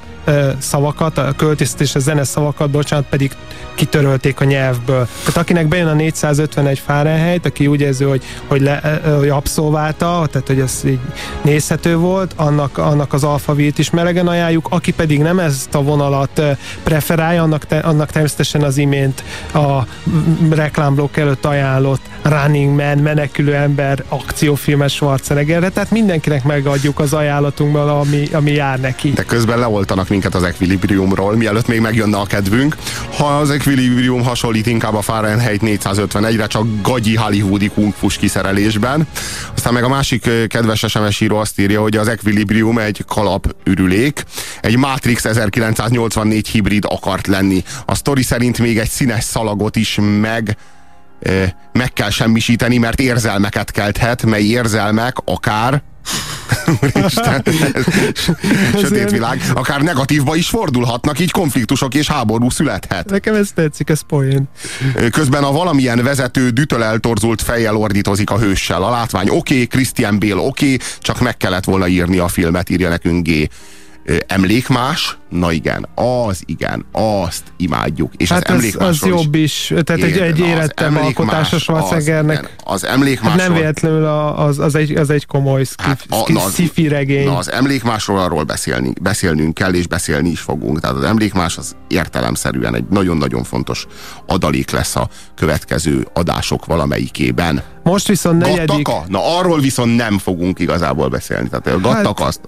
[0.59, 3.31] szavakat, a költészet és a zene szavakat, bocsánat, pedig
[3.75, 5.07] kitörölték a nyelvből.
[5.19, 10.47] Tehát akinek bejön a 451 Fahrenheit, aki úgy érzi, hogy, hogy, le, hogy abszolválta, tehát
[10.47, 10.99] hogy ez így
[11.41, 16.41] nézhető volt, annak, annak az alfavét is melegen ajánljuk, aki pedig nem ezt a vonalat
[16.83, 19.12] preferálja, annak, te, annak természetesen az imént
[19.53, 27.13] a m- reklámblokk előtt ajánlott Running Man, menekülő ember akciófilmes Schwarzeneggerre, tehát mindenkinek megadjuk az
[27.13, 29.11] ajánlatunkban, ami, ami jár neki.
[29.11, 32.75] De közben leoltanak minket az Equilibriumról, mielőtt még megjönne a kedvünk.
[33.17, 39.07] Ha az Equilibrium hasonlít inkább a Fahrenheit 451-re, csak gagyi hollywoodi kungfus kiszerelésben.
[39.55, 43.55] Aztán meg a másik ö, kedves SMS író azt írja, hogy az Equilibrium egy kalap
[43.63, 44.23] ürülék,
[44.61, 47.63] egy Matrix 1984 hibrid akart lenni.
[47.85, 50.57] A sztori szerint még egy színes szalagot is meg
[51.71, 55.81] meg kell semmisíteni, mert érzelmeket kelthet, mely érzelmek akár
[56.81, 57.43] Úristen,
[58.81, 63.09] sötét világ, akár negatívba is fordulhatnak, így konfliktusok és háború születhet.
[63.09, 64.49] Nekem ez tetszik, ez poén.
[65.11, 68.83] Közben a valamilyen vezető dütöl eltorzult fejjel ordítozik a hőssel.
[68.83, 72.69] A látvány oké, okay, Christian Bale oké, okay, csak meg kellett volna írni a filmet,
[72.69, 73.49] írja nekünk G.
[74.27, 75.17] Emlékmás?
[75.29, 78.13] Na igen, az igen, azt imádjuk.
[78.17, 81.55] És hát az ez, az jobb is, tehát egy, egy az érettebb emlékmás, alkotás a
[81.55, 82.37] az, Schwarzeneggernek.
[82.37, 86.33] igen, az Hát emlékmásról nem véletlenül az, az, egy, az egy komoly Hát a, szki,
[86.33, 87.25] na, az, sci-fi regény.
[87.25, 90.79] na, az emlékmásról arról beszélni, beszélnünk kell, és beszélni is fogunk.
[90.79, 93.85] Tehát az emlékmás az értelemszerűen egy nagyon-nagyon fontos
[94.27, 97.61] adalék lesz a következő adások valamelyikében.
[97.83, 98.67] Most viszont negyedik...
[98.85, 99.03] Gattaka?
[99.07, 101.49] Na arról viszont nem fogunk igazából beszélni.
[101.49, 102.39] Tehát a Gattaka azt...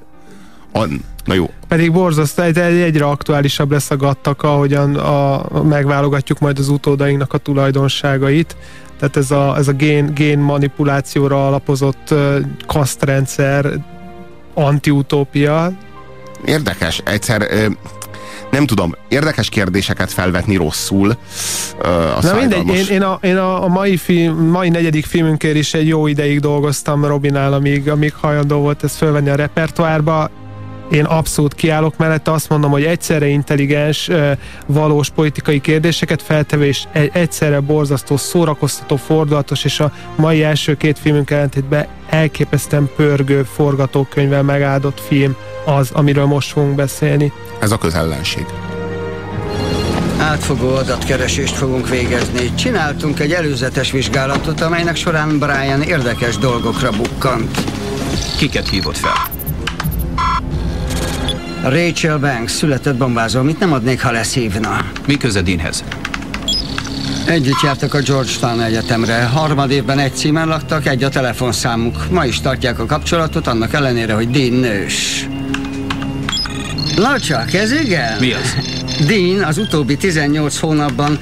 [0.73, 0.83] A,
[1.25, 6.59] na jó, Pedig borzasztó, egy, egy, egyre aktuálisabb lesz a gattaka, ahogyan a, megválogatjuk majd
[6.59, 8.55] az utódainknak a tulajdonságait.
[8.99, 12.13] Tehát ez a, ez a gén, gén manipulációra alapozott
[12.67, 13.65] kasztrendszer,
[14.53, 15.71] antiutópia.
[16.45, 17.01] érdekes.
[17.05, 17.47] Egyszer...
[18.51, 21.17] Nem tudom, érdekes kérdéseket felvetni rosszul.
[21.81, 25.55] Ö, a Na mindegy, én, én, a, én a, a mai, film, mai negyedik filmünkért
[25.55, 30.29] is egy jó ideig dolgoztam Robinál, amíg, amíg hajlandó volt ezt fölvenni a repertoárba.
[30.91, 34.09] Én abszolút kiállok mellette, azt mondom, hogy egyszerre intelligens,
[34.65, 41.31] valós politikai kérdéseket feltevő, és egyszerre borzasztó, szórakoztató, fordulatos, és a mai első két filmünk
[41.31, 45.35] ellentétben elképesztően pörgő forgatókönyvvel megáldott film
[45.65, 47.31] az, amiről most fogunk beszélni.
[47.59, 48.45] Ez a közellenség.
[50.19, 52.53] Átfogó adatkeresést fogunk végezni.
[52.55, 57.63] Csináltunk egy előzetes vizsgálatot, amelynek során Brian érdekes dolgokra bukkant.
[58.37, 59.34] Kiket hívott fel?
[61.69, 64.91] Rachel Banks született bombázó, mit nem adnék, ha leszívna.
[65.07, 65.83] Mi köze Deanhez?
[67.25, 69.23] Együtt jártak a Georgetown Egyetemre.
[69.23, 72.09] Harmad évben egy címen laktak, egy a telefonszámuk.
[72.11, 75.27] Ma is tartják a kapcsolatot, annak ellenére, hogy Dean nős.
[76.95, 78.17] Na csak, ez igen?
[78.19, 78.55] Mi az?
[79.07, 81.17] Dean az utóbbi 18 hónapban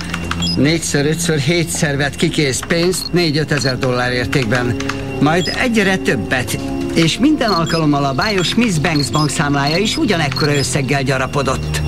[0.58, 4.76] négyszer, ötször, hétszer vett kikész pénzt 4-5 ezer dollár értékben.
[5.20, 6.58] Majd egyre többet.
[6.94, 11.82] És minden alkalommal a bájos Miss Banks bankszámlája is ugyanekkora összeggel gyarapodott.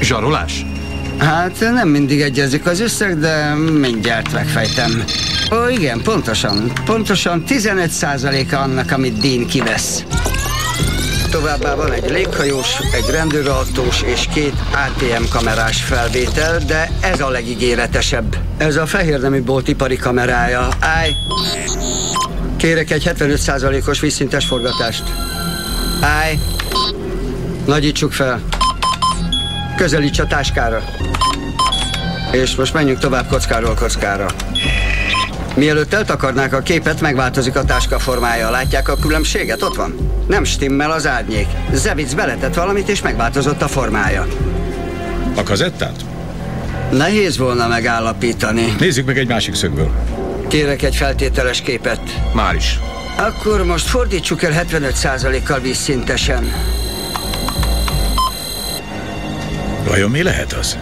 [0.00, 0.66] Zsarolás?
[1.18, 5.04] Hát nem mindig egyezik az összeg, de mindjárt megfejtem.
[5.52, 6.72] Ó, igen, pontosan.
[6.84, 10.04] Pontosan 15%-a annak, amit Dean kivesz.
[11.30, 18.36] Továbbá van egy léghajós, egy rendőrautós és két ATM kamerás felvétel, de ez a legígéretesebb.
[18.58, 20.68] Ez a fehérnemű bolt ipari kamerája.
[20.80, 21.12] Állj!
[22.56, 25.02] Kérek egy 75%-os vízszintes forgatást.
[26.00, 26.38] Állj!
[27.66, 28.40] Nagyítsuk fel.
[29.76, 30.84] Közelíts a táskára.
[32.30, 34.26] És most menjünk tovább kockáról kockára.
[35.54, 38.50] Mielőtt eltakarnák a képet, megváltozik a táska formája.
[38.50, 39.62] Látják a különbséget?
[39.62, 39.94] Ott van.
[40.28, 41.46] Nem stimmel az árnyék.
[41.72, 44.26] Zevic beletett valamit, és megváltozott a formája.
[45.36, 46.04] A kazettát?
[46.90, 48.74] Nehéz volna megállapítani.
[48.78, 49.90] Nézzük meg egy másik szögből.
[50.48, 52.00] Kérek egy feltételes képet.
[52.34, 52.78] Már is.
[53.16, 56.52] Akkor most fordítsuk el 75%-kal vízszintesen.
[59.88, 60.78] Vajon mi lehet az?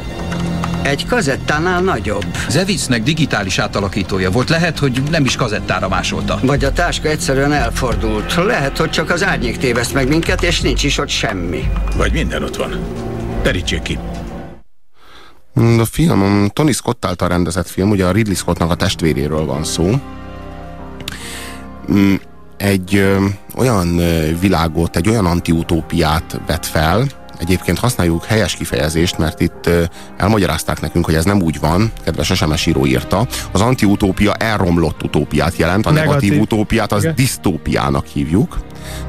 [0.82, 2.24] Egy kazettánál nagyobb.
[2.48, 4.48] Zevicnek digitális átalakítója volt.
[4.48, 6.38] Lehet, hogy nem is kazettára másolta.
[6.42, 8.34] Vagy a táska egyszerűen elfordult.
[8.34, 11.70] Lehet, hogy csak az árnyék téveszt meg minket, és nincs is ott semmi.
[11.96, 12.78] Vagy minden ott van.
[13.42, 13.98] Terítsék ki.
[15.54, 19.90] A film, Tony Scott által rendezett film, ugye a Ridley Scottnak a testvéréről van szó.
[21.92, 22.14] Mm,
[22.56, 23.06] egy
[23.56, 24.00] olyan
[24.40, 27.06] világot, egy olyan antiutópiát vet fel,
[27.38, 29.70] Egyébként használjuk helyes kifejezést, mert itt
[30.16, 33.26] elmagyarázták nekünk, hogy ez nem úgy van, kedves SMS író írta.
[33.52, 37.14] Az antiutópia elromlott utópiát jelent, a negatív, negatív utópiát az Igen.
[37.14, 38.58] disztópiának hívjuk.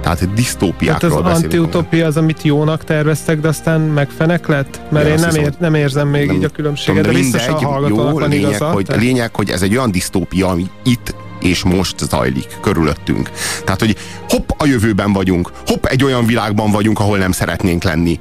[0.01, 4.81] Tehát disztópiákról hát az antiutópia az, amit jónak terveztek, de aztán megfenek lett?
[4.89, 7.47] Mert ja, én nem, ér, nem érzem még nem, így a különbséget, de, de biztos
[7.47, 11.15] a jó, lényeg, igazat, hogy, lényeg, hogy ez egy olyan disztópia, ami itt
[11.45, 13.31] és most zajlik körülöttünk.
[13.63, 13.97] Tehát, hogy
[14.29, 18.19] hopp, a jövőben vagyunk, hopp, egy olyan világban vagyunk, ahol nem szeretnénk lenni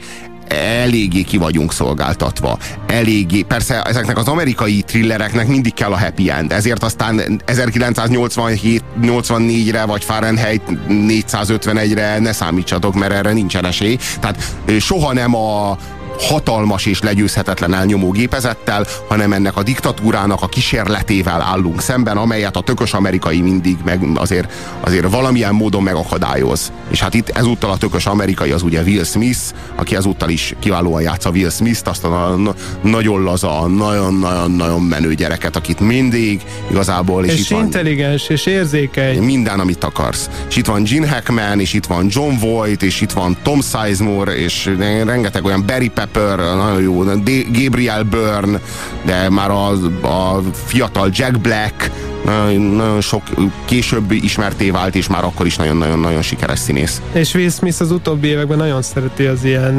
[0.49, 2.59] eléggé ki vagyunk szolgáltatva.
[2.87, 10.05] Eléggé, persze ezeknek az amerikai thrillereknek mindig kell a happy end, ezért aztán 1987-84-re vagy
[10.05, 13.99] Fahrenheit 451-re ne számítsatok, mert erre nincsen esély.
[14.21, 15.79] Tehát soha nem a
[16.19, 22.61] hatalmas és legyőzhetetlen elnyomó gépezettel, hanem ennek a diktatúrának a kísérletével állunk szemben, amelyet a
[22.61, 26.73] tökös amerikai mindig meg azért, azért valamilyen módon megakadályoz.
[26.91, 29.41] És hát itt ezúttal a tökös amerikai az ugye Will Smith,
[29.77, 32.39] aki ezúttal is kiválóan játsza Will Smith-t, azt a
[32.83, 37.25] nagyon laza, nagyon-nagyon-nagyon menő gyereket, akit mindig igazából...
[37.25, 39.23] És, és itt intelligens, van, és érzékeny.
[39.23, 40.31] Minden, amit akarsz.
[40.49, 44.37] És itt van Gene Hackman, és itt van John Voight, és itt van Tom Sizemore,
[44.37, 44.71] és
[45.05, 47.05] rengeteg olyan Barry Pepper, nagyon jó,
[47.53, 48.61] Gabriel Byrne,
[49.05, 49.71] de már a,
[50.03, 51.91] a fiatal Jack Black,
[52.25, 53.23] nagyon, nagyon sok
[53.65, 57.01] később ismerté vált, és már akkor is nagyon-nagyon-nagyon sikeres színész.
[57.13, 59.75] És Will Smith az utóbbi években nagyon szereti az ilyen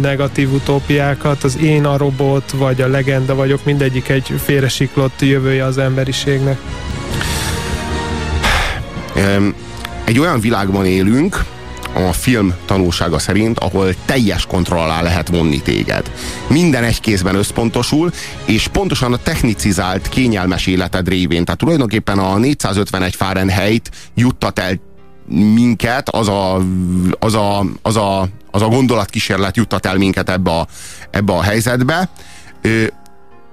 [0.00, 5.78] negatív utópiákat, az én a robot, vagy a legenda vagyok, mindegyik egy félresiklott jövője az
[5.78, 6.58] emberiségnek.
[10.04, 11.44] Egy olyan világban élünk,
[11.94, 16.10] a film tanulsága szerint, ahol teljes kontroll alá lehet vonni téged.
[16.48, 18.12] Minden egy kézben összpontosul,
[18.44, 21.44] és pontosan a technicizált, kényelmes életed révén.
[21.44, 24.80] Tehát tulajdonképpen a 451 Fahrenheit juttat el
[25.54, 26.62] minket, az a,
[27.18, 30.66] az a, az a, az a gondolatkísérlet juttat el minket ebbe a,
[31.10, 32.08] ebbe a helyzetbe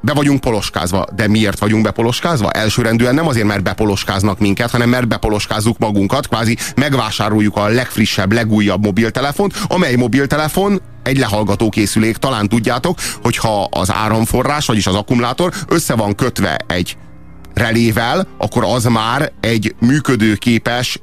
[0.02, 1.06] be vagyunk poloskázva.
[1.16, 2.52] De miért vagyunk bepoloskázva?
[2.52, 8.84] Elsőrendűen nem azért, mert bepoloskáznak minket, hanem mert bepoloskázzuk magunkat, kvázi megvásároljuk a legfrissebb, legújabb
[8.84, 12.18] mobiltelefont, amely mobiltelefon egy lehallgató készülék.
[12.18, 16.98] Talán tudjátok, hogyha az áramforrás, vagyis az akkumulátor össze van kötve egy
[17.54, 21.00] relével, akkor az már egy működőképes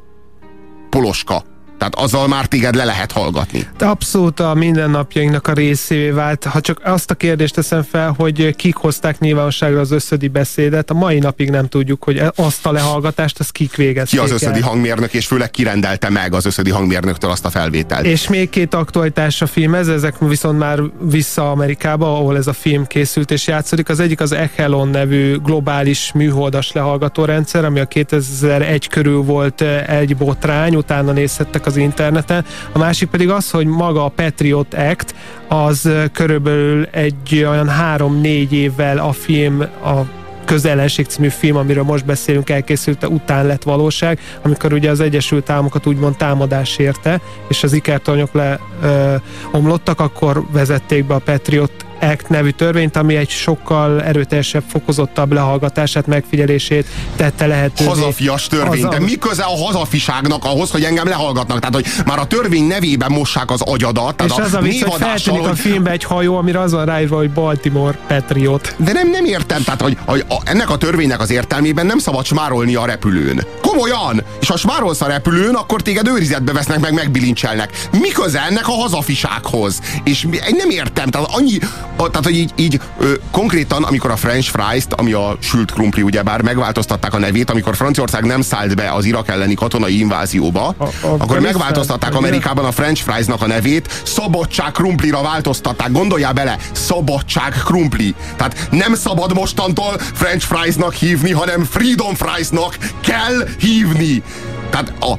[0.90, 1.44] poloska
[1.78, 3.66] Tehát azzal már téged le lehet hallgatni.
[3.76, 6.44] De abszolút a mindennapjainknak a részévé vált.
[6.44, 10.94] Ha csak azt a kérdést teszem fel, hogy kik hozták nyilvánosságra az összödi beszédet, a
[10.94, 14.68] mai napig nem tudjuk, hogy azt a lehallgatást, azt kik végezték Ki az összödi el.
[14.68, 18.06] hangmérnök, és főleg kirendelte meg az összödi hangmérnöktől azt a felvételt.
[18.06, 22.86] És még két aktualitás a filmhez, ezek viszont már vissza Amerikába, ahol ez a film
[22.86, 23.88] készült és játszódik.
[23.88, 29.88] Az egyik az Echelon nevű globális műholdas lehallgató rendszer, ami a 2001 körül volt eh,
[29.88, 32.44] egy botrány, utána nézhettek az interneten.
[32.72, 35.14] A másik pedig az, hogy maga a Patriot Act,
[35.48, 42.50] az körülbelül egy olyan három-négy évvel a film a Közellenség című film, amiről most beszélünk,
[42.50, 48.32] elkészülte, után lett valóság, amikor ugye az Egyesült Államokat úgymond támadás érte, és az ikertornyok
[48.32, 49.14] le ö,
[49.52, 56.06] omlottak, akkor vezették be a Patriot Act nevű törvényt, ami egy sokkal erőteljesebb, fokozottabb lehallgatását,
[56.06, 57.88] megfigyelését tette lehetővé.
[57.90, 58.84] Hazafias törvény.
[58.84, 61.58] Az De a- mi köze a hazafiságnak ahhoz, hogy engem lehallgatnak?
[61.58, 64.16] Tehát, hogy már a törvény nevében mossák az agyadat.
[64.16, 67.30] Tehát És az a vicc, hogy feltűnik a filmbe egy hajó, amire azon ráírva, hogy
[67.30, 68.74] Baltimore Patriot.
[68.76, 72.24] De nem, nem értem, tehát hogy, hogy a, ennek a törvénynek az értelmében nem szabad
[72.24, 73.42] smárolni a repülőn.
[73.62, 74.22] Komolyan!
[74.40, 77.70] És ha smárolsz a repülőn, akkor téged őrizetbe vesznek meg, megbilincselnek.
[78.00, 79.80] Mi köze ennek a hazafisághoz?
[80.04, 80.26] És
[80.56, 84.92] nem értem, tehát annyi, a, tehát hogy így, így ö, konkrétan, amikor a French fries-t,
[84.92, 89.28] ami a sült krumpli, ugyebár megváltoztatták a nevét, amikor Franciaország nem szállt be az Irak
[89.28, 95.22] elleni katonai invázióba, a, a, akkor megváltoztatták Amerikában a French fries-nak a nevét, szabadság krumplira
[95.22, 95.92] változtatták.
[95.92, 98.14] Gondoljál bele, szabadság krumpli.
[98.36, 104.22] Tehát nem szabad mostantól French fries-nak hívni, hanem Freedom fries-nak kell hívni.
[104.70, 105.12] Tehát a,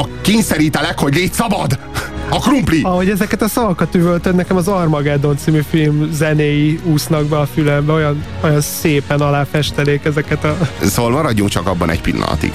[0.00, 1.78] a kényszerítelek, hogy légy szabad!
[2.34, 2.80] A krumpli!
[2.82, 7.92] Ahogy ezeket a szavakat üvöltöd, nekem az Armageddon című film zenéi úsznak be a fülembe,
[7.92, 10.56] olyan, olyan szépen aláfestelék ezeket a...
[10.82, 12.52] Szóval maradjunk csak abban egy pillanatig,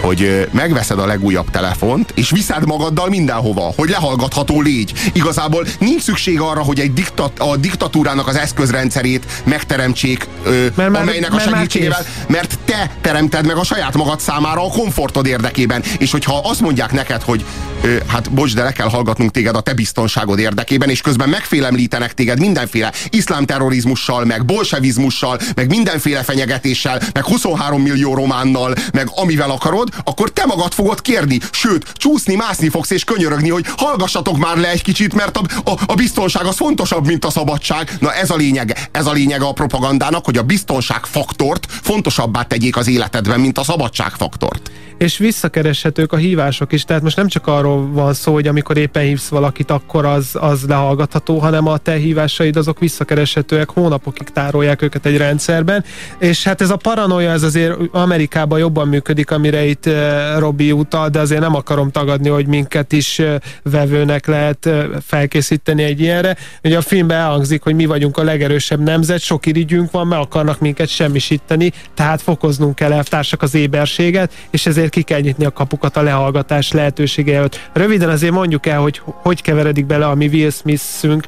[0.00, 4.92] hogy megveszed a legújabb telefont, és viszed magaddal mindenhova, hogy lehallgatható légy.
[5.12, 11.02] Igazából nincs szükség arra, hogy egy diktat, a diktatúrának az eszközrendszerét megteremtsék, ö, Mert már-
[11.02, 15.26] amelynek a mert már segítségével, mert te teremted meg a saját magad számára a komfortod
[15.26, 15.82] érdekében.
[15.98, 17.44] És hogyha azt mondják neked, hogy
[17.82, 22.14] ö, hát bocs, de le kell hallgatnunk téged a te biztonságod érdekében, és közben megfélemlítenek
[22.14, 29.50] téged mindenféle iszlám terrorizmussal, meg bolsevizmussal, meg mindenféle fenyegetéssel, meg 23 millió románnal, meg amivel
[29.50, 34.56] akarod, akkor te magad fogod kérni, sőt, csúszni, mászni fogsz és könyörögni, hogy hallgassatok már
[34.56, 37.96] le egy kicsit, mert a, a, a biztonság az fontosabb, mint a szabadság.
[38.00, 42.76] Na ez a lényeg, ez a lényeg a propagandának, hogy a biztonság faktort fontosabbá tegyék
[42.76, 44.70] az életedben, mint a szabadság faktort.
[45.02, 49.02] És visszakereshetők a hívások is, tehát most nem csak arról van szó, hogy amikor éppen
[49.02, 55.06] hívsz valakit, akkor az, az lehallgatható, hanem a te hívásaid azok visszakereshetőek, hónapokig tárolják őket
[55.06, 55.84] egy rendszerben,
[56.18, 61.08] és hát ez a paranoia, ez azért Amerikában jobban működik, amire itt eh, Robi utal,
[61.08, 66.36] de azért nem akarom tagadni, hogy minket is eh, vevőnek lehet eh, felkészíteni egy ilyenre.
[66.64, 70.60] Ugye a filmben elhangzik, hogy mi vagyunk a legerősebb nemzet, sok irigyünk van, meg akarnak
[70.60, 75.96] minket semmisíteni, tehát fokoznunk kell elvtársak az éberséget, és ezért ki kell nyitni a kapukat
[75.96, 77.68] a lehallgatás lehetősége előtt.
[77.72, 80.50] Röviden azért mondjuk el, hogy hogy keveredik bele a mi Will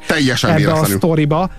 [0.07, 1.51] Teljesen ebbe a sztoriba.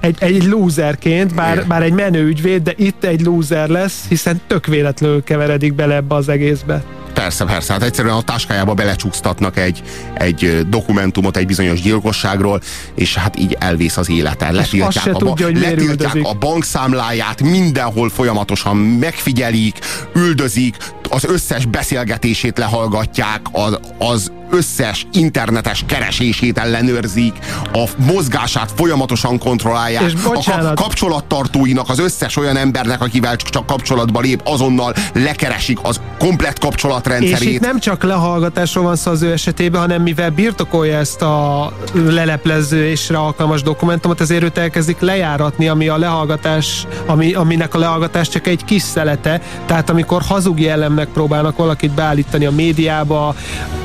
[0.00, 4.66] Egy, egy loserként, bár, bár egy menő ügyvéd, de itt egy loser lesz, hiszen tök
[4.66, 6.82] véletlenül keveredik bele ebbe az egészbe.
[7.12, 9.82] Persze, persze, hát egyszerűen a táskájába belecsúsztatnak egy,
[10.14, 12.60] egy dokumentumot egy bizonyos gyilkosságról,
[12.94, 14.50] és hát így elvész az élete.
[14.50, 19.78] Letiltják, a, tudja, hogy letiltják a bankszámláját, mindenhol folyamatosan megfigyelik,
[20.14, 20.76] üldözik,
[21.14, 27.32] az összes beszélgetését lehallgatják, az, az összes internetes keresését ellenőrzik,
[27.72, 30.74] a mozgását folyamatosan kontrollálják, És a bocsánat.
[30.74, 37.54] kapcsolattartóinak, az összes olyan embernek, akivel csak kapcsolatba lép, azonnal lekeresik az komplet És kapcsolatrendszerét.
[37.54, 43.18] itt nem csak lehallgatásról van szó az ő esetében, hanem mivel birtokolja ezt a leleplezésre
[43.18, 48.64] alkalmas dokumentumot, ezért őt elkezdik lejáratni, ami a lehallgatás, ami, aminek a lehallgatás csak egy
[48.64, 49.40] kis szelete.
[49.66, 53.34] Tehát amikor hazug jellemnek próbálnak valakit beállítani a médiába,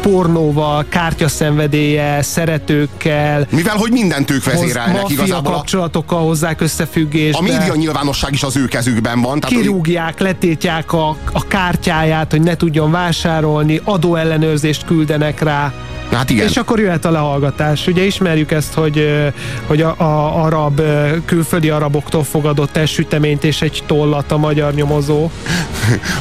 [0.01, 5.53] pornóval, kártyaszenvedélye, szeretőkkel, Mivel, hogy mindent ők vezérelnek igazából.
[5.53, 7.37] A, kapcsolatokkal hozzák összefüggésbe.
[7.37, 9.39] a média nyilvánosság is az ő kezükben van.
[9.39, 15.73] Tehát, kirúgják, letiltják a, a kártyáját, hogy ne tudjon vásárolni, adóellenőrzést küldenek rá.
[16.11, 16.47] Hát igen.
[16.47, 17.87] És akkor jöhet a lehallgatás.
[17.87, 19.07] Ugye ismerjük ezt, hogy,
[19.65, 20.81] hogy a, a arab,
[21.25, 25.23] külföldi araboktól fogadott el süteményt és egy tollat a magyar nyomozó.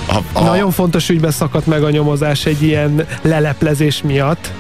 [0.07, 4.53] a, a, Nagyon fontos ügybe szakadt meg a nyomozás egy ilyen leleplezés miatt.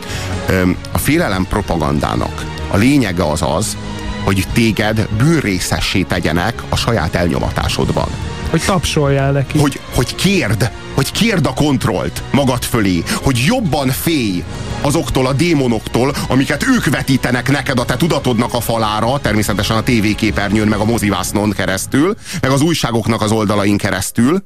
[0.92, 3.76] a félelem propagandának a lényege az az,
[4.24, 8.08] hogy téged bűnrészessé tegyenek a saját elnyomatásodban.
[8.50, 9.58] Hogy tapsoljál neki.
[9.58, 14.44] Hogy, hogy kérd, hogy kérd a kontrollt magad fölé, hogy jobban félj
[14.80, 20.68] azoktól a démonoktól, amiket ők vetítenek neked a te tudatodnak a falára, természetesen a tévéképernyőn,
[20.68, 24.42] meg a mozivásznon keresztül, meg az újságoknak az oldalain keresztül,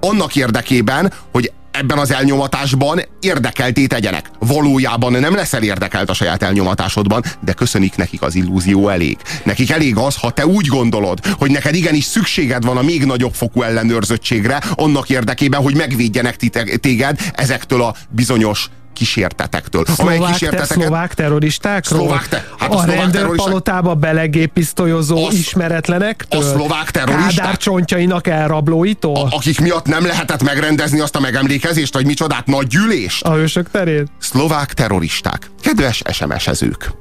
[0.00, 4.30] annak érdekében, hogy ebben az elnyomatásban érdekelté tegyenek.
[4.38, 9.16] Valójában nem leszel érdekelt a saját elnyomatásodban, de köszönik nekik az illúzió elég.
[9.44, 13.34] Nekik elég az, ha te úgy gondolod, hogy neked igenis szükséged van a még nagyobb
[13.34, 16.36] fokú ellenőrzöttségre, annak érdekében, hogy megvédjenek
[16.80, 19.84] téged ezektől a bizonyos kísértetektől.
[19.86, 20.68] Szlovák, kísérteteket...
[20.68, 22.00] te, szlovák terroristákról?
[22.00, 26.40] Szlovák te, hát a, a rendőrpalotába belegépisztolyozó a, ismeretlenektől?
[26.40, 27.34] A szlovák terroristák?
[27.36, 29.16] Kádár csontjainak elrablóitól?
[29.16, 33.24] A, akik miatt nem lehetett megrendezni azt a megemlékezést, vagy micsodát, nagy gyűlést?
[33.24, 34.08] A hősök terén?
[34.18, 35.50] Szlovák terroristák.
[35.62, 36.92] Kedves SMS-ezők!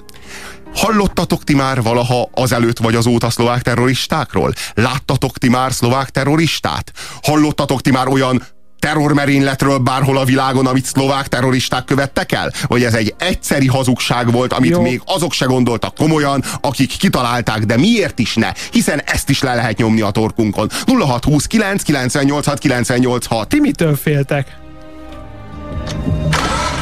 [0.76, 4.54] Hallottatok ti már valaha azelőtt vagy azóta szlovák terroristákról?
[4.74, 6.92] Láttatok ti már szlovák terroristát?
[7.24, 8.44] Hallottatok ti már olyan
[8.84, 12.52] terrormerényletről bárhol a világon, amit szlovák terroristák követtek el?
[12.68, 14.82] Vagy ez egy egyszeri hazugság volt, amit Jó.
[14.82, 18.52] még azok se gondoltak komolyan, akik kitalálták, de miért is ne?
[18.72, 20.70] Hiszen ezt is le lehet nyomni a torkunkon.
[20.86, 23.48] 0629 986 986.
[23.48, 24.58] Ti mitől féltek?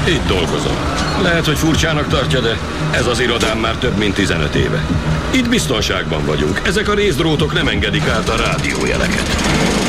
[0.08, 0.76] Itt dolgozom.
[1.22, 2.58] Lehet, hogy furcsának tartja, de
[2.92, 4.86] ez az irodám már több mint 15 éve.
[5.34, 6.62] Itt biztonságban vagyunk.
[6.66, 9.81] Ezek a részdrótok nem engedik át a rádiójeleket.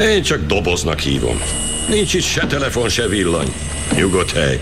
[0.00, 1.40] Én csak doboznak hívom.
[1.88, 3.52] Nincs itt se telefon, se villany.
[3.96, 4.60] Nyugodt hely.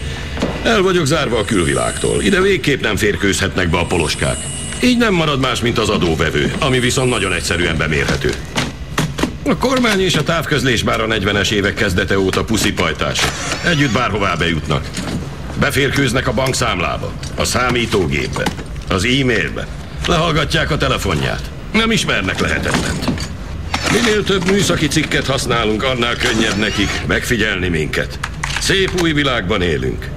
[0.62, 2.22] El vagyok zárva a külvilágtól.
[2.22, 4.36] Ide végképp nem férkőzhetnek be a poloskák.
[4.82, 8.34] Így nem marad más, mint az adóvevő, ami viszont nagyon egyszerűen bemérhető.
[9.44, 13.20] A kormány és a távközlés már a 40-es évek kezdete óta puszipajtás.
[13.64, 14.88] Együtt bárhová bejutnak.
[15.60, 18.44] Beférkőznek a bankszámlába, a számítógépbe,
[18.88, 19.66] az e-mailbe.
[20.06, 21.50] Lehallgatják a telefonját.
[21.72, 23.31] Nem ismernek lehetetlent.
[23.90, 28.18] Minél több műszaki cikket használunk, annál könnyebb nekik megfigyelni minket.
[28.60, 30.08] Szép új világban élünk.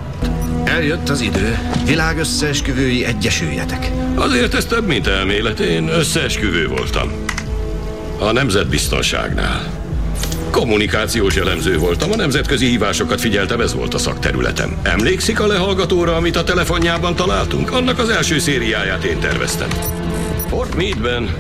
[0.64, 1.58] Eljött az idő.
[1.86, 3.92] Világ összeesküvői egyesüljetek.
[4.16, 5.60] Azért ez több, mint elmélet.
[5.60, 7.12] Én összeesküvő voltam.
[8.20, 9.84] A nemzetbiztonságnál.
[10.52, 14.78] Kommunikációs elemző voltam, a nemzetközi hívásokat figyeltem, ez volt a szakterületem.
[14.84, 17.72] Emlékszik a lehallgatóra, amit a telefonjában találtunk?
[17.72, 19.70] Annak az első szériáját én terveztem.
[20.50, 21.36] Fort Meade-ben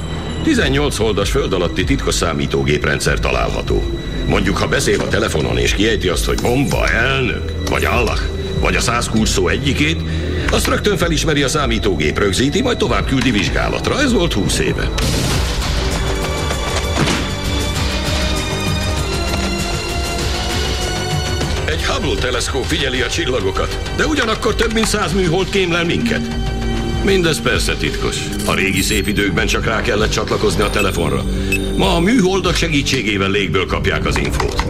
[0.45, 3.83] 18 holdas föld alatti titkos számítógéprendszer található.
[4.27, 8.19] Mondjuk, ha beszél a telefonon és kiejti azt, hogy bomba, elnök, vagy Allah,
[8.59, 10.01] vagy a száz kulcs szó egyikét,
[10.51, 14.01] azt rögtön felismeri a számítógép, rögzíti, majd tovább küldi vizsgálatra.
[14.01, 14.89] Ez volt 20 éve.
[21.65, 26.54] Egy Hubble teleszkóp figyeli a csillagokat, de ugyanakkor több mint száz műhold kémlel minket.
[27.05, 28.17] Mindez persze titkos.
[28.45, 31.23] A régi szép időkben csak rá kellett csatlakozni a telefonra.
[31.77, 34.63] Ma a műholdak segítségével légből kapják az infót.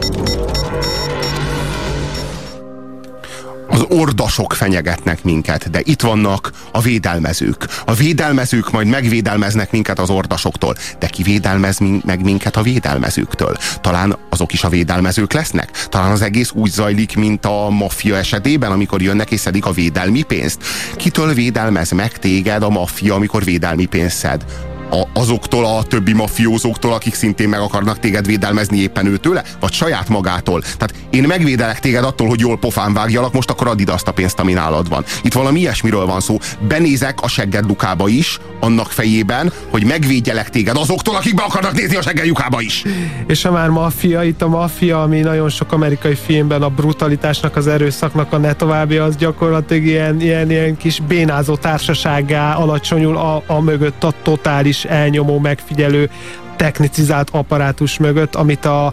[3.96, 7.68] Ordasok fenyegetnek minket, de itt vannak a védelmezők.
[7.86, 13.58] A védelmezők majd megvédelmeznek minket az ordasoktól, de ki védelmez meg minket a védelmezőktől?
[13.82, 15.72] Talán azok is a védelmezők lesznek?
[15.90, 20.22] Talán az egész úgy zajlik, mint a maffia esetében, amikor jönnek és szedik a védelmi
[20.22, 20.64] pénzt?
[20.96, 24.46] Kitől védelmez meg téged a maffia, amikor védelmi pénzt szed?
[24.90, 30.10] A, azoktól a többi mafiózóktól, akik szintén meg akarnak téged védelmezni éppen őtőle, vagy saját
[30.10, 30.62] magától.
[30.62, 34.12] Tehát én megvédelek téged attól, hogy jól pofán vágjalak, most akkor add ide azt a
[34.12, 35.04] pénzt, ami nálad van.
[35.22, 36.38] Itt valami ilyesmiről van szó.
[36.68, 41.96] Benézek a segged lukába is, annak fejében, hogy megvédjelek téged azoktól, akik be akarnak nézni
[41.96, 42.84] a segged lyukába is.
[43.28, 47.68] És ha már maffia, itt a maffia, ami nagyon sok amerikai filmben a brutalitásnak, az
[47.68, 53.62] erőszaknak a ne további, az gyakorlatilag ilyen, ilyen, ilyen kis bénázó társasággá alacsonyul a, a
[53.62, 56.10] mögött a totális elnyomó, megfigyelő
[56.56, 58.86] technicizált apparátus mögött, amit a,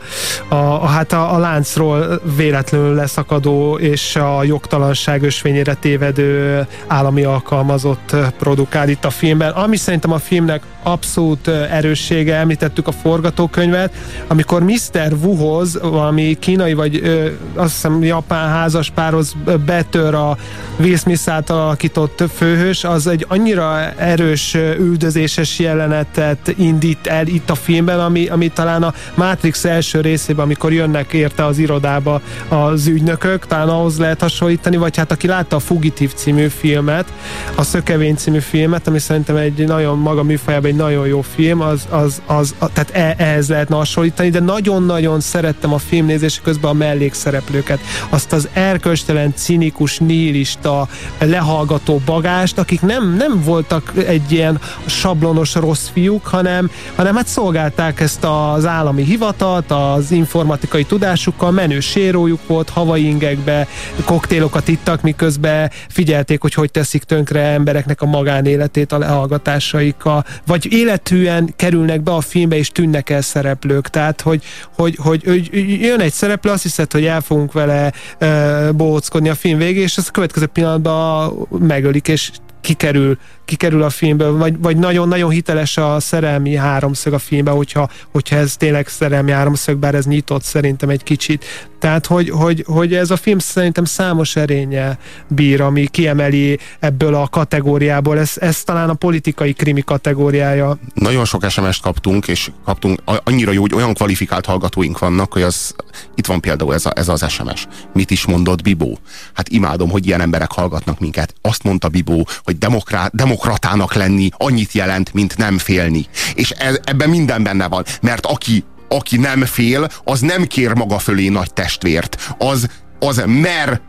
[0.48, 8.16] a, a, hát a, a láncról véletlenül leszakadó és a jogtalanság ösvényére tévedő állami alkalmazott
[8.38, 13.92] produkál itt a filmben, ami szerintem a filmnek abszolút erőssége, említettük a forgatókönyvet,
[14.26, 15.12] amikor Mr.
[15.22, 19.36] Wuhoz, valami kínai vagy ö, azt hiszem japán házas párhoz
[19.66, 20.36] betör a
[20.78, 27.54] Will Smith által alakított főhős, az egy annyira erős üldözéses jelenetet indít el itt a
[27.54, 33.46] filmben, ami, ami talán a Matrix első részében, amikor jönnek érte az irodába az ügynökök,
[33.46, 37.12] talán ahhoz lehet hasonlítani, vagy hát aki látta a Fugitív című filmet,
[37.54, 41.86] a Szökevény című filmet, ami szerintem egy nagyon maga műfajában egy nagyon jó film, az,
[41.90, 47.80] az, az tehát e, ehhez lehetne hasonlítani, de nagyon-nagyon szerettem a filmnézés közben a mellékszereplőket.
[48.08, 50.88] Azt az erkölcstelen, cinikus, nihilista,
[51.18, 58.00] lehallgató bagást, akik nem, nem voltak egy ilyen sablonos rossz fiúk, hanem, hanem hát szolgálták
[58.00, 63.68] ezt az állami hivatat, az informatikai tudásukkal, menő sérójuk volt, havai ingekbe,
[64.04, 71.52] koktélokat ittak, miközben figyelték, hogy hogy teszik tönkre embereknek a magánéletét a lehallgatásaikkal, vagy életűen
[71.56, 73.88] kerülnek be a filmbe és tűnnek el szereplők.
[73.88, 74.42] Tehát, hogy,
[74.76, 75.50] hogy, hogy, hogy
[75.80, 79.96] jön egy szereplő, azt hiszed, hogy el fogunk vele uh, bóckodni a film végén, és
[79.96, 82.30] az a következő pillanatban megölik, és
[82.62, 88.36] kikerül, kikerül a filmből, vagy, vagy nagyon-nagyon hiteles a szerelmi háromszög a filmben, hogyha, hogyha
[88.36, 91.44] ez tényleg szerelmi háromszög, bár ez nyitott szerintem egy kicsit.
[91.82, 94.98] Tehát, hogy, hogy, hogy ez a film szerintem számos erénye
[95.28, 98.18] bír, ami kiemeli ebből a kategóriából.
[98.18, 100.78] Ez, ez talán a politikai krimi kategóriája.
[100.94, 105.74] Nagyon sok SMS-t kaptunk, és kaptunk annyira jó, hogy olyan kvalifikált hallgatóink vannak, hogy az,
[106.14, 107.66] itt van például ez, a, ez az SMS.
[107.92, 108.98] Mit is mondott Bibó?
[109.34, 111.34] Hát imádom, hogy ilyen emberek hallgatnak minket.
[111.40, 116.06] Azt mondta Bibó, hogy demokrát, demokratának lenni annyit jelent, mint nem félni.
[116.34, 117.84] És ez, ebben minden benne van.
[118.00, 122.34] Mert aki aki nem fél, az nem kér maga fölé nagy testvért.
[122.38, 123.80] Az, az mer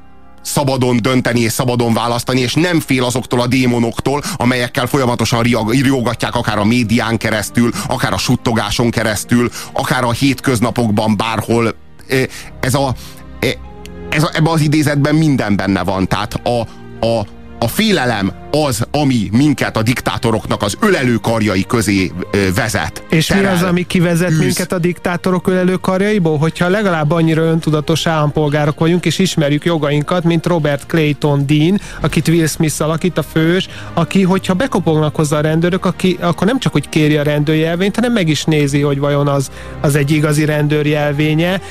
[0.41, 6.57] szabadon dönteni és szabadon választani, és nem fél azoktól a démonoktól, amelyekkel folyamatosan riogatják akár
[6.57, 11.75] a médián keresztül, akár a suttogáson keresztül, akár a hétköznapokban bárhol.
[12.59, 12.93] Ez a,
[14.09, 16.07] ez a, ebben az idézetben minden benne van.
[16.07, 16.59] Tehát a,
[17.05, 17.25] a,
[17.63, 22.11] a félelem az, ami minket a diktátoroknak az ölelő karjai közé
[22.55, 23.03] vezet.
[23.09, 24.37] És terel, mi az, ami kivezet űz.
[24.37, 26.37] minket a diktátorok ölelő karjaiból?
[26.37, 32.47] Hogyha legalább annyira öntudatos állampolgárok vagyunk, és ismerjük jogainkat, mint Robert Clayton Dean, akit Will
[32.47, 36.89] Smith alakít, a fős, aki, hogyha bekopognak hozzá a rendőrök, aki, akkor nem csak, hogy
[36.89, 41.61] kéri a rendőrjelvényt, hanem meg is nézi, hogy vajon az, az egy igazi rendőrjelvénye.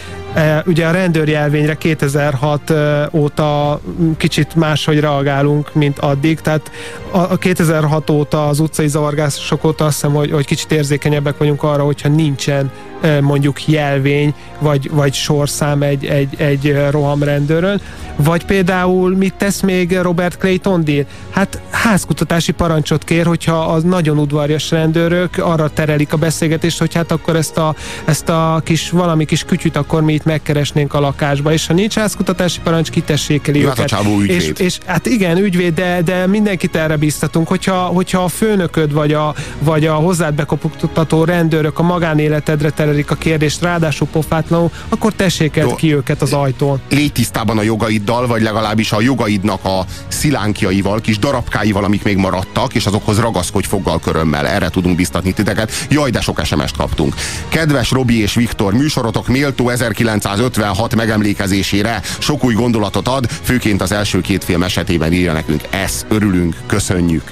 [0.67, 2.73] Ugye a rendőrjelvényre 2006
[3.13, 3.81] óta
[4.17, 6.71] kicsit máshogy reagálunk, mint addig, tehát
[7.11, 11.83] a 2006 óta, az utcai zavargások óta azt hiszem, hogy, hogy kicsit érzékenyebbek vagyunk arra,
[11.83, 12.71] hogyha nincsen
[13.20, 17.81] mondjuk jelvény, vagy, vagy sorszám egy, egy, egy rohamrendőrön,
[18.16, 21.05] vagy például mit tesz még Robert Clayton Deal?
[21.31, 27.11] Hát házkutatási parancsot kér, hogyha az nagyon udvarjas rendőrök arra terelik a beszélgetést, hogy hát
[27.11, 27.74] akkor ezt a,
[28.05, 31.95] ezt a kis valami kis kütyüt akkor mi itt megkeresnénk a lakásba, és ha nincs
[31.95, 33.93] házkutatási parancs, kitessékeli hát őket.
[33.93, 38.93] A és, és, hát igen, ügyvéd, de, de mindenkit erre biztatunk, hogyha, hogyha a főnököd
[38.93, 45.12] vagy a, vagy a hozzád bekopogtató rendőrök a magánéletedre terelik a kérdést, ráadásul pofátlanul, akkor
[45.12, 46.81] tessék el ki őket az ajtón.
[46.90, 52.74] Légy tisztában a jogaiddal, vagy legalábbis a jogaidnak a szilánkjaival, kis darabkáival, amik még maradtak,
[52.74, 54.47] és azokhoz ragaszkodj foggal körömmel.
[54.47, 55.86] Erre tudunk biztatni titeket.
[55.89, 57.14] Jaj, de sok SMS-t kaptunk.
[57.48, 64.20] Kedves Robi és Viktor, műsorotok méltó 1956 megemlékezésére sok új gondolatot ad, főként az első
[64.20, 65.62] két film esetében írja nekünk.
[65.70, 67.31] Ez örülünk, köszönjük.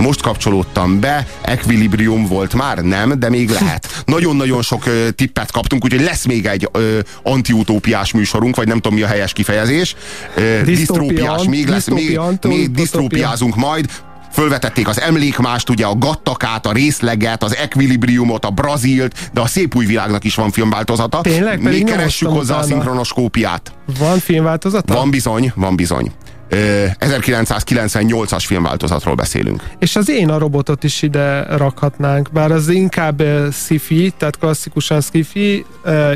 [0.00, 2.78] Most kapcsolódtam be, Equilibrium volt már?
[2.78, 3.88] Nem, de még lehet.
[4.04, 8.98] Nagyon-nagyon sok ö, tippet kaptunk, úgyhogy lesz még egy ö, antiutópiás műsorunk, vagy nem tudom
[8.98, 9.96] mi a helyes kifejezés.
[10.34, 13.90] Ö, disztrópiás, még lesz, még, még disztrópiázunk majd
[14.32, 19.76] fölvetették az emlékmást, ugye a gattakát, a részleget, az ekvilibriumot, a brazilt, de a szép
[19.76, 21.20] új világnak is van filmváltozata.
[21.20, 21.62] Tényleg?
[21.62, 22.60] Még keressük hozzá utána.
[22.60, 23.72] a szinkronoskópiát.
[23.98, 24.94] Van filmváltozata?
[24.94, 26.12] Van bizony, van bizony.
[26.50, 29.62] 1998-as filmváltozatról beszélünk.
[29.78, 33.22] És az én a robotot is ide rakhatnánk, bár az inkább
[33.52, 35.64] sci-fi, tehát klasszikusan sci-fi,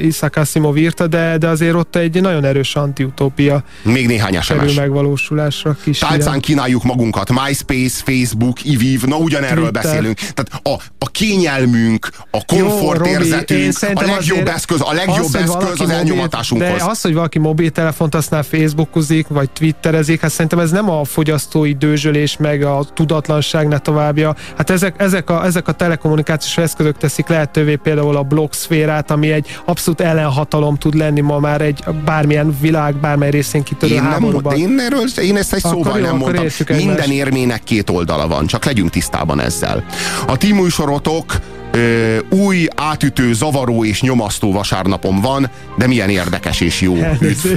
[0.01, 3.63] Isaac Asimov írta, de, de azért ott egy nagyon erős antiutópia.
[3.83, 4.75] Még néhány SMS.
[4.75, 5.99] megvalósulásra kis.
[5.99, 9.83] Tálcán kínáljuk magunkat, MySpace, Facebook, Iviv, na ugyanerről Twitter.
[9.83, 10.19] beszélünk.
[10.19, 16.79] Tehát a, a kényelmünk, a komfortérzetünk, a legjobb eszköz, a legjobb az, eszköz az elnyomatásunkhoz.
[16.79, 21.73] De az, hogy valaki mobiltelefont használ, Facebookozik, vagy Twitterezik, hát szerintem ez nem a fogyasztói
[21.73, 24.35] dőzsölés, meg a tudatlanság ne továbbja.
[24.57, 29.59] Hát ezek, ezek, a, ezek a telekommunikációs eszközök teszik lehetővé például a blogszférát, ami egy
[29.65, 34.59] abszolút ellenhatalom tud lenni ma már egy bármilyen világ, bármely részén kitörő én háborúban.
[34.59, 36.77] Nem, én, erről, én ezt egy szóval jó, nem mondtam.
[36.77, 39.85] Minden érmének két oldala van, csak legyünk tisztában ezzel.
[40.27, 41.35] A ti műsorotok
[41.75, 46.95] ö, új, átütő, zavaró és nyomasztó vasárnapom van, de milyen érdekes és jó.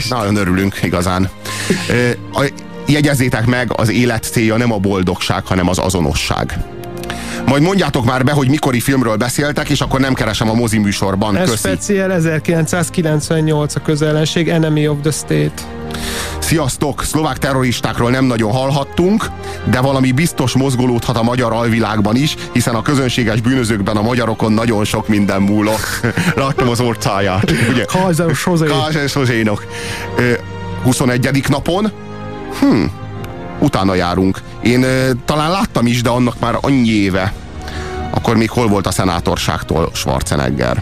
[0.10, 1.30] Nagyon örülünk igazán.
[1.90, 2.52] Ö, a,
[2.88, 6.77] jegyezzétek meg, az élet célja nem a boldogság, hanem az azonosság.
[7.46, 11.36] Majd mondjátok már be, hogy mikori filmről beszéltek, és akkor nem keresem a mozi műsorban.
[11.36, 11.68] Ez Köszi.
[11.68, 15.62] speciál 1998 a közellenség Enemy of the State.
[16.40, 17.04] Sziasztok!
[17.04, 19.26] Szlovák terroristákról nem nagyon hallhattunk,
[19.70, 24.86] de valami biztos mozgolódhat a magyar alvilágban is, hiszen a közönséges bűnözőkben a magyarokon nagyon
[24.86, 26.00] sok minden múlott.
[26.36, 27.54] Láttam az orcáját.
[27.86, 29.66] Kaiser Sozénok.
[30.18, 30.32] Ö,
[30.84, 31.46] 21.
[31.50, 31.92] napon?
[32.60, 32.84] Hm,
[33.60, 34.42] utána járunk.
[34.64, 34.86] Én
[35.26, 37.34] talán láttam is, de annak már annyi éve.
[38.12, 40.82] Akkor még hol volt a szenátorságtól Schwarzenegger?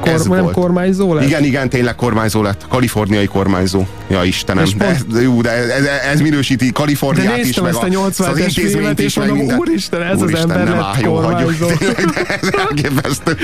[0.00, 1.24] Kor, nem kormányzó lett?
[1.24, 2.66] Igen, igen, tényleg kormányzó lett.
[2.68, 3.82] Kaliforniai kormányzó.
[4.08, 4.64] Ja Istenem.
[4.64, 7.82] És De, pont- ez, jó, de ez, ez minősíti De Kaliforniát is, néztem meg ezt
[7.82, 9.58] a az 80-es filmet, intézményt és is, meg mondom, minden.
[9.58, 11.58] úristen, ez az Úristen, ember nem lett áll, jó, hagyjuk.
[11.58, 11.76] kormányzó.
[12.14, 13.36] De ez elképesztő.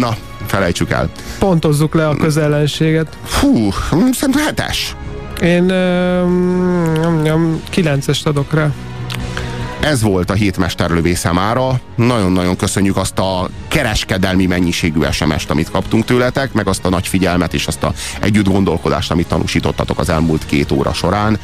[0.00, 0.16] Na,
[0.46, 1.08] felejtsük el.
[1.38, 3.16] Pontozzuk le a közellenséget.
[3.24, 4.96] Fú, szerintem hetes.
[5.42, 8.70] Én um, 9-est adok rá.
[9.80, 11.80] Ez volt a hétmesterlövésze mára.
[11.94, 17.54] Nagyon-nagyon köszönjük azt a kereskedelmi mennyiségű SMS-t, amit kaptunk tőletek, meg azt a nagy figyelmet
[17.54, 21.38] és azt a együtt gondolkodást, amit tanúsítottatok az elmúlt két óra során.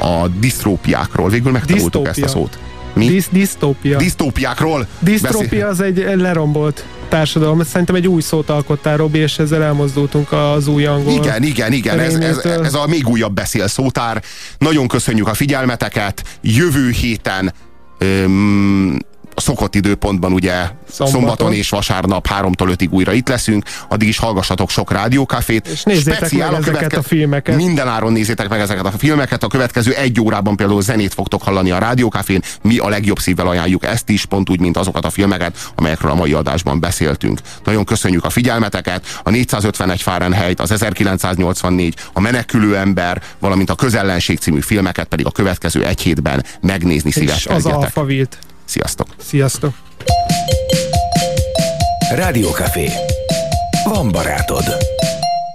[0.00, 1.28] A disztrópiákról.
[1.28, 2.46] Végül megtanultuk ezt a Disztópia.
[2.46, 2.58] szót.
[2.92, 3.06] Mi?
[3.06, 3.98] Disz, disztópia.
[3.98, 4.86] Disztópiákról?
[4.98, 7.62] Disztrópia az egy lerombolt társadalom.
[7.62, 11.12] Szerintem egy új szót alkottál, Robi, és ezzel elmozdultunk az új angol.
[11.12, 14.22] Igen, igen, igen, ez, ez, ez a még újabb beszél szótár.
[14.58, 16.22] Nagyon köszönjük a figyelmeteket.
[16.42, 17.52] Jövő héten
[17.98, 18.98] öm,
[19.36, 24.70] szokott időpontban ugye szombaton, szombaton és vasárnap 3-tól 5-ig újra itt leszünk, addig is hallgassatok
[24.70, 25.66] sok rádiókafét.
[25.66, 27.56] És nézzétek meg ezeket a filmeket.
[27.56, 29.42] Minden áron nézzétek meg ezeket a filmeket.
[29.42, 32.42] A következő egy órában például zenét fogtok hallani a rádiókafén.
[32.62, 36.14] Mi a legjobb szívvel ajánljuk ezt is, pont úgy, mint azokat a filmeket, amelyekről a
[36.14, 37.40] mai adásban beszéltünk.
[37.64, 39.20] Nagyon köszönjük a figyelmeteket.
[39.22, 45.30] A 451 Fahrenheit, az 1984, a Menekülő ember, valamint a Közellenség című filmeket pedig a
[45.30, 47.74] következő egy hétben megnézni És az szíveskedjetek.
[47.74, 48.38] alfavilt.
[48.70, 49.06] Sziasztok!
[49.18, 49.74] Sziasztok!
[52.14, 52.88] Rádiókafé.
[53.84, 54.64] Van barátod.